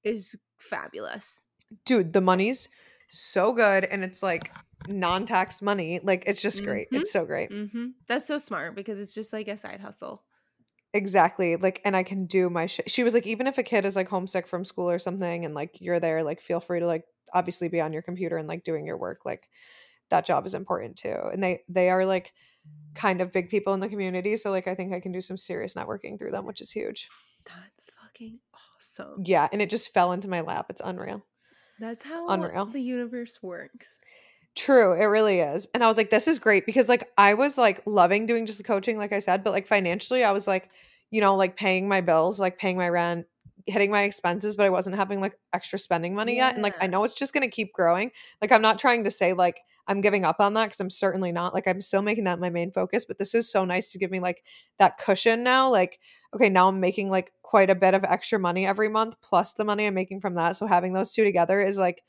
is 0.03 0.35
fabulous. 0.59 1.45
dude 1.85 2.13
the 2.13 2.21
money's 2.21 2.67
so 3.09 3.53
good 3.53 3.85
and 3.85 4.03
it's 4.03 4.21
like 4.21 4.51
non-taxed 4.87 5.61
money 5.61 5.99
like 6.03 6.23
it's 6.27 6.41
just 6.41 6.63
great 6.63 6.89
Mhm. 6.91 6.97
it's 7.01 7.11
so 7.11 7.23
great 7.25 7.49
hmm 7.51 7.87
That's 8.07 8.25
so 8.25 8.37
smart 8.37 8.75
because 8.75 8.99
it's 8.99 9.13
just 9.13 9.31
like 9.31 9.47
a 9.47 9.57
side 9.57 9.79
hustle. 9.79 10.23
exactly 10.93 11.55
like 11.55 11.79
and 11.85 11.95
i 11.95 12.03
can 12.03 12.25
do 12.25 12.49
my 12.49 12.65
shit 12.65 12.89
she 12.91 13.03
was 13.03 13.13
like 13.13 13.25
even 13.25 13.47
if 13.47 13.57
a 13.57 13.63
kid 13.63 13.85
is 13.85 13.95
like 13.95 14.09
homesick 14.09 14.45
from 14.47 14.65
school 14.65 14.89
or 14.89 14.99
something 14.99 15.45
and 15.45 15.53
like 15.55 15.77
you're 15.79 16.01
there 16.01 16.23
like 16.23 16.41
feel 16.41 16.59
free 16.59 16.81
to 16.81 16.85
like 16.85 17.05
obviously 17.33 17.69
be 17.69 17.79
on 17.79 17.93
your 17.93 18.01
computer 18.01 18.35
and 18.37 18.49
like 18.49 18.63
doing 18.65 18.85
your 18.85 18.97
work 18.97 19.19
like 19.23 19.47
that 20.09 20.25
job 20.25 20.45
is 20.45 20.53
important 20.53 20.97
too 20.97 21.15
and 21.31 21.41
they 21.41 21.61
they 21.69 21.89
are 21.89 22.05
like 22.05 22.33
kind 22.95 23.21
of 23.21 23.31
big 23.31 23.49
people 23.49 23.73
in 23.73 23.79
the 23.79 23.87
community 23.89 24.35
so 24.35 24.51
like 24.51 24.67
i 24.67 24.75
think 24.75 24.93
i 24.93 24.99
can 24.99 25.11
do 25.11 25.21
some 25.21 25.37
serious 25.37 25.73
networking 25.75 26.17
through 26.19 26.31
them 26.31 26.45
which 26.45 26.59
is 26.61 26.69
huge 26.71 27.07
That's 27.45 27.89
fucking 28.03 28.39
awesome. 28.53 29.23
yeah 29.25 29.47
and 29.51 29.61
it 29.61 29.69
just 29.69 29.93
fell 29.93 30.11
into 30.11 30.27
my 30.27 30.41
lap 30.41 30.65
it's 30.69 30.81
unreal 30.83 31.23
That's 31.79 32.03
how 32.03 32.27
Unreal. 32.29 32.65
the 32.67 32.81
universe 32.81 33.41
works. 33.41 34.01
True, 34.55 34.91
it 34.93 35.05
really 35.05 35.39
is. 35.39 35.69
And 35.73 35.81
I 35.83 35.87
was 35.87 35.95
like, 35.97 36.09
this 36.11 36.27
is 36.27 36.37
great 36.37 36.65
because 36.65 36.89
like 36.89 37.09
I 37.17 37.33
was 37.35 37.57
like 37.57 37.81
loving 37.85 38.25
doing 38.25 38.45
just 38.45 38.57
the 38.57 38.63
coaching, 38.65 38.97
like 38.97 39.13
I 39.13 39.19
said, 39.19 39.43
but 39.45 39.53
like 39.53 39.65
financially, 39.65 40.23
I 40.25 40.31
was 40.31 40.45
like, 40.45 40.69
you 41.09 41.21
know, 41.21 41.35
like 41.37 41.55
paying 41.55 41.87
my 41.87 42.01
bills, 42.01 42.37
like 42.39 42.59
paying 42.59 42.75
my 42.77 42.89
rent, 42.89 43.25
hitting 43.65 43.89
my 43.89 44.03
expenses, 44.03 44.55
but 44.57 44.65
I 44.65 44.69
wasn't 44.69 44.97
having 44.97 45.21
like 45.21 45.37
extra 45.53 45.79
spending 45.79 46.13
money 46.13 46.35
yet. 46.35 46.53
And 46.53 46.61
like 46.63 46.75
I 46.83 46.87
know 46.87 47.03
it's 47.05 47.15
just 47.15 47.33
gonna 47.33 47.47
keep 47.47 47.71
growing. 47.73 48.11
Like 48.41 48.51
I'm 48.51 48.61
not 48.61 48.77
trying 48.77 49.05
to 49.05 49.11
say 49.11 49.31
like 49.33 49.61
I'm 49.87 50.01
giving 50.01 50.25
up 50.25 50.37
on 50.39 50.53
that 50.53 50.65
because 50.65 50.79
I'm 50.79 50.89
certainly 50.89 51.31
not. 51.31 51.53
Like 51.53 51.67
I'm 51.67 51.81
still 51.81 52.01
making 52.01 52.25
that 52.25 52.39
my 52.39 52.49
main 52.49 52.71
focus, 52.71 53.05
but 53.05 53.17
this 53.17 53.35
is 53.35 53.51
so 53.51 53.65
nice 53.65 53.91
to 53.91 53.97
give 53.97 54.11
me 54.11 54.19
like 54.19 54.43
that 54.79 54.97
cushion 54.97 55.43
now. 55.43 55.69
Like, 55.69 55.99
okay, 56.33 56.49
now 56.49 56.67
I'm 56.67 56.79
making 56.79 57.09
like 57.09 57.31
quite 57.41 57.69
a 57.69 57.75
bit 57.75 57.93
of 57.93 58.03
extra 58.03 58.39
money 58.39 58.65
every 58.65 58.89
month, 58.89 59.15
plus 59.21 59.53
the 59.53 59.65
money 59.65 59.85
I'm 59.85 59.93
making 59.93 60.21
from 60.21 60.35
that. 60.35 60.55
So 60.55 60.65
having 60.67 60.93
those 60.93 61.11
two 61.11 61.23
together 61.23 61.61
is 61.61 61.77
like 61.77 62.03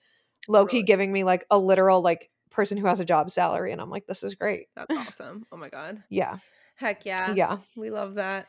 low 0.48 0.66
key 0.66 0.78
Totally. 0.78 0.82
giving 0.84 1.12
me 1.12 1.24
like 1.24 1.44
a 1.50 1.58
literal 1.58 2.02
like 2.02 2.30
person 2.50 2.76
who 2.76 2.86
has 2.86 3.00
a 3.00 3.04
job 3.04 3.30
salary 3.30 3.72
and 3.72 3.80
I'm 3.80 3.90
like 3.90 4.06
this 4.06 4.22
is 4.22 4.34
great. 4.34 4.66
That's 4.76 4.94
awesome. 4.94 5.46
Oh 5.50 5.56
my 5.56 5.68
god. 5.68 6.02
Yeah. 6.10 6.38
Heck 6.76 7.04
yeah. 7.06 7.34
Yeah. 7.34 7.58
We 7.76 7.90
love 7.90 8.14
that. 8.14 8.46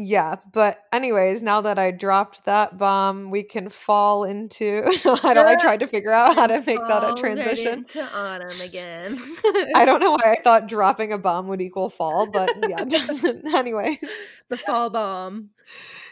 Yeah, 0.00 0.36
but 0.52 0.84
anyways, 0.92 1.42
now 1.42 1.60
that 1.62 1.76
I 1.76 1.90
dropped 1.90 2.44
that 2.44 2.78
bomb, 2.78 3.30
we 3.30 3.42
can 3.42 3.68
fall 3.68 4.22
into 4.22 4.84
I 5.24 5.34
don't 5.34 5.38
I 5.44 5.56
tried 5.56 5.80
to 5.80 5.88
figure 5.88 6.12
out 6.12 6.36
how 6.36 6.46
to 6.46 6.58
make 6.58 6.66
that 6.66 6.78
a 6.78 6.88
Fall 6.88 7.00
right 7.00 7.16
transition. 7.16 7.72
into 7.78 8.16
autumn 8.16 8.60
again. 8.60 9.18
I 9.74 9.84
don't 9.84 9.98
know 9.98 10.12
why 10.22 10.36
I 10.38 10.42
thought 10.44 10.68
dropping 10.68 11.12
a 11.12 11.18
bomb 11.18 11.48
would 11.48 11.60
equal 11.60 11.88
fall, 11.90 12.30
but 12.30 12.48
yeah, 12.68 12.82
it 12.82 12.90
doesn't. 12.90 13.52
Anyways. 13.52 13.98
the 14.48 14.56
fall 14.56 14.88
bomb. 14.88 15.50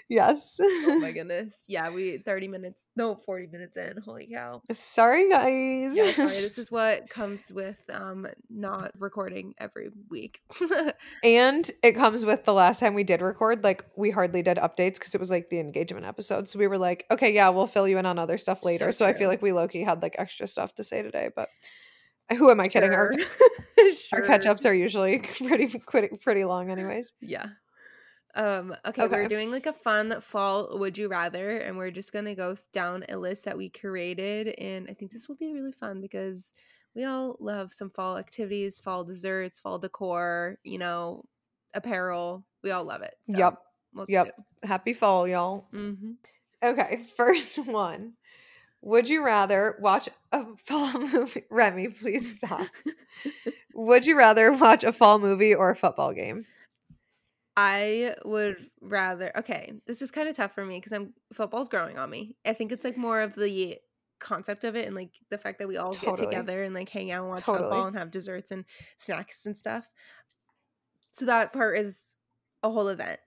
Yes. 0.09 0.59
Oh 0.63 0.99
my 1.01 1.11
goodness. 1.13 1.65
Yeah, 1.67 1.91
we 1.91 2.19
30 2.19 2.49
minutes, 2.49 2.87
no, 2.97 3.17
40 3.27 3.49
minutes 3.49 3.77
in. 3.77 3.97
Holy 4.05 4.27
cow. 4.33 4.63
Sorry 4.73 5.29
guys. 5.29 5.97
Yeah, 5.97 6.13
sorry. 6.13 6.41
This 6.47 6.59
is 6.59 6.71
what 6.71 7.09
comes 7.11 7.51
with 7.53 7.79
um 7.93 8.27
not 8.49 8.93
recording 8.99 9.55
every 9.59 9.89
week. 10.11 10.41
And 11.25 11.69
it 11.83 11.93
comes 11.93 12.25
with 12.25 12.45
the 12.45 12.53
last 12.53 12.79
time 12.81 12.95
we 12.95 13.03
did 13.05 13.21
record, 13.21 13.65
like 13.65 13.85
we 13.97 14.11
hardly 14.11 14.43
did 14.43 14.59
updates 14.59 14.95
because 14.95 15.15
it 15.15 15.19
was 15.19 15.31
like 15.31 15.51
the 15.51 15.59
engagement 15.59 16.07
episode. 16.07 16.47
So 16.49 16.59
we 16.59 16.69
were 16.69 16.79
like, 16.79 17.05
okay, 17.11 17.33
yeah, 17.35 17.49
we'll 17.49 17.67
fill 17.67 17.89
you 17.89 17.99
in 17.99 18.07
on 18.07 18.19
other 18.19 18.39
stuff 18.39 18.65
later. 18.65 18.93
So, 18.93 19.07
I 19.07 19.13
feel 19.13 19.29
like 19.29 19.43
we 19.43 19.53
low 19.53 19.67
key 19.67 19.83
had 19.83 20.03
like 20.03 20.15
extra 20.19 20.47
stuff 20.47 20.75
to 20.77 20.85
say 20.85 21.03
today, 21.03 21.31
but 21.35 21.49
who 22.37 22.51
am 22.51 22.61
I 22.61 22.69
kidding? 22.69 22.93
Our, 22.93 23.13
Sure. 23.77 24.21
our 24.21 24.23
catch 24.23 24.47
ups 24.47 24.65
are 24.67 24.75
usually 24.75 25.19
pretty, 25.19 25.67
pretty 25.87 26.17
pretty 26.17 26.45
long, 26.45 26.71
anyways. 26.71 27.13
Yeah. 27.21 27.47
Um, 28.37 28.77
okay, 28.87 29.07
we're 29.09 29.29
doing 29.29 29.51
like 29.51 29.67
a 29.67 29.73
fun 29.73 30.21
fall 30.21 30.79
would 30.79 30.99
you 30.99 31.09
rather, 31.09 31.57
and 31.59 31.77
we're 31.77 31.91
just 31.91 32.13
gonna 32.13 32.35
go 32.35 32.55
down 32.73 33.05
a 33.09 33.17
list 33.17 33.47
that 33.47 33.57
we 33.57 33.71
curated, 33.71 34.55
and 34.59 34.87
I 34.91 34.95
think 34.95 35.11
this 35.11 35.27
will 35.27 35.37
be 35.37 35.53
really 35.53 35.73
fun 35.73 36.03
because 36.03 36.53
we 36.95 37.05
all 37.05 37.37
love 37.41 37.73
some 37.73 37.91
fall 37.91 38.19
activities, 38.19 38.79
fall 38.79 39.05
desserts, 39.05 39.59
fall 39.59 39.79
decor, 39.79 40.59
you 40.65 40.79
know, 40.79 41.25
apparel. 41.75 42.45
We 42.63 42.71
all 42.71 42.85
love 42.85 43.03
it. 43.03 43.15
So 43.25 43.39
Yep. 43.39 43.59
Yep. 44.09 44.35
Happy 44.65 44.93
fall, 44.93 45.27
y'all. 45.27 45.67
Mm-hmm. 45.73 46.13
Okay, 46.63 47.05
first 47.17 47.59
one. 47.67 48.13
Would 48.83 49.09
you 49.09 49.25
rather 49.25 49.77
watch 49.81 50.09
a 50.33 50.45
fall 50.67 50.93
movie? 50.99 51.45
Remy, 51.51 51.89
please 51.89 52.37
stop. 52.37 52.67
Would 53.75 54.07
you 54.07 54.17
rather 54.17 54.53
watch 54.53 54.85
a 54.85 54.93
fall 54.93 55.19
movie 55.19 55.55
or 55.55 55.71
a 55.71 55.77
football 55.77 56.13
game? 56.13 56.45
I 57.57 58.15
would 58.25 58.69
rather. 58.81 59.33
Okay, 59.39 59.73
this 59.87 60.03
is 60.03 60.11
kind 60.11 60.29
of 60.29 60.37
tough 60.37 60.55
for 60.55 60.65
me 60.65 60.77
because 60.79 60.93
I'm 60.93 61.15
football's 61.33 61.69
growing 61.69 61.99
on 61.99 62.11
me. 62.11 62.37
I 62.45 62.53
think 62.53 62.71
it's 62.71 62.85
like 62.85 62.99
more 62.99 63.21
of 63.23 63.35
the 63.35 63.79
concept 64.19 64.65
of 64.65 64.77
it 64.77 64.87
and 64.87 64.95
like 64.95 65.13
the 65.31 65.39
fact 65.39 65.59
that 65.59 65.69
we 65.69 65.77
all 65.77 65.93
get 65.93 66.17
together 66.17 66.63
and 66.63 66.75
like 66.75 66.89
hang 66.89 67.11
out 67.11 67.23
and 67.23 67.31
watch 67.31 67.43
Totally. 67.43 67.65
football 67.65 67.87
and 67.87 67.97
have 67.97 68.11
desserts 68.11 68.51
and 68.51 68.65
snacks 68.99 69.47
and 69.47 69.57
stuff. 69.57 69.89
So 71.13 71.25
that 71.27 71.53
part 71.53 71.79
is 71.79 72.17
a 72.63 72.71
whole 72.71 72.89
event. 72.89 73.21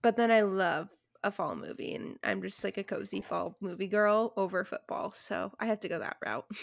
But 0.00 0.16
then 0.16 0.30
I 0.30 0.40
love 0.40 0.88
a 1.24 1.30
fall 1.30 1.54
movie, 1.56 1.94
and 1.94 2.18
I'm 2.24 2.42
just 2.42 2.62
like 2.64 2.76
a 2.78 2.84
cozy 2.84 3.20
fall 3.20 3.56
movie 3.60 3.86
girl 3.86 4.32
over 4.36 4.64
football, 4.64 5.12
so 5.12 5.52
I 5.60 5.66
have 5.66 5.80
to 5.80 5.88
go 5.88 5.98
that 5.98 6.16
route. 6.24 6.46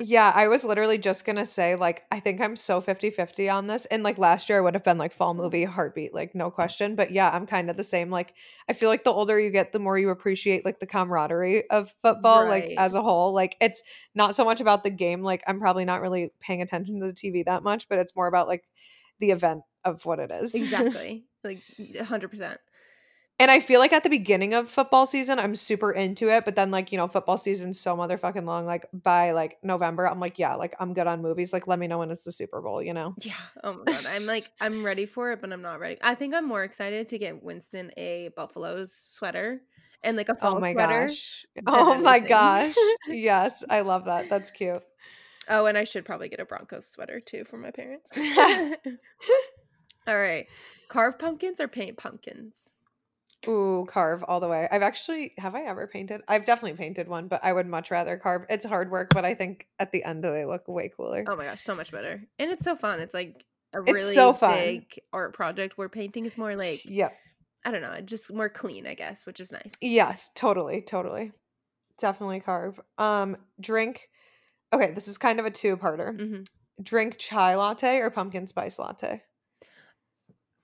Yeah, 0.00 0.32
I 0.34 0.48
was 0.48 0.64
literally 0.64 0.98
just 0.98 1.24
gonna 1.24 1.46
say, 1.46 1.76
like, 1.76 2.02
I 2.10 2.18
think 2.18 2.40
I'm 2.40 2.56
so 2.56 2.80
50-50 2.80 3.48
on 3.48 3.68
this. 3.68 3.84
And 3.86 4.02
like 4.02 4.18
last 4.18 4.48
year 4.48 4.58
I 4.58 4.60
would 4.60 4.74
have 4.74 4.82
been 4.82 4.98
like 4.98 5.12
fall 5.12 5.34
movie 5.34 5.64
heartbeat, 5.64 6.12
like 6.12 6.34
no 6.34 6.50
question. 6.50 6.96
But 6.96 7.12
yeah, 7.12 7.30
I'm 7.30 7.46
kind 7.46 7.70
of 7.70 7.76
the 7.76 7.84
same. 7.84 8.10
Like, 8.10 8.34
I 8.68 8.72
feel 8.72 8.88
like 8.88 9.04
the 9.04 9.12
older 9.12 9.38
you 9.38 9.50
get, 9.50 9.72
the 9.72 9.78
more 9.78 9.96
you 9.96 10.10
appreciate 10.10 10.64
like 10.64 10.80
the 10.80 10.86
camaraderie 10.86 11.70
of 11.70 11.94
football, 12.02 12.48
like 12.48 12.72
as 12.76 12.94
a 12.94 13.02
whole. 13.02 13.32
Like 13.32 13.56
it's 13.60 13.82
not 14.16 14.34
so 14.34 14.44
much 14.44 14.60
about 14.60 14.82
the 14.82 14.90
game. 14.90 15.22
Like 15.22 15.44
I'm 15.46 15.60
probably 15.60 15.84
not 15.84 16.02
really 16.02 16.32
paying 16.40 16.60
attention 16.60 17.00
to 17.00 17.06
the 17.06 17.12
TV 17.12 17.44
that 17.44 17.62
much, 17.62 17.88
but 17.88 17.98
it's 17.98 18.16
more 18.16 18.26
about 18.26 18.48
like 18.48 18.64
the 19.20 19.30
event 19.30 19.62
of 19.84 20.04
what 20.04 20.18
it 20.18 20.30
is. 20.30 20.54
Exactly. 20.54 21.24
Like 21.44 21.60
y- 21.78 21.90
100%. 21.98 22.58
And 23.40 23.50
I 23.50 23.58
feel 23.58 23.80
like 23.80 23.92
at 23.92 24.04
the 24.04 24.08
beginning 24.10 24.54
of 24.54 24.68
football 24.70 25.06
season, 25.06 25.40
I'm 25.40 25.56
super 25.56 25.90
into 25.90 26.28
it, 26.30 26.44
but 26.44 26.54
then 26.54 26.70
like, 26.70 26.92
you 26.92 26.98
know, 26.98 27.08
football 27.08 27.36
season's 27.36 27.80
so 27.80 27.96
motherfucking 27.96 28.44
long. 28.46 28.64
Like 28.64 28.86
by 28.92 29.32
like 29.32 29.58
November, 29.62 30.08
I'm 30.08 30.20
like, 30.20 30.38
yeah, 30.38 30.54
like 30.54 30.74
I'm 30.78 30.94
good 30.94 31.08
on 31.08 31.20
movies. 31.20 31.52
Like 31.52 31.66
let 31.66 31.78
me 31.80 31.88
know 31.88 31.98
when 31.98 32.10
it's 32.12 32.22
the 32.24 32.30
Super 32.32 32.60
Bowl, 32.60 32.80
you 32.80 32.94
know? 32.94 33.16
Yeah. 33.16 33.34
Oh 33.64 33.72
my 33.74 33.86
god. 33.86 34.06
I'm 34.06 34.26
like 34.26 34.50
I'm 34.60 34.84
ready 34.84 35.06
for 35.06 35.32
it, 35.32 35.40
but 35.40 35.52
I'm 35.52 35.62
not 35.62 35.80
ready. 35.80 35.98
I 36.02 36.14
think 36.14 36.34
I'm 36.34 36.46
more 36.46 36.62
excited 36.64 37.08
to 37.08 37.18
get 37.18 37.42
Winston 37.42 37.90
a 37.96 38.30
Buffaloes 38.36 38.92
sweater 38.94 39.62
and 40.02 40.16
like 40.16 40.28
a 40.28 40.34
oh 40.34 40.36
fall 40.36 40.56
Oh 40.56 40.60
my 40.60 40.72
sweater 40.72 41.08
gosh. 41.08 41.44
Oh 41.66 41.94
my 41.96 42.18
anything. 42.18 42.28
gosh. 42.28 42.74
Yes, 43.08 43.64
I 43.68 43.80
love 43.80 44.04
that. 44.06 44.28
That's 44.28 44.50
cute. 44.50 44.82
oh, 45.48 45.66
and 45.66 45.76
I 45.78 45.84
should 45.84 46.04
probably 46.04 46.28
get 46.28 46.40
a 46.40 46.44
Broncos 46.44 46.86
sweater 46.88 47.20
too 47.20 47.44
for 47.44 47.56
my 47.58 47.70
parents. 47.70 48.16
All 50.06 50.18
right. 50.18 50.46
Carve 50.88 51.18
pumpkins 51.18 51.60
or 51.60 51.68
paint 51.68 51.96
pumpkins? 51.96 52.70
Ooh, 53.46 53.86
carve 53.88 54.24
all 54.24 54.40
the 54.40 54.48
way. 54.48 54.68
I've 54.70 54.82
actually 54.82 55.34
have 55.38 55.54
I 55.54 55.62
ever 55.62 55.86
painted? 55.86 56.22
I've 56.28 56.44
definitely 56.44 56.76
painted 56.76 57.08
one, 57.08 57.28
but 57.28 57.44
I 57.44 57.52
would 57.52 57.66
much 57.66 57.90
rather 57.90 58.16
carve. 58.16 58.46
It's 58.48 58.64
hard 58.64 58.90
work, 58.90 59.10
but 59.10 59.24
I 59.24 59.34
think 59.34 59.66
at 59.78 59.92
the 59.92 60.04
end 60.04 60.24
they 60.24 60.44
look 60.44 60.66
way 60.68 60.90
cooler. 60.94 61.24
Oh 61.28 61.36
my 61.36 61.44
gosh, 61.44 61.62
so 61.62 61.74
much 61.74 61.92
better. 61.92 62.22
And 62.38 62.50
it's 62.50 62.64
so 62.64 62.76
fun. 62.76 63.00
It's 63.00 63.14
like 63.14 63.44
a 63.72 63.82
It's 63.86 64.02
really 64.02 64.14
so 64.14 64.32
fun. 64.32 64.58
big 64.58 65.00
art 65.12 65.34
project 65.34 65.76
where 65.76 65.88
painting 65.88 66.24
is 66.24 66.38
more 66.38 66.56
like 66.56 66.80
yeah. 66.84 67.10
I 67.64 67.70
don't 67.70 67.82
know, 67.82 67.98
just 68.02 68.32
more 68.32 68.48
clean, 68.50 68.86
I 68.86 68.94
guess, 68.94 69.24
which 69.26 69.40
is 69.40 69.50
nice. 69.50 69.74
Yes, 69.80 70.30
totally, 70.34 70.82
totally. 70.82 71.32
Definitely 71.98 72.40
carve. 72.40 72.80
Um, 72.98 73.36
drink. 73.60 74.08
Okay, 74.72 74.92
this 74.92 75.08
is 75.08 75.18
kind 75.18 75.40
of 75.40 75.46
a 75.46 75.50
two-parter. 75.50 76.18
hmm 76.18 76.42
Drink 76.82 77.16
chai 77.18 77.54
latte 77.56 77.98
or 77.98 78.10
pumpkin 78.10 78.46
spice 78.46 78.78
latte? 78.78 79.22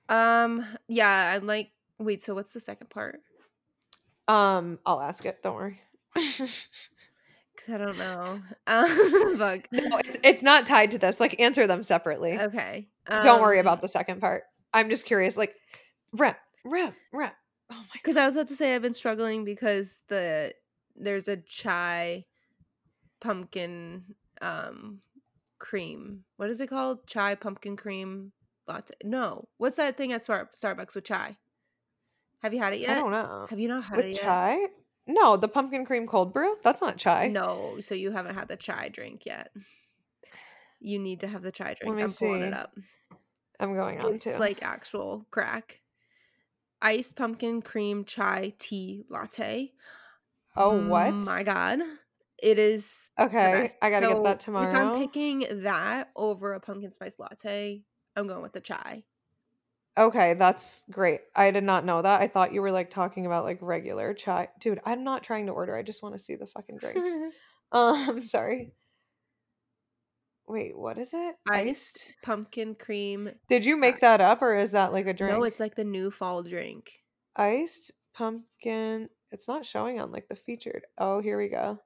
Um, 0.09 0.65
yeah, 0.89 1.35
I'm 1.37 1.47
like, 1.47 1.71
wait, 2.01 2.23
so 2.23 2.35
what's 2.35 2.53
the 2.53 2.61
second 2.61 2.91
part? 2.91 3.21
Um, 4.29 4.79
I'll 4.87 5.01
ask 5.01 5.25
it. 5.27 5.43
Don't 5.43 5.55
worry. 5.55 5.81
Because 7.61 7.75
I 7.75 7.79
don't 7.79 7.99
know. 7.99 8.41
Um, 8.67 9.37
bug. 9.37 9.67
no, 9.71 9.99
it's 9.99 10.17
it's 10.23 10.43
not 10.43 10.67
tied 10.67 10.93
to 10.93 10.99
this. 10.99 11.21
Like 11.21 11.39
answer 11.41 11.67
them 11.67 11.83
separately. 11.83 12.39
Okay. 12.39 12.89
Don't 13.07 13.43
worry 13.43 13.59
about 13.59 13.79
um, 13.79 13.81
the 13.83 13.89
second 13.89 14.21
part. 14.21 14.45
I'm 14.73 14.89
just 14.89 15.05
curious. 15.05 15.37
Like, 15.37 15.55
rep, 16.13 16.39
rep, 16.65 16.95
rep. 17.13 17.35
Oh 17.71 17.75
my 17.75 17.79
god. 17.81 17.87
Because 17.95 18.17
I 18.17 18.25
was 18.25 18.37
about 18.37 18.47
to 18.49 18.57
say 18.57 18.75
I've 18.75 18.83
been 18.83 18.93
struggling 18.93 19.45
because 19.45 20.01
the 20.09 20.55
there's 20.97 21.29
a 21.29 21.37
chai 21.37 22.25
pumpkin 23.21 24.05
um 24.41 25.01
cream. 25.59 26.25
What 26.37 26.49
is 26.49 26.61
it 26.61 26.69
called? 26.69 27.07
Chai 27.07 27.35
pumpkin 27.35 27.77
cream 27.77 28.33
latte. 28.69 28.95
No, 29.05 29.49
what's 29.59 29.77
that 29.77 29.97
thing 29.99 30.13
at 30.13 30.23
Star- 30.25 30.51
Starbucks 30.57 30.95
with 30.95 31.05
chai? 31.05 31.37
Have 32.43 32.55
you 32.55 32.61
had 32.61 32.73
it 32.73 32.81
yet? 32.81 32.97
I 32.97 33.01
don't 33.01 33.11
know. 33.11 33.47
Have 33.51 33.59
you 33.61 33.69
not 33.69 33.85
had 33.85 33.97
With 33.97 34.07
it 34.07 34.17
yet? 34.17 34.23
chai? 34.23 34.59
No, 35.07 35.37
the 35.37 35.49
pumpkin 35.49 35.85
cream 35.85 36.07
cold 36.07 36.33
brew. 36.33 36.57
That's 36.63 36.81
not 36.81 36.97
chai. 36.97 37.29
No, 37.29 37.77
so 37.81 37.95
you 37.95 38.11
haven't 38.13 38.35
had 38.35 38.49
the 38.49 38.57
chai 38.57 38.89
drink 38.89 39.27
yet. 39.27 39.51
You 40.81 40.99
need 40.99 41.21
to 41.21 41.27
have 41.29 41.43
the 41.43 41.53
chai 41.53 41.75
drink. 41.79 41.97
me 41.97 42.03
I'm 42.03 42.13
pulling 42.13 42.41
see. 42.41 42.47
it 42.47 42.55
up. 42.55 42.75
I'm 43.59 43.75
going 43.75 43.99
on 43.99 44.19
to. 44.19 44.31
It's 44.31 44.39
like 44.39 44.63
actual 44.63 45.27
crack. 45.31 45.81
Iced 46.81 47.17
pumpkin 47.17 47.61
cream 47.61 48.05
chai 48.05 48.55
tea 48.59 49.05
latte. 49.11 49.73
oh 50.57 50.87
what? 50.87 51.13
My 51.13 51.43
god. 51.43 51.81
It 52.43 52.59
is 52.59 53.11
Okay. 53.19 53.69
I 53.83 53.91
gotta 53.91 54.07
get 54.07 54.25
that 54.25 54.41
tomorrow. 54.41 54.71
If. 54.71 54.75
I'm 54.75 54.97
picking 54.97 55.45
that 55.63 56.09
over 56.17 56.55
a 56.55 56.61
pumpkin 56.61 56.91
spice 56.93 57.19
latte, 57.19 57.83
I'm 58.17 58.27
going 58.27 58.41
with 58.43 58.55
the 58.55 58.61
chai. 58.61 59.05
Okay, 60.01 60.33
that's 60.33 60.85
great. 60.91 61.21
I 61.37 61.51
did 61.51 61.63
not 61.63 61.85
know 61.85 62.01
that. 62.01 62.23
I 62.23 62.27
thought 62.27 62.55
you 62.55 62.63
were 62.63 62.73
like 62.73 62.89
talking 62.89 63.27
about 63.27 63.45
like 63.45 63.59
regular 63.61 64.15
chai. 64.15 64.49
Dude, 64.59 64.81
I'm 64.87 65.05
not 65.05 65.23
trying 65.23 65.47
to 65.47 65.53
order. 65.53 65.77
I 65.77 65.83
just 65.83 66.03
want 66.03 66.15
to 66.15 66.19
see 66.19 66.37
the 66.37 66.47
fucking 66.47 66.79
drinks. 66.79 67.11
um, 67.73 68.09
I'm 68.09 68.21
sorry. 68.21 68.73
Wait, 70.49 70.77
what 70.77 70.97
is 70.97 71.11
it? 71.13 71.37
Iced 71.51 72.15
pumpkin 72.25 72.75
cream. 72.75 73.31
Did 73.51 73.67
you 73.67 73.77
make 73.77 74.01
that 74.01 74.23
up 74.23 74.41
or 74.41 74.57
is 74.57 74.71
that 74.71 74.93
like 74.93 75.07
a 75.07 75.13
drink? 75.13 75.37
No, 75.37 75.45
it's 75.45 75.61
like 75.61 75.77
the 75.77 75.85
new 75.85 76.11
fall 76.11 76.43
drink. 76.43 76.91
iced 77.37 77.93
pumpkin. 78.15 79.11
It's 79.31 79.47
not 79.47 79.67
showing 79.67 80.01
on 80.01 80.11
like 80.11 80.29
the 80.29 80.35
featured. 80.35 80.87
Oh, 80.97 81.21
here 81.21 81.39
we 81.39 81.49
go. 81.49 81.79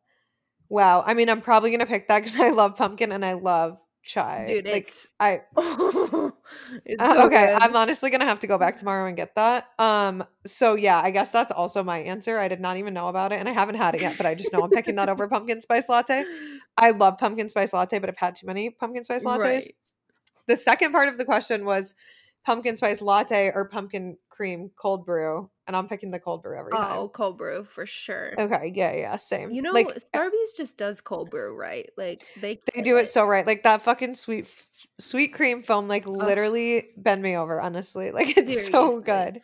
Wow. 0.69 1.03
I 1.05 1.15
mean, 1.15 1.29
I'm 1.29 1.43
probably 1.43 1.73
gonna 1.73 1.85
pick 1.85 2.07
that 2.09 2.21
because 2.21 2.37
I 2.41 2.51
love 2.51 2.77
pumpkin 2.79 3.11
and 3.11 3.25
I 3.25 3.35
love 3.35 3.79
chai. 4.05 4.45
Dude, 4.47 4.67
like 4.67 4.83
it's 4.83 5.09
I 5.19 5.41
it's 5.57 7.03
Uh, 7.03 7.15
so 7.15 7.27
okay, 7.27 7.47
good. 7.47 7.63
I'm 7.63 7.75
honestly 7.75 8.11
gonna 8.11 8.27
have 8.27 8.41
to 8.41 8.47
go 8.47 8.59
back 8.59 8.77
tomorrow 8.77 9.07
and 9.07 9.17
get 9.17 9.35
that. 9.35 9.69
Um, 9.79 10.25
so 10.47 10.75
yeah, 10.75 11.01
I 11.03 11.11
guess 11.11 11.31
that's 11.31 11.51
also 11.51 11.83
my 11.83 11.99
answer. 11.99 12.39
I 12.39 12.49
did 12.49 12.61
not 12.61 12.77
even 12.77 12.95
know 12.95 13.09
about 13.09 13.33
it, 13.33 13.41
and 13.41 13.49
I 13.49 13.53
haven't 13.53 13.77
had 13.77 13.95
it 13.95 14.03
yet, 14.03 14.17
but 14.17 14.27
I 14.27 14.35
just 14.35 14.53
know 14.53 14.61
I'm 14.61 14.71
picking 14.71 14.95
that 14.97 15.09
over 15.09 15.27
pumpkin 15.29 15.61
spice 15.61 15.89
latte. 15.89 16.25
I 16.77 16.91
love 16.93 17.19
pumpkin 17.19 17.49
spice 17.49 17.73
latte, 17.73 17.99
but 17.99 18.09
I've 18.09 18.17
had 18.17 18.37
too 18.37 18.47
many 18.47 18.71
pumpkin 18.71 19.05
spice 19.05 19.25
lattes. 19.25 19.43
Right. 19.43 19.75
The 20.47 20.57
second 20.57 20.93
part 20.93 21.09
of 21.09 21.19
the 21.19 21.25
question 21.25 21.65
was 21.65 21.95
pumpkin 22.45 22.77
spice 22.77 23.01
latte 23.01 23.51
or 23.55 23.67
pumpkin 23.67 24.19
cream 24.35 24.71
cold 24.77 25.07
brew, 25.07 25.51
and 25.67 25.77
I'm 25.77 25.89
picking 25.89 26.11
the 26.11 26.21
cold 26.21 26.43
brew 26.43 26.59
every 26.59 26.73
time. 26.73 26.91
Oh, 26.97 27.11
cold 27.15 27.39
brew 27.39 27.65
for 27.65 27.87
sure. 27.87 28.35
Okay, 28.39 28.73
yeah, 28.75 28.93
yeah, 28.93 29.17
same. 29.17 29.51
You 29.51 29.63
know, 29.63 29.73
like 29.73 29.89
eh 30.13 30.21
Starbucks 30.21 30.57
just 30.57 30.77
does 30.77 31.01
cold 31.01 31.31
brew 31.31 31.55
right. 31.55 31.89
Like 31.97 32.27
they 32.37 32.61
they 32.75 32.83
do 32.83 32.97
it 32.97 33.07
so 33.09 33.25
right. 33.25 33.47
Like 33.47 33.63
that 33.63 33.83
fucking 33.83 34.15
sweet 34.15 34.51
sweet 34.99 35.29
cream 35.29 35.63
foam 35.63 35.89
like 35.89 36.07
literally 36.07 36.91
bend 36.97 37.23
me 37.23 37.37
over, 37.37 37.61
honestly. 37.61 38.11
Like 38.11 38.37
it's 38.37 38.69
so 38.71 39.01
good. 39.01 39.41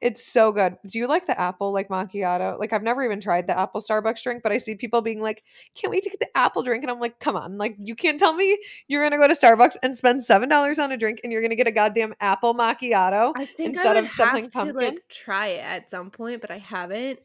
It's 0.00 0.24
so 0.24 0.52
good. 0.52 0.76
Do 0.86 0.98
you 0.98 1.06
like 1.06 1.26
the 1.26 1.38
apple 1.40 1.72
like 1.72 1.88
macchiato? 1.88 2.58
Like 2.58 2.72
I've 2.72 2.82
never 2.82 3.02
even 3.02 3.20
tried 3.20 3.46
the 3.46 3.58
apple 3.58 3.80
Starbucks 3.80 4.22
drink, 4.22 4.42
but 4.42 4.52
I 4.52 4.58
see 4.58 4.74
people 4.74 5.00
being 5.00 5.20
like, 5.20 5.42
"Can't 5.74 5.90
wait 5.90 6.02
to 6.04 6.10
get 6.10 6.20
the 6.20 6.36
apple 6.36 6.62
drink." 6.62 6.82
And 6.82 6.90
I'm 6.90 7.00
like, 7.00 7.18
"Come 7.18 7.36
on. 7.36 7.56
Like 7.56 7.76
you 7.78 7.94
can't 7.94 8.18
tell 8.18 8.34
me 8.34 8.58
you're 8.88 9.02
going 9.02 9.18
to 9.18 9.26
go 9.26 9.26
to 9.26 9.34
Starbucks 9.34 9.76
and 9.82 9.96
spend 9.96 10.20
$7 10.20 10.78
on 10.78 10.92
a 10.92 10.96
drink 10.96 11.20
and 11.22 11.32
you're 11.32 11.40
going 11.40 11.50
to 11.50 11.56
get 11.56 11.66
a 11.66 11.72
goddamn 11.72 12.14
apple 12.20 12.54
macchiato 12.54 13.32
I 13.36 13.46
think 13.46 13.70
instead 13.70 13.96
I 13.96 14.00
of 14.00 14.04
would 14.04 14.10
something 14.10 14.48
have 14.54 14.68
to 14.68 14.72
like 14.72 15.08
try 15.08 15.48
it 15.48 15.64
at 15.64 15.90
some 15.90 16.10
point, 16.10 16.40
but 16.40 16.50
I 16.50 16.58
haven't. 16.58 17.20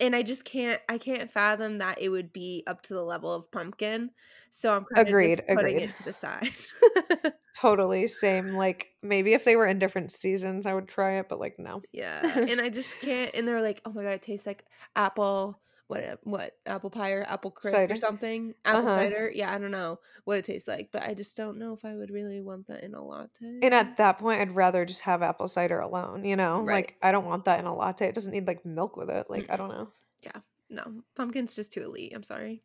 And 0.00 0.16
I 0.16 0.22
just 0.22 0.44
can't 0.44 0.80
I 0.88 0.98
can't 0.98 1.30
fathom 1.30 1.78
that 1.78 2.00
it 2.00 2.08
would 2.10 2.32
be 2.32 2.64
up 2.66 2.82
to 2.82 2.94
the 2.94 3.04
level 3.04 3.32
of 3.32 3.50
pumpkin. 3.50 4.10
So 4.50 4.74
I'm 4.74 4.84
kind 4.86 5.08
of 5.08 5.16
Agreed, 5.16 5.20
just 5.20 5.42
putting 5.54 5.78
agreed. 5.78 5.80
it 5.80 5.94
to 5.96 6.02
the 6.02 6.12
side. 6.12 6.50
Totally 7.52 8.06
same. 8.08 8.54
Like 8.54 8.96
maybe 9.02 9.32
if 9.34 9.44
they 9.44 9.56
were 9.56 9.66
in 9.66 9.78
different 9.78 10.10
seasons, 10.12 10.66
I 10.66 10.74
would 10.74 10.88
try 10.88 11.18
it, 11.18 11.28
but 11.28 11.38
like 11.40 11.58
no. 11.58 11.84
yeah. 11.92 12.42
And 12.46 12.60
I 12.60 12.68
just 12.70 13.00
can't 13.00 13.30
and 13.34 13.46
they're 13.46 13.62
like, 13.62 13.80
"Oh 13.84 13.92
my 13.92 14.02
god, 14.02 14.14
it 14.14 14.22
tastes 14.22 14.46
like 14.46 14.64
apple 14.96 15.60
what 15.90 16.04
uh, 16.04 16.16
what 16.22 16.52
apple 16.66 16.88
pie 16.90 17.12
or 17.12 17.22
apple 17.24 17.50
crisp 17.50 17.76
Cider. 17.76 17.92
or 17.94 17.96
something 17.96 18.54
apple 18.64 18.80
Uh-huh. 18.88 18.96
cider 18.96 19.30
yeah 19.34 19.52
i 19.54 19.58
don't 19.58 19.70
know 19.72 19.98
what 20.24 20.38
it 20.38 20.44
tastes 20.44 20.66
like 20.68 20.88
but 20.92 21.02
i 21.02 21.12
just 21.14 21.36
don't 21.36 21.58
know 21.58 21.72
if 21.74 21.84
i 21.84 21.94
would 21.94 22.10
really 22.10 22.40
want 22.40 22.66
that 22.68 22.82
in 22.84 22.94
a 22.94 23.02
latte 23.04 23.58
And 23.62 23.74
at 23.74 23.96
that 23.98 24.18
point, 24.18 24.40
I'd 24.40 24.54
rather 24.54 24.84
just 24.86 25.02
have 25.02 25.22
apple 25.22 25.48
cider 25.48 25.80
alone, 25.80 26.24
you 26.24 26.36
know? 26.36 26.62
Right. 26.62 26.74
Like, 26.86 26.96
I 27.02 27.12
don't 27.12 27.26
want 27.26 27.44
that 27.44 27.58
in 27.60 27.66
a 27.66 27.74
latte. 27.74 28.06
It 28.08 28.14
doesn't 28.14 28.32
need 28.32 28.46
like 28.46 28.64
milk 28.64 28.96
with 28.96 29.10
it. 29.10 29.26
Like, 29.28 29.50
I 29.50 29.56
don't 29.56 29.68
know. 29.68 29.88
Yeah. 30.22 30.40
No 30.70 31.02
pumpkin's 31.16 31.56
just 31.56 31.72
too 31.72 31.82
elite 31.82 32.12
i'm 32.14 32.22
sorry 32.22 32.62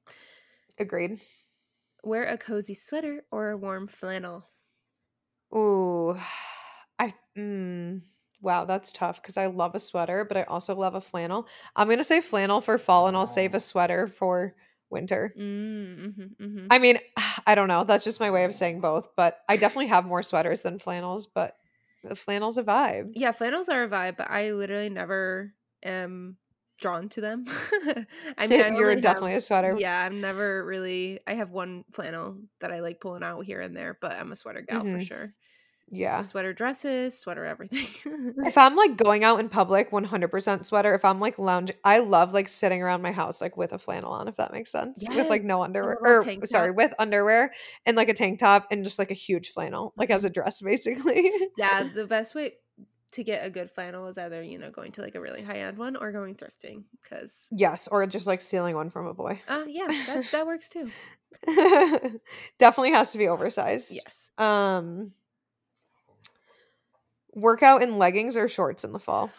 Agreed. 0.78 1.20
wear 2.04 2.26
a 2.26 2.38
cozy 2.38 2.76
sweater 2.76 3.26
or 3.32 3.50
a 3.50 3.58
warm 3.58 3.88
flannel 3.88 4.46
Ooh, 5.56 6.16
I, 7.00 7.14
mm, 7.38 8.02
wow, 8.46 8.64
that's 8.64 8.94
tough 8.94 9.22
because 9.22 9.36
I 9.36 9.48
love 9.48 9.76
a 9.76 9.80
sweater, 9.80 10.24
but 10.24 10.38
I 10.38 10.44
also 10.44 10.74
love 10.76 10.96
a 10.96 11.02
flannel. 11.02 11.48
I'm 11.76 11.88
going 11.88 11.98
to 11.98 12.04
say 12.06 12.22
flannel 12.22 12.62
for 12.62 12.78
fall 12.78 13.08
and 13.08 13.18
I'll 13.18 13.26
save 13.26 13.54
a 13.54 13.60
sweater 13.60 14.08
for 14.08 14.56
winter. 14.90 15.34
mm-hmm, 15.38 16.22
mm-hmm. 16.42 16.68
I 16.72 16.80
mean, 16.80 17.00
I 17.48 17.56
don't 17.56 17.68
know. 17.68 17.84
That's 17.84 18.06
just 18.06 18.20
my 18.22 18.32
way 18.32 18.46
of 18.46 18.56
saying 18.56 18.80
both, 18.82 19.10
but 19.18 19.40
I 19.50 19.58
definitely 19.58 19.88
have 19.88 20.06
more 20.06 20.24
sweaters 20.24 20.62
than 20.62 20.80
flannels, 20.80 21.26
but 21.26 21.56
the 22.04 22.16
flannel's 22.16 22.58
a 22.60 22.64
vibe. 22.64 23.14
yeah 23.16 23.32
flannels 23.32 23.68
are 23.68 23.82
a 23.82 23.90
vibe 23.90 24.16
but 24.16 24.30
i 24.30 24.52
literally 24.52 24.90
never 24.90 25.52
am 25.84 26.38
drawn 26.80 27.10
to 27.10 27.20
them 27.20 27.46
i 28.38 28.46
mean 28.46 28.62
I 28.64 28.78
You're 28.78 28.96
definitely 28.96 29.32
have, 29.32 29.40
a 29.40 29.42
sweater. 29.42 29.76
yeah 29.80 30.06
i'm 30.06 30.22
never 30.22 30.64
really 30.64 31.20
i 31.26 31.34
have 31.34 31.50
one 31.50 31.84
flannel 31.94 32.38
that 32.62 32.72
i 32.72 32.82
like 32.82 33.00
pulling 33.02 33.24
out 33.24 33.44
here 33.44 33.60
and 33.60 33.76
there 33.76 33.98
but 34.00 34.12
i'm 34.12 34.32
a 34.32 34.36
sweater 34.36 34.62
gal 34.62 34.84
Mhm. 34.84 35.00
for 35.00 35.04
sure 35.04 35.34
Yeah. 35.90 36.22
Sweater 36.22 36.52
dresses, 36.54 37.18
sweater 37.18 37.46
everything. 37.46 37.88
If 38.46 38.58
I'm 38.58 38.76
like 38.76 38.98
going 38.98 39.24
out 39.24 39.40
in 39.40 39.50
public, 39.50 39.92
100% 39.92 40.66
sweater. 40.66 40.96
If 40.96 41.06
I'm 41.06 41.20
like 41.20 41.38
lounging, 41.38 41.76
I 41.84 42.00
love 42.00 42.34
like 42.34 42.48
sitting 42.48 42.82
around 42.82 43.02
my 43.02 43.12
house 43.12 43.40
like 43.42 43.56
with 43.56 43.72
a 43.72 43.78
flannel 43.78 44.12
on, 44.12 44.28
if 44.28 44.36
that 44.38 44.52
makes 44.52 44.72
sense. 44.72 45.06
With 45.08 45.30
like 45.30 45.44
no 45.44 45.64
underwear 45.64 45.98
or 46.02 46.46
sorry, 46.46 46.72
with 46.72 46.94
underwear 46.98 47.54
and 47.86 47.96
like 47.96 48.10
a 48.10 48.14
tank 48.14 48.40
top 48.40 48.68
and 48.72 48.84
just 48.84 48.98
like 49.00 49.12
a 49.12 49.16
huge 49.16 49.50
flannel, 49.50 49.94
like 49.96 50.10
as 50.10 50.26
a 50.26 50.30
dress 50.30 50.60
basically. 50.66 51.32
Yeah, 51.58 51.88
the 51.94 52.08
best 52.08 52.36
way 52.36 52.54
to 53.12 53.24
get 53.24 53.46
a 53.46 53.50
good 53.50 53.72
flannel 53.72 54.08
is 54.08 54.18
either, 54.18 54.44
you 54.44 54.58
know, 54.58 54.72
going 54.72 54.92
to 54.94 55.02
like 55.02 55.16
a 55.16 55.22
really 55.22 55.42
high-end 55.42 55.78
one 55.78 55.96
or 55.96 56.12
going 56.12 56.36
thrifting 56.36 56.84
because 57.02 57.48
yes, 57.52 57.88
or 57.88 58.06
just 58.08 58.28
like 58.28 58.42
stealing 58.42 58.76
one 58.76 58.90
from 58.90 59.08
a 59.08 59.14
boy. 59.14 59.42
uh 59.48 59.64
yeah, 59.68 59.88
that 59.88 60.26
that 60.32 60.48
works 60.48 60.68
too. 60.70 60.90
Definitely 62.60 62.92
has 62.92 63.12
to 63.12 63.18
be 63.18 63.28
oversized. 63.28 63.94
Yes. 63.94 64.32
Um 64.38 65.12
workout 67.36 67.84
in 67.84 67.98
leggings 68.00 68.38
or 68.38 68.48
shorts 68.48 68.84
in 68.84 68.92
the 68.94 69.00
fall. 69.00 69.38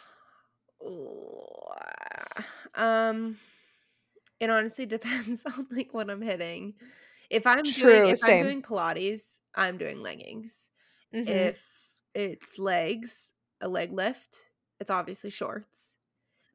Um 2.75 3.39
it 4.41 4.51
honestly 4.51 4.87
depends 4.87 5.43
on 5.45 5.67
like 5.71 5.93
what 5.95 6.11
I'm 6.11 6.23
hitting. 6.23 6.75
If 7.31 7.47
I'm 7.47 7.73
True, 7.73 8.07
doing 8.07 8.07
if 8.07 8.17
same. 8.17 8.23
I'm 8.23 8.39
doing 8.39 8.63
Pilates, 8.63 9.41
I'm 9.55 9.79
doing 9.79 10.01
leggings. 10.01 10.71
Mhm. 11.13 11.51
If 11.51 11.97
it's 12.15 12.59
legs, 12.59 13.35
a 13.61 13.69
leg 13.69 13.93
lift, 13.93 14.53
it's 14.81 14.91
obviously 14.91 15.31
shorts. 15.31 15.97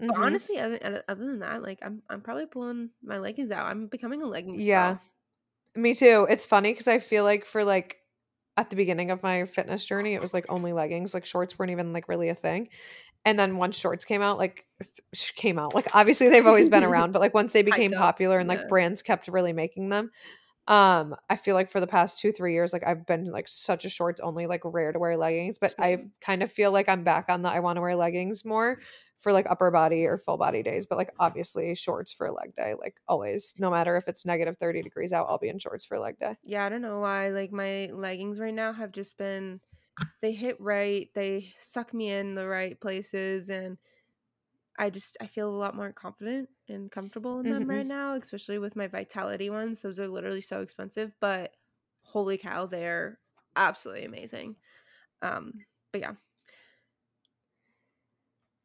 But 0.08 0.18
Mhm. 0.18 0.22
honestly, 0.22 0.60
other 0.60 0.80
other 0.84 1.04
other 1.10 1.26
than 1.26 1.40
that, 1.42 1.64
like 1.64 1.80
I'm 1.84 2.04
I'm 2.10 2.22
probably 2.22 2.48
pulling 2.48 2.92
my 3.04 3.20
leggings 3.20 3.52
out. 3.52 3.68
I'm 3.68 3.88
becoming 3.88 4.24
a 4.24 4.28
leggings 4.28 4.66
Yeah. 4.66 4.68
girl. 4.68 5.02
Me 5.76 5.96
too. 5.96 6.28
It's 6.30 6.46
funny 6.46 6.74
because 6.74 6.90
I 6.90 7.00
feel 7.00 7.26
like 7.26 7.46
for 7.46 7.66
like 7.66 8.01
at 8.58 8.70
the 8.70 8.76
beginning 8.76 9.12
of 9.12 9.24
my 9.24 9.46
fitness 9.46 9.86
journey, 9.86 10.14
it 10.14 10.22
was 10.22 10.34
like 10.34 10.46
only 10.50 10.74
leggings, 10.74 11.14
like 11.14 11.26
shorts 11.26 11.58
weren't 11.58 11.72
even 11.72 11.94
like 11.94 12.08
really 12.10 12.30
a 12.30 12.36
thing. 12.36 12.70
And 13.26 13.40
then 13.40 13.58
once 13.58 13.78
shorts 13.78 14.06
came 14.06 14.22
out, 14.22 14.38
like 14.38 14.66
th- 14.82 15.36
came 15.36 15.60
out, 15.60 15.76
like 15.76 15.88
obviously 15.96 16.30
they've 16.30 16.48
always 16.48 16.70
been 16.70 16.84
around, 16.86 17.14
but 17.14 17.22
like 17.22 17.34
once 17.36 17.54
they 17.54 17.64
became 17.64 17.96
popular 17.96 18.40
and 18.40 18.50
Yeah. 18.50 18.50
like 18.50 18.68
brands 18.68 19.02
kept 19.02 19.28
really 19.28 19.54
making 19.54 19.90
them, 19.90 20.12
um, 20.68 21.16
I 21.30 21.36
feel 21.36 21.56
like 21.56 21.72
for 21.72 21.80
the 21.80 21.88
past 21.88 22.20
two, 22.20 22.32
three 22.32 22.54
years, 22.54 22.72
like 22.74 22.86
I've 22.86 23.06
been 23.06 23.26
like 23.26 23.48
such 23.48 23.86
a 23.86 23.90
shorts 23.90 24.22
only, 24.22 24.48
like 24.48 24.62
rare 24.64 24.92
to 24.92 25.00
wear 25.00 25.18
leggings. 25.18 25.58
But 25.60 25.76
I 25.80 26.06
kind 26.22 26.44
of 26.44 26.52
feel 26.52 26.72
like 26.72 26.88
I'm 26.88 27.04
back 27.04 27.26
on 27.30 27.42
the 27.42 27.50
I 27.50 27.60
want 27.60 27.78
to 27.78 27.82
wear 27.82 27.96
leggings 27.96 28.46
more 28.46 28.80
for 29.22 29.34
like 29.34 29.50
upper 29.50 29.72
body 29.72 30.06
or 30.08 30.18
full 30.20 30.38
body 30.38 30.64
days. 30.64 30.88
But 30.88 30.98
like 30.98 31.12
obviously 31.20 31.76
shorts 31.76 32.14
for 32.14 32.28
a 32.28 32.34
leg 32.34 32.56
day, 32.56 32.76
like 32.76 33.02
always, 33.08 33.56
no 33.60 33.72
matter 33.72 33.98
if 33.98 34.08
it's 34.10 34.26
negative 34.26 34.58
30 34.58 34.84
degrees 34.84 35.14
out, 35.14 35.28
I'll 35.30 35.40
be 35.40 35.50
in 35.50 35.60
shorts 35.60 35.86
for 35.86 35.96
a 35.98 36.02
leg 36.02 36.20
day. 36.20 36.38
Yeah, 36.44 36.66
I 36.66 36.70
don't 36.70 36.82
know 36.82 37.00
why. 37.00 37.30
Like 37.30 37.52
my 37.52 37.88
leggings 37.92 38.40
right 38.40 38.54
now 38.54 38.74
have 38.74 38.92
just 38.92 39.18
been 39.18 39.62
they 40.22 40.34
hit 40.34 40.60
right, 40.62 41.12
they 41.16 41.54
suck 41.60 41.94
me 41.94 42.12
in 42.12 42.36
the 42.36 42.48
right 42.48 42.80
places 42.80 43.50
and 43.50 43.78
I 44.78 44.90
just 44.90 45.18
I 45.22 45.28
feel 45.28 45.50
a 45.50 45.52
lot 45.58 45.76
more 45.76 45.92
confident 45.94 46.50
and 46.68 46.90
comfortable 46.92 47.40
in 47.40 47.50
them 47.50 47.70
Mhm. 47.70 47.70
right 47.70 47.86
now, 47.86 48.14
especially 48.16 48.58
with 48.60 48.76
my 48.76 48.88
vitality 48.88 49.50
ones. 49.50 49.82
Those 49.82 50.00
are 50.00 50.08
literally 50.08 50.42
so 50.42 50.62
expensive, 50.62 51.14
but 51.20 51.56
holy 52.04 52.38
cow, 52.38 52.66
they're 52.66 53.20
absolutely 53.56 54.06
amazing. 54.06 54.58
Um, 55.22 55.66
but 55.94 56.02
yeah. 56.02 56.16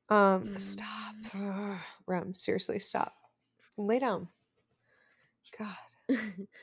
Um, 0.08 0.56
stop. 0.58 1.14
Mm. 1.32 1.76
Rem, 2.06 2.34
seriously, 2.34 2.78
stop. 2.78 3.14
Lay 3.76 3.98
down. 3.98 4.28
God. 5.58 5.76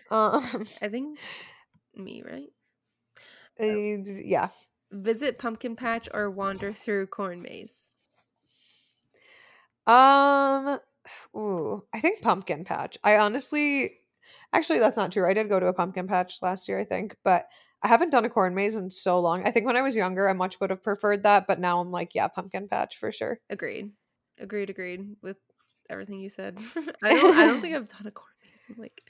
Um, 0.10 0.66
I 0.82 0.88
think 0.90 1.20
me, 1.96 2.24
right? 2.24 2.50
uh, 3.60 4.04
d- 4.04 4.24
yeah. 4.26 4.50
Visit 4.92 5.40
pumpkin 5.40 5.76
patch 5.76 6.08
or 6.14 6.30
wander 6.30 6.72
through 6.72 7.08
corn 7.08 7.42
maze. 7.42 7.90
Um, 9.88 10.80
ooh, 11.36 11.84
I 11.94 12.00
think 12.00 12.22
pumpkin 12.22 12.64
patch. 12.64 12.98
I 13.04 13.18
honestly, 13.18 14.00
actually, 14.54 14.80
that's 14.80 14.98
not 14.98 15.12
true. 15.12 15.28
I 15.28 15.34
did 15.34 15.50
go 15.50 15.60
to 15.60 15.68
a 15.68 15.74
pumpkin 15.74 16.08
patch 16.08 16.42
last 16.42 16.70
year, 16.70 16.80
I 16.80 16.86
think, 16.86 17.18
but 17.24 17.48
I 17.84 17.90
haven't 17.90 18.12
done 18.12 18.26
a 18.26 18.30
corn 18.30 18.56
maze 18.56 18.76
in 18.76 18.90
so 18.90 19.20
long. 19.20 19.46
I 19.46 19.52
think 19.52 19.66
when 19.66 19.76
I 19.76 19.82
was 19.82 19.96
younger, 19.96 20.30
I 20.30 20.34
much 20.34 20.60
would 20.60 20.70
have 20.70 20.82
preferred 20.82 21.24
that, 21.24 21.48
but 21.48 21.60
now 21.60 21.82
I'm 21.82 21.92
like, 21.92 22.16
yeah, 22.16 22.28
pumpkin 22.30 22.68
patch 22.70 22.98
for 22.98 23.12
sure. 23.12 23.40
Agreed. 23.50 23.92
Agreed, 24.40 24.70
agreed 24.70 25.16
with 25.22 25.38
everything 25.90 26.20
you 26.20 26.30
said. 26.30 26.58
I 27.04 27.14
don't 27.14 27.38
I 27.38 27.46
don't 27.46 27.62
think 27.62 27.76
I've 27.76 27.90
done 27.90 28.08
a 28.08 28.12
corn 28.12 28.32
maze 28.42 28.76
in 28.76 28.82
like 28.82 29.04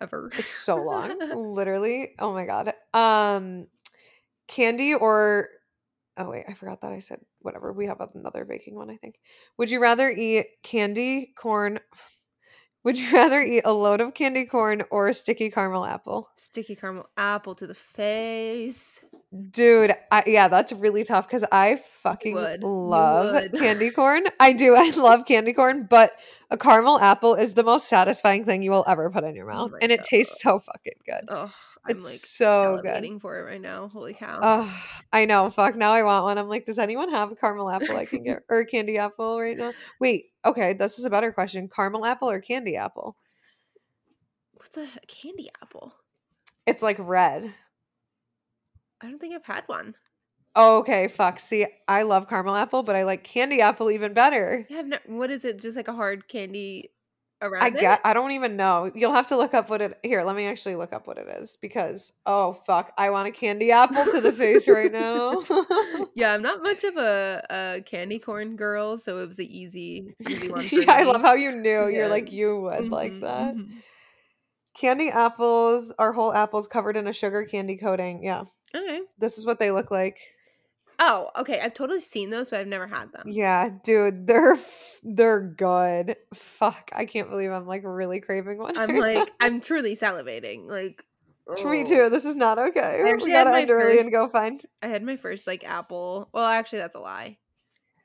ever. 0.00 0.30
so 0.40 0.76
long 0.76 1.18
literally 1.54 2.14
oh 2.18 2.32
my 2.32 2.44
god 2.46 2.72
um 2.94 3.66
candy 4.48 4.94
or 4.94 5.48
oh 6.16 6.28
wait 6.30 6.44
i 6.48 6.54
forgot 6.54 6.80
that 6.80 6.92
i 6.92 6.98
said 6.98 7.20
whatever 7.40 7.72
we 7.72 7.86
have 7.86 8.00
another 8.14 8.44
baking 8.44 8.74
one 8.74 8.90
i 8.90 8.96
think 8.96 9.16
would 9.58 9.70
you 9.70 9.80
rather 9.80 10.10
eat 10.10 10.46
candy 10.62 11.32
corn 11.36 11.78
would 12.84 12.98
you 12.98 13.12
rather 13.12 13.42
eat 13.42 13.62
a 13.64 13.72
load 13.72 14.00
of 14.00 14.14
candy 14.14 14.44
corn 14.44 14.82
or 14.90 15.08
a 15.08 15.14
sticky 15.14 15.50
caramel 15.50 15.84
apple? 15.84 16.30
Sticky 16.34 16.74
caramel 16.76 17.08
apple 17.16 17.54
to 17.56 17.66
the 17.66 17.74
face. 17.74 19.04
dude 19.50 19.94
I, 20.10 20.22
yeah 20.26 20.48
that's 20.48 20.72
really 20.72 21.04
tough 21.04 21.26
because 21.26 21.44
i 21.50 21.76
fucking 21.76 22.34
love 22.60 23.50
candy 23.58 23.90
corn. 23.98 24.24
I 24.38 24.52
do 24.52 24.74
i 24.76 24.90
love 24.90 25.24
candy 25.26 25.52
corn 25.54 25.86
but 25.88 26.12
a 26.52 26.56
caramel 26.56 26.98
apple 27.00 27.34
is 27.34 27.54
the 27.54 27.64
most 27.64 27.88
satisfying 27.88 28.44
thing 28.44 28.62
you 28.62 28.70
will 28.70 28.84
ever 28.86 29.10
put 29.10 29.24
in 29.24 29.34
your 29.34 29.50
Oh 29.50 29.54
mouth 29.54 29.72
my 29.72 29.78
and 29.82 29.90
it 29.90 30.02
tastes 30.02 30.40
so 30.42 30.58
fucking 30.60 31.00
good 31.06 31.24
Oh, 31.28 31.52
I'm 31.84 31.96
It's 31.96 32.04
like 32.04 32.14
so 32.14 32.78
good. 32.82 33.20
for 33.20 33.40
it 33.40 33.42
right 33.42 33.60
now. 33.60 33.88
Holy 33.88 34.14
cow. 34.14 34.38
Oh, 34.40 34.84
I 35.12 35.24
know. 35.24 35.50
Fuck. 35.50 35.74
Now 35.74 35.92
I 35.92 36.04
want 36.04 36.24
one. 36.24 36.38
I'm 36.38 36.48
like, 36.48 36.64
does 36.64 36.78
anyone 36.78 37.10
have 37.10 37.32
a 37.32 37.36
caramel 37.36 37.68
apple 37.70 37.96
I 37.96 38.04
can 38.04 38.22
get 38.22 38.44
or 38.48 38.60
a 38.60 38.66
candy 38.66 38.98
apple 38.98 39.40
right 39.40 39.56
now? 39.58 39.72
Wait. 39.98 40.26
Okay, 40.44 40.74
this 40.74 41.00
is 41.00 41.04
a 41.04 41.10
better 41.10 41.32
question. 41.32 41.68
Caramel 41.68 42.06
apple 42.06 42.30
or 42.30 42.40
candy 42.40 42.76
apple? 42.76 43.16
What's 44.54 44.76
a 44.76 44.86
candy 45.08 45.50
apple? 45.60 45.92
It's 46.66 46.82
like 46.82 46.98
red. 47.00 47.52
I 49.00 49.08
don't 49.08 49.18
think 49.18 49.34
I've 49.34 49.44
had 49.44 49.64
one. 49.66 49.96
Okay. 50.56 51.08
Fuck. 51.08 51.38
See, 51.38 51.66
I 51.88 52.02
love 52.02 52.28
caramel 52.28 52.56
apple, 52.56 52.82
but 52.82 52.94
I 52.96 53.04
like 53.04 53.24
candy 53.24 53.60
apple 53.60 53.90
even 53.90 54.12
better. 54.12 54.66
Yeah, 54.68 54.78
I've 54.80 54.86
not, 54.86 55.08
what 55.08 55.30
is 55.30 55.44
it? 55.44 55.60
Just 55.60 55.76
like 55.76 55.88
a 55.88 55.92
hard 55.94 56.28
candy 56.28 56.90
around 57.40 57.64
I 57.64 57.70
it? 57.76 57.80
get. 57.80 58.00
I 58.04 58.12
don't 58.12 58.32
even 58.32 58.56
know. 58.56 58.90
You'll 58.94 59.12
have 59.14 59.28
to 59.28 59.36
look 59.36 59.54
up 59.54 59.70
what 59.70 59.80
it. 59.80 59.98
Here, 60.02 60.22
let 60.24 60.36
me 60.36 60.46
actually 60.46 60.76
look 60.76 60.92
up 60.92 61.06
what 61.06 61.18
it 61.18 61.28
is 61.28 61.56
because 61.60 62.12
oh 62.26 62.52
fuck, 62.52 62.92
I 62.98 63.10
want 63.10 63.28
a 63.28 63.30
candy 63.32 63.70
apple 63.72 64.06
to 64.06 64.20
the 64.20 64.32
face 64.32 64.66
right 64.68 64.92
now. 64.92 65.42
yeah, 66.14 66.34
I'm 66.34 66.42
not 66.42 66.62
much 66.62 66.84
of 66.84 66.96
a, 66.96 67.46
a 67.50 67.82
candy 67.82 68.18
corn 68.18 68.56
girl, 68.56 68.98
so 68.98 69.18
it 69.22 69.26
was 69.26 69.38
an 69.38 69.46
easy, 69.46 70.14
easy 70.20 70.48
one 70.50 70.64
for 70.68 70.76
yeah, 70.76 70.92
I 70.92 71.02
love 71.04 71.22
how 71.22 71.34
you 71.34 71.52
knew. 71.52 71.88
You're 71.88 72.08
like 72.08 72.30
you 72.32 72.60
would 72.60 72.90
like 72.90 73.12
Mhm, 73.14 73.20
that. 73.20 73.54
mhm. 73.54 73.82
Candy 74.74 75.10
apples 75.10 75.92
are 75.98 76.12
whole 76.12 76.32
apples 76.32 76.66
covered 76.66 76.96
in 76.96 77.06
a 77.06 77.12
sugar 77.12 77.44
candy 77.44 77.76
coating. 77.76 78.22
Yeah, 78.22 78.44
Okay. 78.74 79.00
this 79.18 79.38
is 79.38 79.46
what 79.46 79.58
they 79.58 79.70
look 79.70 79.90
like. 79.90 80.18
Oh, 81.04 81.30
okay. 81.40 81.58
I've 81.60 81.74
totally 81.74 81.98
seen 82.00 82.30
those, 82.30 82.48
but 82.48 82.60
I've 82.60 82.68
never 82.68 82.86
had 82.86 83.10
them. 83.12 83.24
Yeah, 83.26 83.70
dude, 83.82 84.26
they're 84.28 84.56
they're 85.02 85.40
good. 85.40 86.16
Fuck, 86.32 86.90
I 86.92 87.06
can't 87.06 87.28
believe 87.28 87.50
I'm 87.50 87.66
like 87.66 87.82
really 87.84 88.20
craving 88.20 88.58
one. 88.58 88.78
I'm 88.78 88.90
right 88.96 89.14
now. 89.14 89.20
like, 89.20 89.32
I'm 89.40 89.60
truly 89.60 89.96
salivating. 89.96 90.68
Like, 90.68 91.02
me 91.48 91.80
oh. 91.80 91.84
too. 91.84 92.08
This 92.08 92.24
is 92.24 92.36
not 92.36 92.58
okay. 92.60 93.00
I 93.00 93.02
We 93.02 93.10
actually 93.10 93.32
had 93.32 93.44
gotta 93.44 93.50
my 93.50 93.60
end 93.62 93.70
early 93.72 93.96
first- 93.96 94.04
and 94.04 94.12
go 94.12 94.28
find. 94.28 94.60
I 94.80 94.86
had 94.86 95.02
my 95.02 95.16
first 95.16 95.46
like 95.48 95.64
apple. 95.68 96.30
Well, 96.32 96.44
actually, 96.46 96.78
that's 96.78 96.94
a 96.94 97.00
lie. 97.00 97.38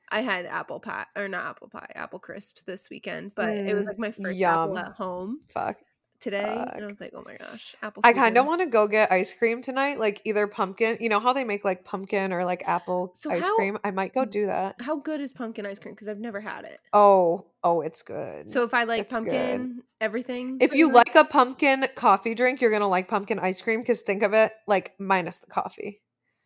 I 0.09 0.21
had 0.21 0.45
apple 0.45 0.79
pie 0.79 1.05
or 1.15 1.27
not 1.27 1.45
apple 1.45 1.67
pie, 1.67 1.91
apple 1.93 2.19
crisps 2.19 2.63
this 2.63 2.89
weekend, 2.89 3.33
but 3.35 3.49
it 3.49 3.75
was 3.75 3.85
Mm, 3.85 3.89
like 3.89 3.99
my 3.99 4.11
first 4.11 4.39
yum. 4.39 4.53
apple 4.71 4.77
at 4.79 4.93
home 4.93 5.41
Fuck. 5.53 5.77
Today, 6.19 6.43
and 6.73 6.83
I 6.83 6.87
was 6.87 6.99
like, 6.99 7.11
oh 7.15 7.23
my 7.25 7.35
gosh, 7.35 7.75
apple. 7.81 8.01
I 8.05 8.13
kind 8.13 8.37
of 8.37 8.45
want 8.45 8.61
to 8.61 8.67
go 8.67 8.87
get 8.87 9.11
ice 9.11 9.33
cream 9.33 9.61
tonight, 9.61 9.99
like 9.99 10.21
either 10.25 10.47
pumpkin. 10.47 10.97
You 10.99 11.09
know 11.09 11.19
how 11.19 11.33
they 11.33 11.43
make 11.43 11.63
like 11.65 11.83
pumpkin 11.83 12.33
or 12.33 12.43
like 12.45 12.63
apple 12.67 13.11
So 13.15 13.31
ice 13.31 13.43
how- 13.43 13.55
cream. 13.55 13.77
I 13.83 13.91
might 13.91 14.13
go 14.13 14.25
do 14.25 14.45
that. 14.47 14.75
How 14.81 14.95
good 14.97 15.21
is 15.21 15.31
pumpkin 15.33 15.65
ice 15.65 15.79
cream? 15.79 15.93
Because 15.93 16.07
I've 16.07 16.19
never 16.19 16.39
had 16.41 16.65
it. 16.65 16.79
Oh, 16.93 17.45
oh, 17.63 17.81
it's 17.81 18.01
good. 18.01 18.49
So 18.49 18.63
if 18.63 18.73
I 18.73 18.83
like 18.85 19.01
It's 19.01 19.13
good. 19.13 19.17
pumpkin, 19.25 19.83
everything. 20.01 20.57
If 20.61 20.73
you 20.73 20.91
like 20.91 21.15
a 21.15 21.23
pumpkin 21.25 21.85
coffee 21.95 22.35
drink, 22.35 22.61
you're 22.61 22.71
gonna 22.71 22.87
like 22.87 23.07
pumpkin 23.07 23.39
ice 23.39 23.61
cream 23.61 23.81
because 23.81 24.01
think 24.01 24.23
of 24.23 24.33
it 24.33 24.51
like 24.67 24.93
minus 24.99 25.37
the 25.39 25.47
coffee. 25.47 26.01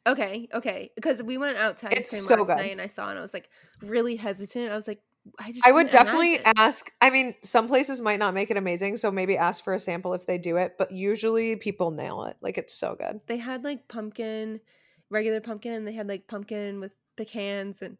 okay, 0.08 0.48
okay, 0.54 0.90
because 0.96 1.22
we 1.22 1.38
went 1.38 1.58
out 1.58 1.78
to 1.78 1.88
ice 1.88 1.94
It's 1.98 2.10
cream 2.10 2.22
so 2.24 2.36
last 2.36 2.48
good. 2.48 2.56
night, 2.58 2.72
and 2.72 2.82
I 2.82 2.88
saw, 2.88 3.10
and 3.10 3.20
I 3.20 3.22
was 3.22 3.34
like 3.36 3.50
really 3.82 4.16
hesitant. 4.16 4.72
I 4.72 4.76
was 4.76 4.88
like, 4.88 5.00
I. 5.38 5.54
I 5.66 5.72
would 5.72 5.90
definitely 5.90 6.36
imagine. 6.36 6.54
ask. 6.58 6.92
I 7.02 7.10
mean, 7.10 7.36
some 7.44 7.68
places 7.68 8.02
might 8.02 8.20
not 8.20 8.34
make 8.34 8.52
it 8.52 8.58
amazing, 8.58 8.98
so 8.98 9.12
maybe 9.12 9.38
ask 9.38 9.64
for 9.64 9.74
a 9.74 9.80
sample 9.80 10.14
if 10.14 10.26
they 10.26 10.38
do 10.38 10.58
it. 10.58 10.76
But 10.78 10.92
usually, 10.92 11.56
people 11.56 11.92
nail 11.92 12.24
it. 12.24 12.38
Like 12.42 12.58
it's 12.58 12.74
so 12.74 12.96
good. 12.96 13.22
They 13.28 13.38
had 13.38 13.64
like 13.64 13.88
pumpkin, 13.88 14.60
regular 15.10 15.40
pumpkin, 15.40 15.74
and 15.74 15.88
they 15.88 15.94
had 15.94 16.08
like 16.08 16.28
pumpkin 16.28 16.80
with 16.80 16.96
pecans 17.18 17.82
and 17.82 17.98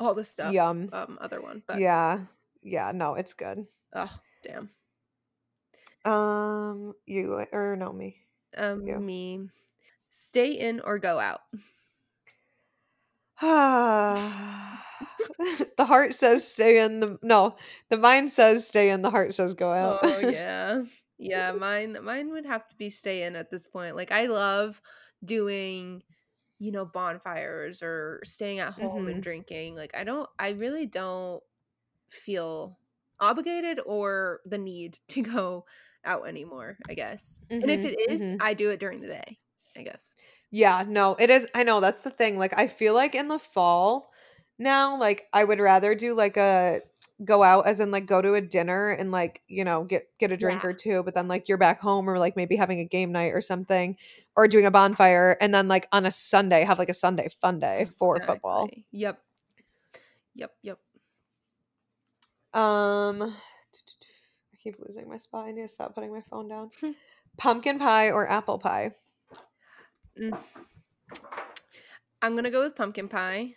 all 0.00 0.14
the 0.14 0.24
stuff. 0.24 0.52
Yum. 0.52 0.88
Um, 0.92 1.18
other 1.20 1.40
one, 1.40 1.62
but 1.66 1.78
yeah, 1.78 2.20
yeah. 2.62 2.92
No, 2.94 3.14
it's 3.14 3.34
good. 3.34 3.66
oh 3.94 4.18
damn. 4.42 4.70
Um, 6.04 6.94
you 7.06 7.46
or 7.52 7.76
no 7.76 7.92
me. 7.92 8.16
Um, 8.56 8.86
You. 8.86 8.98
me. 8.98 9.48
Stay 10.10 10.52
in 10.52 10.80
or 10.80 10.98
go 10.98 11.18
out. 11.20 11.40
the 15.76 15.84
heart 15.84 16.14
says 16.14 16.46
stay 16.46 16.78
in 16.84 17.00
the 17.00 17.18
no 17.22 17.56
the 17.90 17.96
mind 17.96 18.30
says 18.30 18.66
stay 18.66 18.90
in 18.90 19.02
the 19.02 19.10
heart 19.10 19.34
says 19.34 19.54
go 19.54 19.72
out 19.72 20.00
Oh 20.00 20.18
yeah. 20.18 20.84
Yeah, 21.18 21.52
mine 21.52 21.96
mine 22.04 22.30
would 22.32 22.46
have 22.46 22.66
to 22.68 22.76
be 22.76 22.90
stay 22.90 23.22
in 23.24 23.36
at 23.36 23.50
this 23.50 23.66
point. 23.66 23.96
Like 23.96 24.10
I 24.12 24.26
love 24.26 24.82
doing 25.24 26.02
you 26.58 26.72
know 26.72 26.84
bonfires 26.86 27.82
or 27.82 28.20
staying 28.24 28.60
at 28.60 28.72
home 28.74 29.08
and 29.08 29.20
Mhm. 29.20 29.22
drinking. 29.22 29.76
Like 29.76 29.94
I 29.96 30.04
don't 30.04 30.28
I 30.38 30.50
really 30.50 30.86
don't 30.86 31.42
feel 32.10 32.80
obligated 33.20 33.80
or 33.86 34.42
the 34.46 34.58
need 34.58 34.98
to 35.10 35.22
go 35.22 35.66
out 36.04 36.28
anymore, 36.28 36.78
I 36.88 36.94
guess. 36.94 37.40
And 37.62 37.70
if 37.70 37.84
Mhm, 37.84 37.86
it 37.86 37.98
is, 38.12 38.32
mhm. 38.32 38.40
I 38.40 38.54
do 38.54 38.70
it 38.70 38.80
during 38.80 39.00
the 39.02 39.08
day, 39.08 39.40
I 39.76 39.82
guess. 39.84 40.16
Yeah, 40.50 40.84
no, 40.86 41.14
it 41.18 41.30
is 41.30 41.46
I 41.54 41.62
know, 41.62 41.80
that's 41.80 42.02
the 42.02 42.10
thing, 42.10 42.38
like, 42.38 42.52
I 42.56 42.66
feel 42.68 42.94
like 42.94 43.14
in 43.14 43.28
the 43.28 43.38
fall 43.38 44.11
now, 44.58 44.98
like, 44.98 45.28
I 45.32 45.44
would 45.44 45.60
rather 45.60 45.94
do, 45.94 46.14
like, 46.14 46.36
a 46.36 46.82
go 47.24 47.42
out 47.42 47.66
as 47.66 47.78
in, 47.78 47.90
like, 47.92 48.06
go 48.06 48.20
to 48.20 48.34
a 48.34 48.40
dinner 48.40 48.90
and, 48.90 49.12
like, 49.12 49.42
you 49.46 49.64
know, 49.64 49.84
get 49.84 50.08
get 50.18 50.32
a 50.32 50.36
drink 50.36 50.62
Yeah. 50.62 50.70
or 50.70 50.72
2, 50.72 51.02
but 51.04 51.14
then, 51.14 51.28
like, 51.28 51.48
you're 51.48 51.58
back 51.58 51.80
home 51.80 52.08
or, 52.08 52.18
like, 52.18 52.36
maybe 52.36 52.56
having 52.56 52.80
a 52.80 52.84
game 52.84 53.12
night 53.12 53.32
or 53.32 53.40
something, 53.40 53.96
or 54.36 54.48
doing 54.48 54.66
a 54.66 54.70
bonfire, 54.70 55.36
and 55.40 55.54
then, 55.54 55.68
like, 55.68 55.88
on 55.92 56.04
a 56.06 56.10
Sunday, 56.12 56.64
have, 56.64 56.78
like, 56.78 56.88
a 56.88 56.94
Sunday 56.94 57.28
fun 57.40 57.58
day 57.60 57.86
for 57.98 58.20
football. 58.22 58.68
Yep. 58.90 59.22
Yep, 60.34 60.52
yep. 60.62 60.78
Um, 62.54 63.22
I 63.22 64.56
keep 64.62 64.76
losing 64.78 65.08
my 65.08 65.16
spot, 65.16 65.46
I 65.46 65.52
need 65.52 65.62
to 65.62 65.68
stop 65.68 65.94
putting 65.94 66.12
my 66.12 66.22
phone 66.30 66.48
down. 66.48 66.70
Pumpkin 67.38 67.78
pie 67.78 68.10
or 68.10 68.28
apple 68.28 68.58
pie? 68.58 68.92
I'm 72.20 72.34
gonna 72.36 72.50
go 72.50 72.62
with 72.62 72.76
pumpkin 72.76 73.08
pie, 73.08 73.54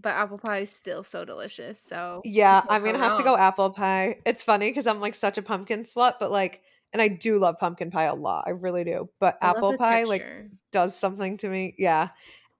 but 0.00 0.10
apple 0.10 0.38
pie 0.38 0.58
is 0.58 0.70
still 0.70 1.02
so 1.02 1.24
delicious. 1.24 1.80
So 1.80 2.22
Yeah, 2.24 2.62
I'm 2.68 2.84
gonna 2.84 2.98
have 2.98 3.16
to 3.16 3.22
go 3.22 3.36
apple 3.36 3.70
pie. 3.70 4.18
It's 4.24 4.42
funny 4.42 4.70
because 4.70 4.86
I'm 4.86 5.00
like 5.00 5.14
such 5.14 5.38
a 5.38 5.42
pumpkin 5.42 5.84
slut, 5.84 6.14
but 6.20 6.30
like, 6.30 6.62
and 6.92 7.00
I 7.00 7.08
do 7.08 7.38
love 7.38 7.58
pumpkin 7.58 7.90
pie 7.90 8.04
a 8.04 8.14
lot. 8.14 8.44
I 8.46 8.50
really 8.50 8.84
do. 8.84 9.10
But 9.20 9.38
I 9.42 9.50
apple 9.50 9.76
pie 9.76 10.04
like 10.04 10.26
does 10.72 10.96
something 10.96 11.36
to 11.38 11.48
me. 11.48 11.74
Yeah. 11.78 12.08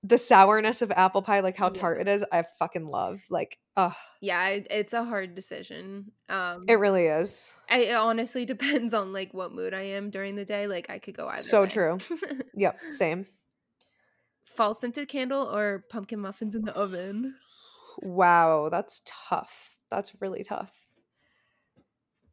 The 0.03 0.17
sourness 0.17 0.81
of 0.81 0.91
apple 0.93 1.21
pie, 1.21 1.41
like 1.41 1.59
how 1.59 1.69
tart 1.69 2.01
it 2.01 2.09
is, 2.09 2.25
I 2.33 2.45
fucking 2.59 2.87
love. 2.87 3.21
Like, 3.29 3.59
ugh, 3.77 3.93
Yeah, 4.23 4.49
it, 4.49 4.67
it's 4.71 4.95
a 4.95 5.05
hard 5.05 5.35
decision. 5.35 6.13
Um, 6.31 6.65
it 6.69 6.77
really 6.77 7.07
is. 7.07 7.53
I, 7.69 7.79
it 7.81 7.97
honestly 7.97 8.45
depends 8.47 8.95
on 8.95 9.13
like 9.13 9.35
what 9.35 9.53
mood 9.53 9.75
I 9.75 9.83
am 9.83 10.09
during 10.09 10.37
the 10.37 10.47
day. 10.47 10.67
Like 10.67 10.89
I 10.89 11.01
could 11.01 11.15
go 11.15 11.29
either 11.29 11.43
So 11.43 11.63
way. 11.63 11.69
true. 11.69 11.99
Yep, 12.55 12.81
same. 12.99 13.27
Fall 14.51 14.75
scented 14.75 15.09
candle 15.09 15.45
or 15.49 15.87
pumpkin 15.89 16.21
muffins 16.21 16.55
in 16.55 16.67
the 16.67 16.77
oven. 16.77 17.37
Wow, 17.99 18.69
that's 18.69 19.03
tough. 19.05 19.77
That's 19.91 20.21
really 20.21 20.43
tough. 20.45 20.73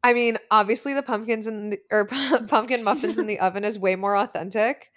I 0.02 0.14
mean, 0.14 0.38
obviously 0.50 0.94
the 0.94 1.02
pumpkins 1.02 1.46
in 1.46 1.70
the 1.70 1.80
or 1.90 2.06
pumpkin 2.48 2.84
muffins 2.84 3.18
in 3.18 3.26
the 3.26 3.40
oven 3.40 3.64
is 3.64 3.78
way 3.78 3.96
more 3.96 4.16
authentic. 4.16 4.92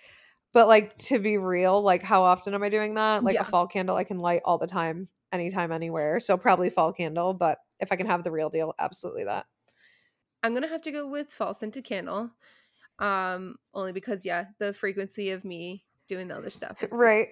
But 0.54 0.68
like 0.68 0.96
to 0.98 1.20
be 1.20 1.38
real, 1.38 1.82
like 1.82 2.04
how 2.04 2.24
often 2.24 2.54
am 2.54 2.64
I 2.64 2.70
doing 2.70 2.96
that? 2.96 3.24
Like 3.24 3.38
Yeah. 3.38 3.42
a 3.42 3.46
fall 3.46 3.68
candle 3.68 3.96
I 3.98 4.04
can 4.06 4.20
light 4.20 4.42
all 4.46 4.58
the 4.58 4.68
time, 4.68 5.10
anytime, 5.32 5.72
anywhere. 5.72 6.20
So 6.20 6.38
probably 6.38 6.70
fall 6.70 6.94
candle, 6.94 7.34
but 7.34 7.60
if 7.80 7.92
I 7.92 7.98
can 7.98 8.08
have 8.08 8.24
the 8.24 8.32
real 8.32 8.50
deal, 8.50 8.74
absolutely 8.80 9.26
that. 9.26 9.48
I'm 10.44 10.54
gonna 10.54 10.68
have 10.68 10.82
to 10.84 10.92
go 10.92 11.08
with 11.08 11.32
fall 11.32 11.54
scented 11.54 11.84
candle. 11.84 12.32
Um, 13.00 13.58
only 13.74 13.94
because 13.94 14.26
yeah, 14.26 14.48
the 14.60 14.74
frequency 14.74 15.32
of 15.32 15.46
me 15.46 15.86
doing 16.12 16.28
the 16.28 16.36
other 16.36 16.50
stuff 16.50 16.84
Right. 16.92 17.30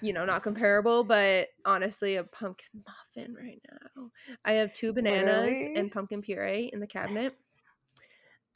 you 0.00 0.12
know 0.12 0.24
not 0.24 0.44
comparable. 0.44 1.02
But 1.02 1.48
honestly, 1.64 2.14
a 2.14 2.22
pumpkin 2.24 2.84
muffin 2.86 3.34
right 3.34 3.60
now. 3.96 4.10
I 4.44 4.52
have 4.52 4.72
two 4.72 4.92
bananas 4.92 5.58
and 5.74 5.90
pumpkin 5.90 6.22
puree 6.22 6.70
in 6.72 6.78
the 6.78 6.86
cabinet. 6.86 7.36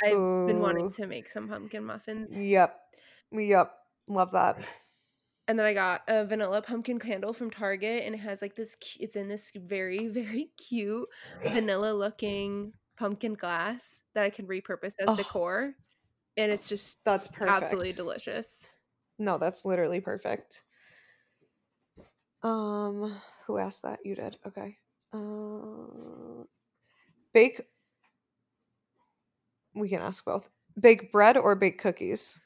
I've 0.02 0.46
been 0.46 0.60
wanting 0.60 0.90
to 0.92 1.06
make 1.06 1.28
some 1.28 1.48
pumpkin 1.48 1.84
muffins. 1.84 2.36
Yep. 2.36 2.80
Yep. 3.32 3.72
Love 4.08 4.32
that. 4.32 4.58
And 5.48 5.58
then 5.58 5.66
I 5.66 5.74
got 5.74 6.02
a 6.08 6.24
vanilla 6.24 6.62
pumpkin 6.62 6.98
candle 6.98 7.32
from 7.34 7.50
Target, 7.50 8.04
and 8.04 8.14
it 8.14 8.18
has 8.18 8.40
like 8.40 8.54
this. 8.54 8.76
It's 8.98 9.16
in 9.16 9.28
this 9.28 9.50
very 9.54 10.08
very 10.20 10.50
cute 10.56 11.08
vanilla 11.42 11.92
looking 11.92 12.72
pumpkin 12.96 13.34
glass 13.34 14.02
that 14.14 14.24
I 14.24 14.30
can 14.30 14.46
repurpose 14.46 14.94
as 14.98 15.06
Oh. 15.08 15.16
decor, 15.16 15.74
and 16.36 16.50
it's 16.52 16.68
just 16.68 16.98
That's 17.04 17.28
perfect. 17.28 17.50
absolutely 17.64 17.92
delicious. 17.92 18.68
No, 19.18 19.38
that's 19.38 19.64
literally 19.64 20.00
perfect. 20.00 20.64
Um, 22.42 23.20
who 23.46 23.58
asked 23.58 23.82
that? 23.82 24.00
You 24.04 24.14
did. 24.14 24.36
Okay. 24.46 24.76
Uh, 25.12 26.44
bake. 27.32 27.62
We 29.74 29.88
can 29.88 30.02
ask 30.02 30.24
both. 30.24 30.50
Bake 30.78 31.12
bread 31.12 31.36
or 31.36 31.54
bake 31.54 31.78
cookies? 31.78 32.38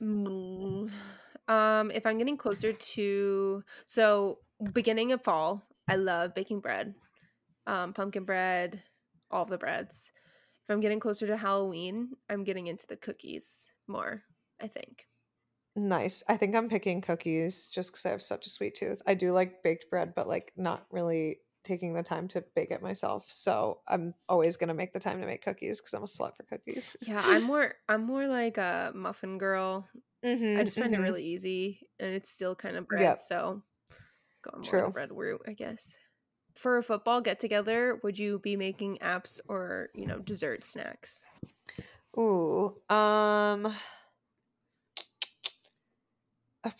Mm, 0.00 0.90
Um, 1.48 1.90
if 1.90 2.04
I'm 2.04 2.18
getting 2.18 2.36
closer 2.36 2.74
to 2.74 3.62
so 3.86 4.40
beginning 4.74 5.12
of 5.12 5.24
fall, 5.24 5.62
I 5.88 5.96
love 5.96 6.34
baking 6.34 6.60
bread, 6.60 6.94
um, 7.66 7.94
pumpkin 7.94 8.24
bread, 8.24 8.82
all 9.30 9.46
the 9.46 9.56
breads. 9.56 10.12
If 10.62 10.70
I'm 10.70 10.80
getting 10.80 11.00
closer 11.00 11.26
to 11.26 11.38
Halloween, 11.38 12.10
I'm 12.28 12.44
getting 12.44 12.66
into 12.66 12.86
the 12.86 12.98
cookies 12.98 13.70
more. 13.86 14.24
I 14.60 14.68
think. 14.68 15.06
Nice. 15.78 16.24
I 16.28 16.36
think 16.36 16.54
I'm 16.56 16.68
picking 16.68 17.00
cookies 17.00 17.68
just 17.70 17.92
because 17.92 18.04
I 18.04 18.10
have 18.10 18.22
such 18.22 18.46
a 18.46 18.50
sweet 18.50 18.74
tooth. 18.74 19.00
I 19.06 19.14
do 19.14 19.32
like 19.32 19.62
baked 19.62 19.88
bread, 19.90 20.12
but 20.14 20.26
like 20.26 20.52
not 20.56 20.86
really 20.90 21.42
taking 21.62 21.94
the 21.94 22.02
time 22.02 22.26
to 22.28 22.40
bake 22.54 22.70
it 22.72 22.82
myself. 22.82 23.30
So 23.30 23.82
I'm 23.86 24.14
always 24.28 24.56
gonna 24.56 24.74
make 24.74 24.92
the 24.92 24.98
time 25.00 25.20
to 25.20 25.26
make 25.26 25.42
cookies 25.42 25.80
because 25.80 25.94
I'm 25.94 26.02
a 26.02 26.06
slut 26.06 26.36
for 26.36 26.42
cookies. 26.44 26.96
Yeah, 27.00 27.22
I'm 27.24 27.42
more 27.42 27.74
I'm 27.88 28.02
more 28.04 28.26
like 28.26 28.58
a 28.58 28.92
muffin 28.94 29.38
girl. 29.38 29.88
I 30.56 30.64
mm-hmm, 30.64 30.64
just 30.64 30.78
find 30.78 30.94
it 30.94 31.00
really 31.00 31.24
easy 31.24 31.88
and 32.00 32.14
it's 32.14 32.30
still 32.30 32.56
kind 32.56 32.76
of 32.76 32.88
bread, 32.88 33.18
Yep. 33.18 33.18
so 33.18 33.62
going 34.42 34.64
more 34.64 34.80
the 34.82 34.88
True. 34.88 34.92
bread 34.92 35.12
route, 35.12 35.42
I 35.48 35.54
guess. 35.54 35.98
For 36.56 36.78
a 36.78 36.82
football 36.84 37.20
get 37.22 37.40
together, 37.40 38.00
would 38.04 38.18
you 38.18 38.40
be 38.40 38.56
making 38.56 38.98
apps 38.98 39.40
or, 39.48 39.90
you 39.94 40.06
know, 40.06 40.20
dessert 40.20 40.64
snacks? 40.64 41.28
Ooh. 42.18 42.80
Um. 42.88 43.74
Uh, 46.64 46.70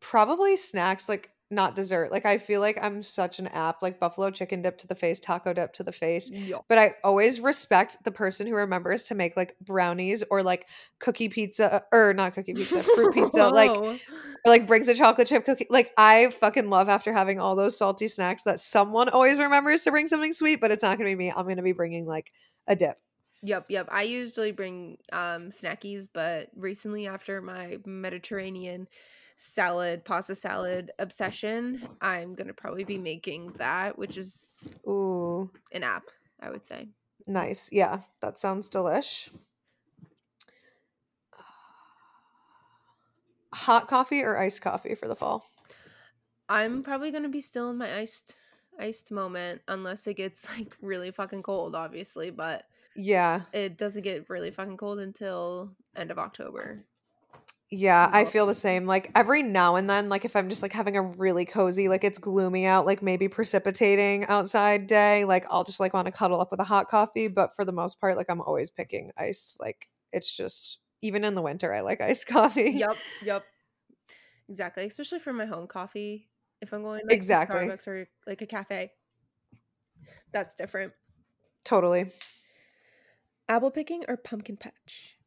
Probably 0.00 0.56
snacks, 0.56 1.08
like 1.08 1.30
not 1.50 1.74
dessert. 1.74 2.10
Like 2.12 2.26
I 2.26 2.38
feel 2.38 2.60
like 2.60 2.78
I'm 2.82 3.02
such 3.02 3.38
an 3.38 3.48
app, 3.48 3.82
like 3.82 3.98
buffalo 3.98 4.30
chicken 4.30 4.62
dip 4.62 4.78
to 4.78 4.86
the 4.86 4.94
face, 4.94 5.18
taco 5.20 5.52
dip 5.52 5.72
to 5.74 5.82
the 5.82 5.92
face. 5.92 6.30
But 6.68 6.78
I 6.78 6.94
always 7.02 7.40
respect 7.40 7.96
the 8.04 8.10
person 8.10 8.46
who 8.46 8.54
remembers 8.54 9.04
to 9.04 9.14
make 9.14 9.36
like 9.36 9.56
brownies 9.60 10.22
or 10.30 10.42
like 10.42 10.66
cookie 11.00 11.28
pizza 11.28 11.84
or 11.92 12.14
not 12.14 12.34
cookie 12.34 12.54
pizza, 12.54 12.82
fruit 12.82 13.14
pizza, 13.14 13.48
like 13.48 13.70
or 13.70 13.98
like 14.44 14.66
brings 14.66 14.88
a 14.88 14.94
chocolate 14.94 15.28
chip 15.28 15.44
cookie. 15.44 15.66
Like 15.70 15.92
I 15.96 16.30
fucking 16.30 16.68
love 16.70 16.88
after 16.88 17.12
having 17.12 17.40
all 17.40 17.56
those 17.56 17.76
salty 17.76 18.08
snacks 18.08 18.42
that 18.44 18.60
someone 18.60 19.08
always 19.08 19.38
remembers 19.38 19.82
to 19.84 19.90
bring 19.90 20.06
something 20.06 20.32
sweet, 20.32 20.60
but 20.60 20.70
it's 20.70 20.82
not 20.82 20.98
gonna 20.98 21.10
be 21.10 21.16
me. 21.16 21.32
I'm 21.34 21.48
gonna 21.48 21.62
be 21.62 21.72
bringing 21.72 22.06
like 22.06 22.32
a 22.66 22.76
dip. 22.76 22.98
Yep, 23.46 23.66
yep. 23.68 23.88
I 23.92 24.02
usually 24.02 24.50
bring 24.50 24.98
um 25.12 25.50
snackies, 25.50 26.08
but 26.12 26.48
recently 26.56 27.06
after 27.06 27.40
my 27.40 27.78
Mediterranean 27.86 28.88
salad, 29.36 30.04
pasta 30.04 30.34
salad 30.34 30.90
obsession, 30.98 31.86
I'm 32.00 32.34
gonna 32.34 32.54
probably 32.54 32.82
be 32.82 32.98
making 32.98 33.52
that, 33.58 33.96
which 33.98 34.16
is 34.16 34.76
Ooh, 34.88 35.48
an 35.72 35.84
app, 35.84 36.10
I 36.40 36.50
would 36.50 36.64
say. 36.64 36.88
nice. 37.26 37.70
Yeah, 37.72 38.00
that 38.20 38.38
sounds 38.38 38.68
delish. 38.70 39.30
Hot 43.54 43.86
coffee 43.88 44.22
or 44.22 44.38
iced 44.38 44.60
coffee 44.62 44.94
for 44.96 45.06
the 45.08 45.16
fall? 45.16 45.46
I'm 46.48 46.82
probably 46.82 47.12
gonna 47.12 47.28
be 47.28 47.40
still 47.40 47.70
in 47.70 47.78
my 47.78 47.96
iced 47.98 48.36
iced 48.78 49.10
moment 49.12 49.62
unless 49.68 50.06
it 50.08 50.14
gets 50.14 50.48
like 50.58 50.76
really 50.80 51.10
fucking 51.12 51.42
cold, 51.44 51.74
obviously, 51.76 52.30
but 52.30 52.64
Yeah. 52.96 53.42
it 53.52 53.76
doesn't 53.78 54.02
get 54.02 54.28
really 54.30 54.50
fucking 54.50 54.76
cold 54.76 54.98
until 54.98 55.72
end 55.94 56.10
of 56.10 56.18
October. 56.18 56.84
Yeah, 57.68 58.08
I 58.12 58.24
feel 58.26 58.46
the 58.46 58.54
same. 58.54 58.86
Like 58.86 59.10
every 59.16 59.42
now 59.42 59.74
and 59.74 59.90
then, 59.90 60.08
like 60.08 60.24
if 60.24 60.36
I'm 60.36 60.48
just 60.48 60.62
like 60.62 60.72
having 60.72 60.96
a 60.96 61.02
really 61.02 61.44
cozy, 61.44 61.88
like 61.88 62.04
it's 62.04 62.18
gloomy 62.18 62.64
out, 62.64 62.86
like 62.86 63.02
maybe 63.02 63.26
precipitating 63.28 64.24
outside 64.26 64.86
day, 64.86 65.24
like 65.24 65.46
I'll 65.50 65.64
just 65.64 65.80
like 65.80 65.92
want 65.92 66.06
to 66.06 66.12
cuddle 66.12 66.40
up 66.40 66.52
with 66.52 66.60
a 66.60 66.64
hot 66.64 66.86
coffee. 66.88 67.26
But 67.26 67.56
for 67.56 67.64
the 67.64 67.72
most 67.72 68.00
part, 68.00 68.16
like 68.16 68.26
I'm 68.28 68.40
always 68.40 68.70
picking 68.70 69.10
iced. 69.16 69.58
Like 69.60 69.88
it's 70.12 70.32
just 70.34 70.78
even 71.02 71.24
in 71.24 71.34
the 71.34 71.42
winter, 71.42 71.74
I 71.74 71.80
like 71.80 72.00
iced 72.00 72.26
coffee. 72.28 72.70
Yep, 72.76 72.96
yep. 73.24 73.44
Exactly. 74.48 74.86
Especially 74.86 75.18
for 75.18 75.32
my 75.32 75.46
home 75.46 75.66
coffee. 75.66 76.28
If 76.62 76.72
I'm 76.72 76.82
going 76.82 77.02
like, 77.04 77.12
Exactly. 77.12 77.58
to 77.58 77.66
Starbucks 77.66 77.88
or 77.88 78.08
like 78.28 78.42
a 78.42 78.46
cafe. 78.46 78.92
That's 80.32 80.54
different. 80.54 80.92
Totally. 81.64 82.12
Apple 83.48 83.72
picking 83.72 84.04
or 84.08 84.16
pumpkin 84.16 84.56
patch? 84.56 85.18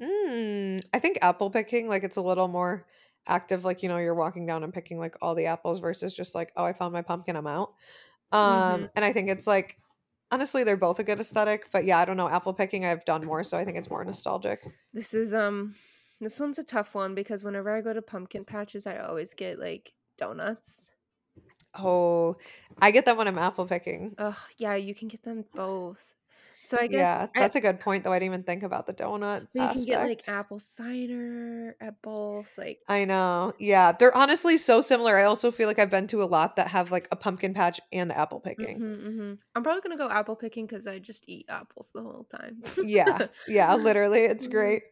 Mm, 0.00 0.84
I 0.94 0.98
think 1.00 1.18
apple 1.22 1.50
picking, 1.50 1.88
like, 1.88 2.04
it's 2.04 2.16
a 2.16 2.22
little 2.22 2.48
more 2.48 2.86
active, 3.26 3.64
like, 3.64 3.82
you 3.82 3.88
know, 3.88 3.98
you're 3.98 4.14
walking 4.14 4.46
down 4.46 4.62
and 4.62 4.72
picking, 4.72 4.98
like, 4.98 5.16
all 5.20 5.34
the 5.34 5.46
apples 5.46 5.78
versus 5.80 6.14
just 6.14 6.34
like, 6.34 6.52
"Oh, 6.56 6.64
I 6.64 6.72
found 6.72 6.92
my 6.92 7.02
pumpkin, 7.02 7.36
I'm 7.36 7.46
out." 7.46 7.74
Um, 8.32 8.88
Mhm. 8.88 8.90
and 8.96 9.04
I 9.04 9.12
think 9.12 9.28
it's, 9.30 9.46
like 9.46 9.78
honestly, 10.32 10.64
they're 10.64 10.76
both 10.78 10.98
a 11.00 11.04
good 11.04 11.20
aesthetic, 11.20 11.70
but 11.72 11.84
yeah, 11.86 11.98
I 12.00 12.04
don't 12.06 12.16
know, 12.18 12.28
apple 12.28 12.54
picking 12.54 12.84
I've 12.86 13.04
done 13.06 13.24
more, 13.26 13.44
so 13.44 13.58
I 13.58 13.64
think 13.64 13.78
it's 13.78 13.90
more 13.90 14.04
nostalgic. 14.04 14.62
This 14.92 15.14
is, 15.14 15.32
um 15.34 15.76
this 16.20 16.40
one's 16.40 16.58
a 16.58 16.64
tough 16.64 16.94
one 16.94 17.14
because 17.14 17.44
whenever 17.44 17.70
I 17.70 17.80
go 17.80 17.92
to 17.94 18.02
pumpkin 18.02 18.44
patches, 18.44 18.86
I 18.88 18.98
always 18.98 19.34
get, 19.34 19.58
like, 19.58 19.94
donuts. 20.16 20.90
Oh, 21.74 22.36
I 22.80 22.90
get 22.90 23.04
that 23.06 23.16
when 23.16 23.28
I'm 23.28 23.38
apple 23.38 23.66
picking. 23.66 24.16
Oh, 24.18 24.46
yeah, 24.58 24.74
you 24.74 24.94
can 24.94 25.08
get 25.08 25.22
them 25.22 25.42
both. 25.54 26.17
So 26.60 26.76
I 26.78 26.86
guess 26.88 27.14
Yeah, 27.16 27.28
that's 27.38 27.56
a 27.56 27.60
good 27.60 27.80
point, 27.80 28.04
though, 28.04 28.12
I 28.12 28.18
didn't 28.18 28.32
even 28.34 28.42
think 28.44 28.62
about 28.62 28.86
the 28.86 28.94
donut 28.94 29.48
you 29.54 29.68
can 29.68 29.84
get, 29.84 30.02
like, 30.02 30.22
apple 30.26 30.60
cider 30.60 31.76
at 31.80 32.00
both, 32.02 32.56
like 32.58 32.80
I 32.90 33.04
know, 33.04 33.52
yeah, 33.58 33.92
they're 33.92 34.16
honestly 34.16 34.56
so 34.56 34.80
similar, 34.80 35.18
I 35.18 35.24
also 35.24 35.50
feel 35.50 35.68
like 35.68 35.78
I've 35.78 35.90
been 35.90 36.06
to 36.08 36.22
a 36.22 36.24
lot 36.24 36.56
that 36.56 36.68
have, 36.68 36.90
like, 36.90 37.06
a 37.12 37.16
pumpkin 37.16 37.52
patch 37.52 37.80
and 37.92 38.10
apple 38.10 38.40
picking. 38.40 38.82
Mhm, 38.82 39.02
mhm. 39.02 39.40
I'm 39.54 39.62
probably 39.62 39.82
gonna 39.82 39.96
go 39.96 40.10
apple 40.10 40.34
picking 40.36 40.66
because 40.66 40.86
I 40.86 40.98
just 40.98 41.28
eat 41.28 41.46
apples 41.48 41.92
the 41.92 42.02
whole 42.02 42.24
time. 42.24 42.62
Yeah, 42.80 43.22
yeah, 43.46 43.74
literally, 43.76 44.20
it's 44.20 44.46
Mm. 44.46 44.46
great. 44.46 44.82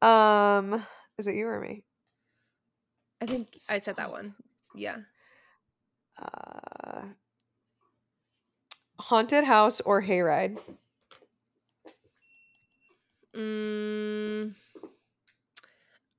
Um, 0.00 0.84
is 1.18 1.26
it 1.26 1.36
you 1.36 1.46
or 1.48 1.60
me? 1.60 1.84
I 3.20 3.26
think 3.26 3.58
I 3.68 3.78
said 3.78 3.96
that 3.96 4.10
one. 4.10 4.36
Yeah. 4.74 5.02
Uh 6.16 7.12
haunted 9.02 9.44
house 9.44 9.80
or 9.80 10.02
hayride? 10.02 10.58
Mm. 13.34 14.54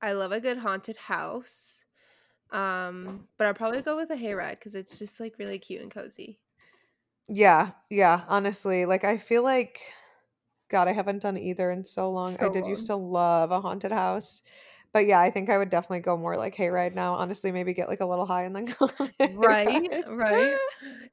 I 0.02 0.12
love 0.12 0.32
a 0.32 0.40
good 0.40 0.58
haunted 0.58 0.96
house. 0.96 1.84
Um, 2.50 3.26
but 3.36 3.46
I'll 3.46 3.54
probably 3.54 3.82
go 3.82 3.96
with 3.96 4.10
a 4.10 4.14
hayride 4.14 4.56
because 4.60 4.74
it's 4.74 4.98
just, 4.98 5.18
like, 5.18 5.38
really 5.38 5.58
cute 5.58 5.82
and 5.82 5.90
cozy. 5.90 6.38
Yeah, 7.26 7.72
yeah, 7.88 8.24
honestly, 8.28 8.84
like, 8.84 9.02
I 9.02 9.16
feel 9.18 9.42
like 9.42 9.80
God, 10.68 10.88
I 10.88 10.92
haven't 10.92 11.22
done 11.22 11.36
either 11.36 11.70
in 11.70 11.84
so 11.84 12.10
long, 12.10 12.34
I 12.34 12.36
So 12.36 12.50
did 12.50 12.66
used 12.66 12.88
long. 12.88 13.00
to 13.00 13.06
love 13.06 13.50
a 13.50 13.60
haunted 13.60 13.92
house, 13.92 14.42
but 14.94 15.06
yeah, 15.06 15.20
I 15.20 15.30
think 15.30 15.50
I 15.50 15.58
would 15.58 15.70
definitely 15.70 16.00
go 16.00 16.16
more 16.16 16.36
like 16.36 16.54
hayride 16.54 16.94
now, 16.94 17.14
honestly, 17.14 17.50
maybe 17.50 17.74
get, 17.74 17.88
like, 17.88 18.00
a 18.00 18.06
little 18.06 18.24
high 18.24 18.44
and 18.44 18.54
then 18.54 18.64
go 18.78 18.88
Right, 19.34 19.90
right? 20.06 20.56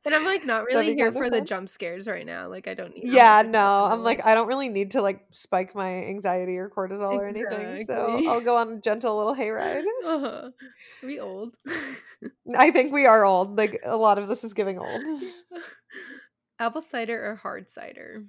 And 0.05 0.15
I'm, 0.15 0.23
like, 0.23 0.45
not 0.45 0.65
really 0.65 0.93
here 0.95 1.11
for 1.11 1.31
the 1.31 1.41
jump 1.41 1.67
scares 1.67 2.07
right 2.07 2.25
now, 2.25 2.47
like, 2.47 2.67
I 2.67 2.75
don't 2.75 2.95
need 2.95 3.11
Yeah, 3.11 3.41
no, 3.41 3.85
I'm 3.85 4.03
like. 4.03 4.23
I 4.23 4.35
don't 4.35 4.47
really 4.47 4.69
need 4.69 4.91
to, 4.91 5.01
like, 5.01 5.25
spike 5.31 5.73
my 5.73 6.03
anxiety 6.03 6.57
or 6.57 6.69
cortisol 6.69 7.13
or 7.13 7.25
anything, 7.25 7.83
so 7.83 8.21
I'll 8.27 8.39
go 8.39 8.55
on 8.57 8.73
a 8.73 8.77
gentle 8.79 9.17
little 9.17 9.35
hayride. 9.35 9.83
Uh-huh. 10.05 10.49
Are 11.03 11.07
we 11.07 11.19
old? 11.19 11.55
I 12.55 12.69
think 12.71 12.93
we 12.93 13.07
are 13.07 13.25
old, 13.25 13.57
like, 13.57 13.81
a 13.83 13.97
lot 13.97 14.19
of 14.19 14.27
this 14.27 14.43
is 14.43 14.53
giving 14.53 14.77
old. 14.77 15.01
Apple 16.59 16.81
cider 16.81 17.31
or 17.31 17.35
hard 17.35 17.69
cider? 17.69 18.25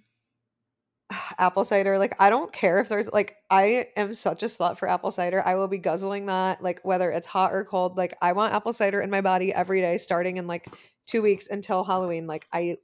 Apple 1.39 1.65
cider, 1.65 1.99
like, 1.99 2.15
I 2.19 2.31
don't 2.31 2.53
care 2.53 2.79
if 2.79 2.89
there's 2.89 3.11
like, 3.13 3.39
I 3.51 3.89
am 3.97 4.13
such 4.13 4.43
a 4.43 4.47
slut 4.47 4.79
for 4.79 4.89
apple 4.89 5.11
cider, 5.11 5.43
I 5.45 5.55
will 5.57 5.69
be 5.69 5.79
guzzling 5.79 6.27
that, 6.27 6.63
like, 6.63 6.81
whether 6.85 7.11
it's 7.11 7.27
hot 7.27 7.53
or 7.53 7.65
cold, 7.65 7.97
like, 7.97 8.15
I 8.23 8.33
want 8.33 8.55
apple 8.55 8.73
cider 8.73 9.01
in 9.01 9.11
my 9.11 9.21
body 9.21 9.53
every 9.53 9.81
day 9.81 9.99
starting 9.99 10.37
in, 10.37 10.47
like, 10.47 10.67
2 11.07 11.23
weeks 11.23 11.49
until 11.49 11.85
Halloween, 11.85 12.27
like, 12.27 12.47
I 12.53 12.79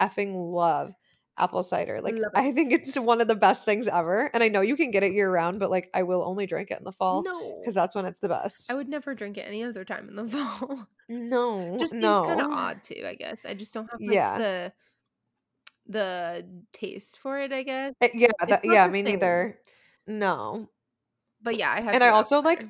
effing 0.00 0.32
love 0.34 0.94
apple 1.38 1.62
cider, 1.62 2.00
like, 2.00 2.22
Love. 2.22 2.34
I 2.34 2.52
think 2.52 2.72
it's 2.72 2.96
one 2.98 3.20
of 3.20 3.28
the 3.28 3.34
best 3.34 3.64
things 3.64 3.86
ever, 3.88 4.30
and 4.34 4.42
I 4.42 4.48
know 4.48 4.60
you 4.60 4.76
can 4.76 4.90
get 4.90 5.02
it 5.02 5.12
year-round, 5.12 5.58
but, 5.60 5.70
like, 5.70 5.90
I 5.94 6.02
will 6.04 6.22
only 6.24 6.46
drink 6.46 6.70
it 6.70 6.78
in 6.78 6.84
the 6.84 6.92
fall 6.92 7.28
No. 7.28 7.62
Because 7.62 7.74
that's 7.74 7.94
when 7.94 8.06
it's 8.06 8.20
the 8.20 8.28
best. 8.28 8.70
I 8.70 8.74
would 8.74 8.88
never 8.88 9.14
drink 9.14 9.38
it 9.38 9.42
any 9.42 9.62
other 9.64 9.84
time 9.84 10.08
in 10.08 10.16
the 10.16 10.28
fall. 10.28 10.88
No, 11.08 11.82
Just 11.82 11.98
seems 12.00 12.20
kinda 12.22 12.46
odd 12.50 12.82
too, 12.82 13.02
I 13.06 13.14
guess, 13.16 13.44
I 13.44 13.54
just 13.54 13.74
don't 13.74 13.90
have, 13.90 14.00
like, 14.06 14.22
Yeah. 14.22 14.36
the 14.36 14.72
the 15.86 16.46
taste 16.72 17.18
for 17.18 17.38
it, 17.40 17.52
I 17.52 17.62
guess. 17.62 17.94
Eh 18.00 18.10
yeah, 18.14 18.30
that 18.48 18.64
yeah, 18.64 18.86
me 18.88 19.02
neither. 19.02 19.58
No. 20.06 20.68
But 21.42 21.56
yeah, 21.56 21.70
I 21.72 21.80
have 21.80 21.92
And 21.92 22.02
I 22.04 22.08
also 22.08 22.40
like 22.40 22.66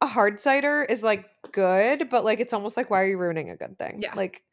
a 0.00 0.06
hard 0.06 0.38
cider 0.40 0.82
is, 0.82 1.02
like, 1.02 1.26
good, 1.52 2.08
but, 2.08 2.24
like, 2.24 2.38
it's 2.40 2.52
almost 2.52 2.76
like, 2.76 2.88
why 2.90 3.02
are 3.02 3.06
you 3.06 3.18
ruining 3.18 3.50
a 3.50 3.56
good 3.56 3.76
thing? 3.78 4.02
Yeah. 4.02 4.14
Like, 4.14 4.44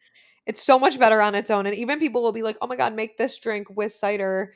it's 0.47 0.63
so 0.63 0.79
much 0.79 0.99
better 0.99 1.21
on 1.21 1.35
its 1.35 1.51
own, 1.51 1.65
and 1.67 1.75
even 1.75 1.99
people 1.99 2.21
will 2.23 2.31
be 2.33 2.43
like, 2.43 2.57
"Oh 2.61 2.67
my 2.67 2.75
god, 2.77 2.95
make 2.95 3.17
this 3.17 3.37
drink 3.39 3.67
with 3.71 3.91
cider," 3.93 4.53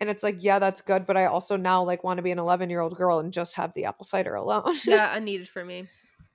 and 0.00 0.10
it's 0.10 0.22
like, 0.24 0.36
"Yeah, 0.40 0.58
that's 0.60 0.82
good," 0.82 1.06
but 1.06 1.16
I 1.18 1.26
also 1.26 1.56
now, 1.58 1.82
like, 1.84 2.04
wanna 2.04 2.22
be 2.22 2.30
an 2.32 2.38
eleven-year-old 2.40 2.96
girl 2.96 3.18
and 3.20 3.32
just 3.32 3.54
have 3.56 3.74
the 3.74 3.86
apple 3.86 4.04
cider 4.06 4.34
alone. 4.36 4.76
Yeah, 4.84 5.14
unneeded 5.16 5.48
for 5.48 5.64
me. 5.64 5.88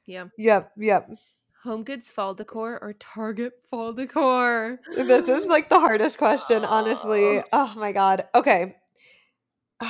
Yeah. 0.06 0.26
Yep, 0.38 0.72
yep. 0.78 1.10
HomeGoods 1.66 2.12
fall 2.12 2.34
decor 2.34 2.80
or 2.82 2.94
Target 2.94 3.54
fall 3.70 3.92
decor? 3.94 4.80
Uh, 4.98 5.04
this 5.04 5.28
is, 5.28 5.48
like, 5.48 5.70
the 5.70 5.80
hardest 5.80 6.18
question, 6.18 6.64
honestly. 6.64 7.40
Oh. 7.40 7.44
Oh 7.52 7.74
my 7.76 7.92
god. 7.92 8.26
Okay. 8.34 8.76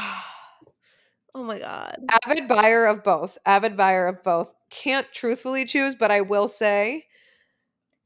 Oh 1.38 1.44
my 1.44 1.60
god. 1.60 1.98
Avid 2.26 2.48
buyer 2.48 2.86
of 2.86 3.04
both, 3.04 3.38
avid 3.46 3.76
buyer 3.76 4.08
of 4.08 4.24
both. 4.24 4.54
Can't 4.70 5.06
truthfully 5.12 5.66
choose, 5.66 5.94
but 5.94 6.10
I 6.10 6.22
will 6.22 6.48
say 6.48 7.08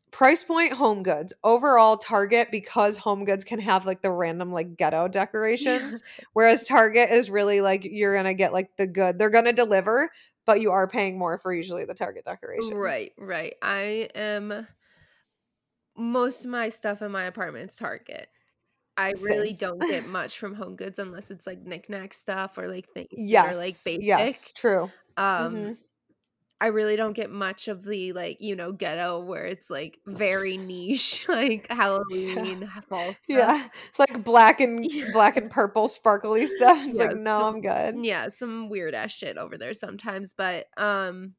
price 0.09 0.43
point, 0.43 0.73
home 0.73 1.03
goods 1.03 1.31
Overall, 1.43 1.97
Target 1.97 2.47
because 2.51 2.97
home 2.97 3.25
goods 3.25 3.43
can 3.43 3.59
have, 3.59 3.85
like, 3.85 4.01
the 4.01 4.09
random, 4.11 4.51
like, 4.51 4.75
ghetto 4.77 5.07
decorations, 5.11 6.03
whereas 6.33 6.63
Target 6.65 7.11
is 7.11 7.29
really, 7.29 7.61
like, 7.61 7.83
you're 7.83 8.15
gonna 8.15 8.33
get, 8.33 8.51
like, 8.51 8.75
the 8.77 8.87
good 8.87 9.19
they're 9.19 9.29
gonna 9.29 9.53
deliver, 9.53 10.09
but 10.49 10.61
you 10.61 10.71
are 10.71 10.87
paying 10.87 11.17
more 11.17 11.37
for 11.37 11.53
usually 11.53 11.85
the 11.85 11.93
Target 11.93 12.25
decorations. 12.25 12.79
Right, 12.81 13.13
right. 13.17 13.55
I 13.61 14.09
am 14.15 14.67
most 15.97 16.45
of 16.45 16.51
my 16.51 16.69
stuff 16.69 17.01
in 17.01 17.11
my 17.11 17.23
apartment 17.23 17.71
is 17.71 17.77
Target. 17.77 18.29
I 18.97 19.11
really 19.11 19.53
don't 19.53 19.85
get 19.85 20.05
much 20.07 20.39
from 20.39 20.55
Home 20.55 20.75
Goods 20.77 20.99
unless 20.99 21.31
it's, 21.31 21.47
like, 21.47 21.61
knickknack 21.63 22.13
stuff 22.13 22.57
or, 22.57 22.67
like, 22.69 22.89
things 22.89 23.21
that 23.31 23.45
are, 23.45 23.55
like, 23.55 23.83
Yes, 23.83 23.85
basic. 23.85 23.97
yes, 23.97 24.51
true. 24.53 24.91
Um, 25.17 25.71
Mhm. 25.71 25.77
I 26.61 26.67
really 26.67 26.95
don't 26.95 27.13
get 27.13 27.29
much 27.31 27.67
of 27.67 27.83
the, 27.85 28.13
like, 28.13 28.37
you 28.41 28.55
know, 28.55 28.71
ghetto 28.73 29.19
where 29.21 29.45
it's, 29.45 29.69
like, 29.69 29.99
very 30.05 30.57
niche, 30.57 31.25
like, 31.29 31.67
Halloween, 31.69 32.63
ha 32.63 32.81
fall 32.89 33.15
stuff. 33.31 33.51
Yeah, 33.53 33.67
it's 33.89 33.99
like 33.99 34.23
black 34.23 34.59
and 34.59 34.89
Yeah. 34.91 35.11
black 35.13 35.37
and 35.37 35.51
purple 35.51 35.87
sparkly 35.87 36.47
stuff, 36.47 36.85
it's 36.87 36.99
like, 36.99 37.11
"No, 37.15 37.37
some 37.37 37.47
I'm 37.47 37.61
good." 37.61 37.95
yeah, 38.03 38.29
some 38.29 38.69
weird 38.69 38.93
ass 38.95 39.11
shit 39.11 39.37
over 39.37 39.57
there 39.57 39.73
sometimes, 39.73 40.33
but, 40.33 40.67
um, 40.77 41.35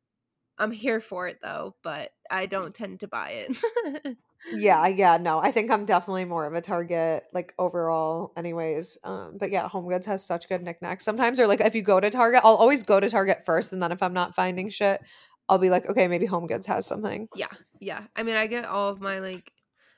I'm 0.59 0.73
here 0.73 1.01
for 1.01 1.29
it 1.29 1.39
though, 1.43 1.77
but 1.83 2.13
I 2.31 2.47
don't 2.47 2.75
tend 2.75 3.01
to 3.01 3.09
buy 3.09 3.47
it. 3.49 4.17
Yeah, 4.53 4.89
yeah, 4.89 5.17
no, 5.17 5.39
I 5.39 5.53
think 5.53 5.71
I'm 5.71 5.85
definitely 5.85 6.25
more 6.25 6.45
of 6.45 6.55
a 6.55 6.61
Target, 6.61 7.25
like, 7.33 7.55
overall 7.59 8.33
anyways, 8.37 8.99
um, 9.05 9.39
but 9.39 9.51
yeah, 9.53 9.69
home 9.69 9.89
goods 9.89 10.07
has 10.07 10.25
such 10.27 10.49
good 10.49 10.63
knickknacks. 10.63 11.05
Sometimes 11.05 11.39
or, 11.39 11.47
like, 11.47 11.61
if 11.61 11.75
you 11.75 11.83
go 11.83 12.01
to 12.01 12.11
Target 12.11 12.41
I'll 12.45 12.57
always 12.57 12.83
go 12.83 12.99
to 12.99 13.09
Target 13.09 13.45
first, 13.47 13.73
and 13.73 13.81
then 13.81 13.93
if 13.93 14.03
I'm 14.03 14.13
not 14.13 14.35
finding 14.35 14.69
shit, 14.69 15.03
I'll 15.49 15.59
be 15.59 15.71
like, 15.71 15.87
"Okay, 15.87 16.09
maybe 16.09 16.27
home 16.27 16.47
goods 16.49 16.67
has 16.67 16.85
something." 16.87 17.29
Yeah, 17.33 17.49
yeah. 17.81 18.07
I 18.17 18.23
mean, 18.23 18.37
I 18.37 18.47
get 18.47 18.65
all 18.65 18.89
of 18.91 19.01
my, 19.01 19.21
like 19.21 19.53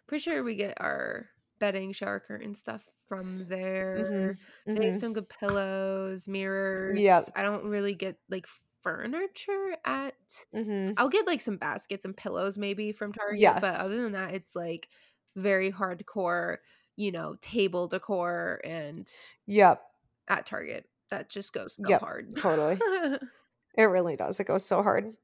pretty 0.07 0.23
sure 0.23 0.43
we 0.43 0.55
get 0.57 0.81
our 0.81 1.31
bedding, 1.59 1.93
shower 1.93 2.21
curtain 2.21 2.55
stuff 2.55 2.89
from 3.09 3.47
Mhm, 3.95 4.29
there. 4.29 4.37
They 4.73 4.87
have 4.87 4.97
mhm. 4.97 4.97
some 4.97 5.13
good 5.15 5.29
pillows, 5.29 6.29
mirrors. 6.29 7.03
Yep. 7.05 7.35
I 7.35 7.43
don't 7.43 7.65
really 7.67 7.95
get, 7.95 8.19
like, 8.29 8.47
furniture 8.83 9.77
at 9.85 10.15
Mhm. 10.53 10.99
I'll 10.99 11.09
get, 11.09 11.27
like, 11.27 11.41
some 11.41 11.57
baskets 11.57 12.05
and 12.05 12.17
pillows 12.17 12.59
maybe 12.59 12.93
from 12.93 13.13
Target, 13.13 13.61
but 13.61 13.77
other 13.77 14.03
than 14.03 14.13
that, 14.13 14.35
it's, 14.35 14.55
like, 14.57 14.91
very 15.37 15.73
hardcore, 15.73 16.59
you 16.97 17.13
know, 17.13 17.37
table 17.41 17.89
decor 17.89 18.61
and 18.65 19.11
Yep. 19.47 19.83
at 20.29 20.47
Target. 20.47 20.89
That 21.11 21.29
just 21.31 21.53
goes 21.53 21.79
so 21.85 21.91
Yep, 21.91 22.03
hard. 22.03 22.37
totally. 22.37 22.85
It 23.77 23.85
really 23.85 24.17
does, 24.17 24.41
it 24.41 24.47
goes 24.47 24.65
so 24.65 24.83
hard. 24.83 25.17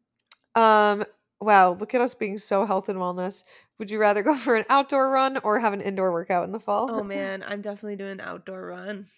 Um, 0.54 1.04
wow, 1.40 1.72
look 1.72 1.94
at 1.94 2.00
us 2.02 2.14
being 2.14 2.38
so 2.38 2.66
health 2.66 2.88
and 2.88 2.98
wellness. 2.98 3.44
Would 3.78 3.90
you 3.90 4.00
rather 4.00 4.22
go 4.22 4.36
for 4.38 4.56
an 4.56 4.66
outdoor 4.70 5.10
run 5.12 5.38
or 5.38 5.60
have 5.60 5.74
an 5.74 5.82
indoor 5.82 6.12
workout 6.12 6.44
in 6.44 6.52
the 6.52 6.60
fall? 6.60 6.90
Oh, 6.90 7.04
man, 7.04 7.44
I'm 7.44 7.62
definitely 7.62 7.94
doing 7.96 8.20
outdoor 8.20 8.66
run. 8.66 9.10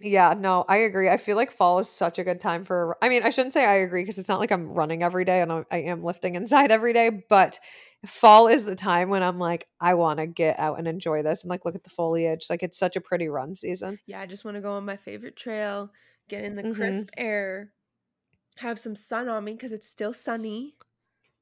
Yeah, 0.00 0.34
no, 0.36 0.64
I 0.68 0.76
agree, 0.78 1.08
I 1.08 1.16
feel 1.16 1.36
like 1.36 1.50
fall 1.50 1.78
is 1.78 1.88
such 1.88 2.18
a 2.18 2.24
good 2.24 2.38
time 2.40 2.64
for 2.66 2.98
I 3.02 3.08
mean, 3.08 3.22
I 3.22 3.30
shouldn't 3.30 3.54
say 3.54 3.64
I 3.64 3.74
agree 3.76 4.02
because 4.02 4.18
it's 4.18 4.28
not 4.28 4.40
like 4.40 4.50
I'm 4.52 4.68
running 4.68 5.02
every 5.02 5.24
day, 5.24 5.40
and 5.40 5.50
I 5.50 5.64
I 5.70 5.78
am 5.78 6.02
lifting 6.02 6.34
inside 6.34 6.70
every 6.70 6.92
day, 6.92 7.24
but 7.30 7.58
fall 8.06 8.46
is 8.48 8.66
the 8.66 8.76
time 8.76 9.08
when 9.08 9.22
I'm 9.22 9.38
like, 9.38 9.68
"I 9.80 9.94
wanna 9.94 10.26
get 10.26 10.58
out 10.58 10.78
and 10.78 10.86
enjoy 10.86 11.22
this 11.22 11.42
and, 11.42 11.50
like, 11.50 11.64
look 11.64 11.74
at 11.74 11.84
the 11.84 11.90
foliage," 11.90 12.46
like, 12.50 12.62
it's 12.62 12.78
such 12.78 12.96
a 12.96 13.00
pretty 13.00 13.28
run 13.28 13.54
season. 13.54 13.98
Yeah, 14.06 14.20
I 14.20 14.26
just 14.26 14.44
wanna 14.44 14.60
go 14.60 14.72
on 14.72 14.84
my 14.84 14.96
favorite 14.96 15.36
trail, 15.36 15.92
get 16.28 16.44
in 16.44 16.56
the 16.56 16.64
crisp 16.64 17.08
mm-hmm. 17.08 17.20
air, 17.20 17.72
have 18.58 18.78
some 18.80 18.96
sun 18.96 19.28
on 19.28 19.44
me 19.44 19.54
because 19.54 19.72
it's 19.72 19.88
still 19.88 20.12
sunny. 20.12 20.76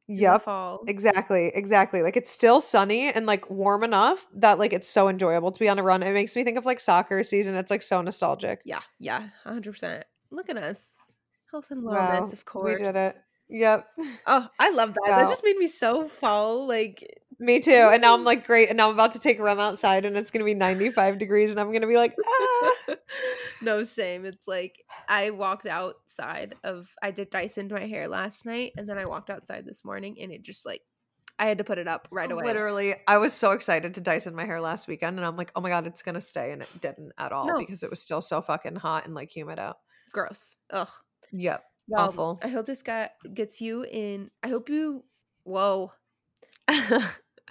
Yep. 0.09 0.45
fall. 0.45 0.87
Exactly, 0.87 1.47
exactly. 1.55 2.03
Like 2.03 2.17
it's 2.17 2.31
still 2.31 2.61
sunny 2.61 3.11
and 3.11 3.25
like 3.25 3.49
warm 3.49 3.83
enough 3.85 4.27
that 4.35 4.59
like 4.59 4.73
it's 4.75 4.89
so 4.89 5.09
enjoyable 5.09 5.51
to 5.51 5.59
be 5.61 5.69
on 5.69 5.79
a 5.79 5.83
run. 5.83 6.03
It 6.03 6.13
makes 6.13 6.37
me 6.37 6.45
think 6.45 6.59
of 6.59 6.67
like 6.67 6.79
soccer 6.81 7.23
season. 7.23 7.55
It's 7.57 7.71
like 7.71 7.83
so 7.83 8.03
nostalgic. 8.03 8.61
Yeah, 8.65 8.83
yeah, 8.99 9.21
100%. 9.45 10.07
Look 10.31 10.49
at 10.49 10.57
us. 10.57 11.15
Health 11.51 11.71
and 11.71 11.83
Wow, 11.83 11.85
wellness, 11.85 12.33
of 12.33 12.45
we 12.59 12.75
course. 12.75 12.77
did 12.77 12.97
it. 12.97 13.17
Yep. 13.49 13.89
Oh, 14.27 14.49
I 14.59 14.71
love 14.71 14.95
that. 14.95 15.15
That 15.17 15.29
just 15.29 15.45
made 15.45 15.57
me 15.57 15.67
so 15.67 16.09
fall. 16.09 16.67
Like, 16.67 17.23
Me 17.39 17.61
too. 17.61 17.89
And 17.93 18.03
now 18.03 18.14
I'm 18.14 18.24
like, 18.24 18.47
great. 18.47 18.68
And 18.68 18.76
now 18.76 18.89
I'm 18.89 18.95
about 18.95 19.12
to 19.12 19.18
take 19.18 19.39
a 19.39 19.43
run 19.43 19.61
outside 19.61 20.05
and 20.05 20.16
it's 20.16 20.30
going 20.30 20.41
to 20.41 20.45
be 20.45 20.55
95 20.55 21.18
degrees 21.18 21.51
and 21.51 21.61
I'm 21.61 21.68
going 21.70 21.82
to 21.82 21.87
be 21.89 21.97
like, 21.97 22.14
ah. 22.24 22.95
no, 23.62 23.82
same. 23.82 24.24
It's 24.24 24.47
like 24.47 24.82
I 25.09 25.30
walked 25.30 25.66
outside 25.66 26.55
of, 26.64 26.89
I 27.03 27.11
did 27.11 27.30
Dysoned 27.30 27.70
my 27.70 27.87
hair 27.87 28.09
last 28.09 28.47
night 28.47 28.72
and 28.76 28.89
then 28.89 28.99
I 28.99 29.05
walked 29.05 29.30
outside 29.30 29.64
this 29.66 29.85
morning 29.85 30.16
and 30.20 30.32
it 30.32 30.43
just 30.43 30.64
like, 30.66 30.82
I 31.37 31.47
had 31.49 31.59
to 31.59 31.64
put 31.64 31.78
it 31.78 31.89
up 31.89 32.07
right 32.12 32.30
away. 32.30 32.45
Literally, 32.45 32.95
I 33.09 33.18
was 33.18 33.32
so 33.32 33.51
excited 33.51 33.95
to 33.95 34.01
Dyson 34.01 34.37
my 34.37 34.45
hair 34.45 34.61
last 34.61 34.87
weekend 34.87 35.18
and 35.18 35.26
I'm 35.26 35.37
like, 35.37 35.51
oh 35.57 35.61
my 35.61 35.68
God, 35.68 35.85
it's 35.87 36.03
going 36.03 36.14
to 36.14 36.20
stay. 36.20 36.53
And 36.53 36.62
it 36.62 36.68
didn't 36.80 37.11
at 37.18 37.32
all 37.32 37.47
No. 37.49 37.59
because 37.59 37.82
it 37.82 37.91
was 37.91 38.01
still 38.01 38.20
so 38.20 38.41
fucking 38.41 38.76
hot 38.76 39.07
and 39.07 39.14
like 39.14 39.35
humid 39.35 39.59
out. 39.59 39.78
Gross. 40.12 40.55
Ugh. 40.70 40.89
Yep. 41.32 41.64
Well, 41.89 42.09
Awful. 42.09 42.41
I 42.43 42.49
hope 42.49 42.66
this 42.66 42.82
guy 42.85 43.11
gets 43.35 43.61
you 43.61 43.82
in. 43.85 44.30
I 44.45 44.49
hope 44.49 44.68
you, 44.68 45.03
whoa. 45.43 45.93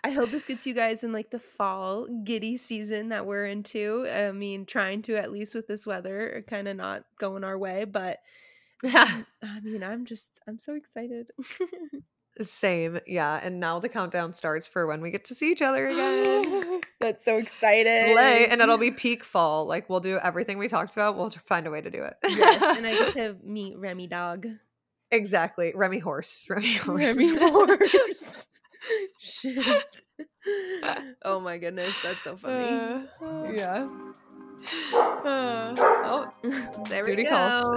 I 0.06 0.10
hope 0.12 0.32
this 0.32 0.46
gets 0.46 0.68
you 0.68 0.74
guys 0.74 1.04
in 1.04 1.14
like 1.14 1.30
the 1.30 1.40
fall 1.40 2.08
giddy 2.26 2.58
season 2.58 3.10
that 3.10 3.26
we're 3.26 3.46
into. 3.46 4.06
I 4.14 4.32
mean, 4.34 4.66
trying 4.66 5.02
to 5.04 5.16
at 5.16 5.32
least 5.32 5.56
with 5.56 5.68
this 5.68 5.88
weather, 5.88 6.44
kind 6.48 6.68
of 6.68 6.76
not 6.76 7.06
going 7.18 7.46
our 7.46 7.58
way, 7.58 7.86
but 7.86 8.20
I 8.84 9.24
mean, 9.64 9.82
I'm 9.82 10.06
just, 10.06 10.42
I'm 10.46 10.60
so 10.60 10.76
excited. 10.76 11.28
Same. 12.42 13.00
Yeah. 13.08 13.40
And 13.42 13.60
now 13.62 13.80
the 13.80 13.88
countdown 13.88 14.34
starts 14.34 14.68
for 14.68 14.88
when 14.88 15.00
we 15.02 15.12
get 15.12 15.26
to 15.26 15.36
see 15.36 15.52
each 15.52 15.62
other 15.62 15.88
again. 15.88 16.82
That's 17.00 17.24
so 17.24 17.38
exciting. 17.38 18.14
Slay. 18.14 18.48
And 18.48 18.60
it'll 18.60 18.78
be 18.78 18.92
peak 18.92 19.24
fall. 19.24 19.68
Like 19.68 19.90
we'll 19.90 20.00
do 20.02 20.20
everything 20.22 20.58
we 20.58 20.68
talked 20.68 20.94
about. 20.94 21.16
We'll 21.16 21.30
find 21.30 21.66
a 21.66 21.72
way 21.72 21.80
to 21.80 21.90
do 21.92 22.04
it. 22.04 22.16
yes, 22.28 22.78
and 22.78 22.86
I 22.86 22.94
get 22.94 23.14
to 23.14 23.38
meet 23.44 23.78
Remy 23.78 24.08
Dog. 24.08 24.48
exactly. 25.12 25.72
Remy 25.76 26.00
Horse. 26.00 26.48
Remy 26.50 26.74
Horse. 26.74 27.16
Remy 27.16 27.38
Horse. 27.38 28.24
Shit. 29.20 30.02
oh 31.26 31.40
my 31.40 31.58
goodness, 31.58 31.94
that's 32.04 32.22
so 32.24 32.36
funny. 32.36 33.06
Uh, 33.22 33.52
yeah. 33.52 33.88
Uh, 34.94 35.76
oh, 35.78 36.34
there 36.90 37.04
Duty 37.04 37.24
we 37.24 37.30
go. 37.30 37.76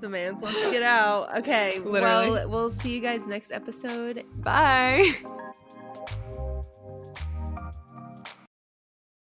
the 0.00 0.08
man 0.08 0.38
wants 0.38 0.62
to 0.62 0.70
get 0.70 0.82
out. 0.82 1.36
Okay, 1.38 1.78
Literally. 1.80 2.30
well, 2.30 2.48
we'll 2.48 2.70
see 2.70 2.94
you 2.94 3.00
guys 3.00 3.26
next 3.26 3.52
episode. 3.52 4.24
bye. 4.36 5.12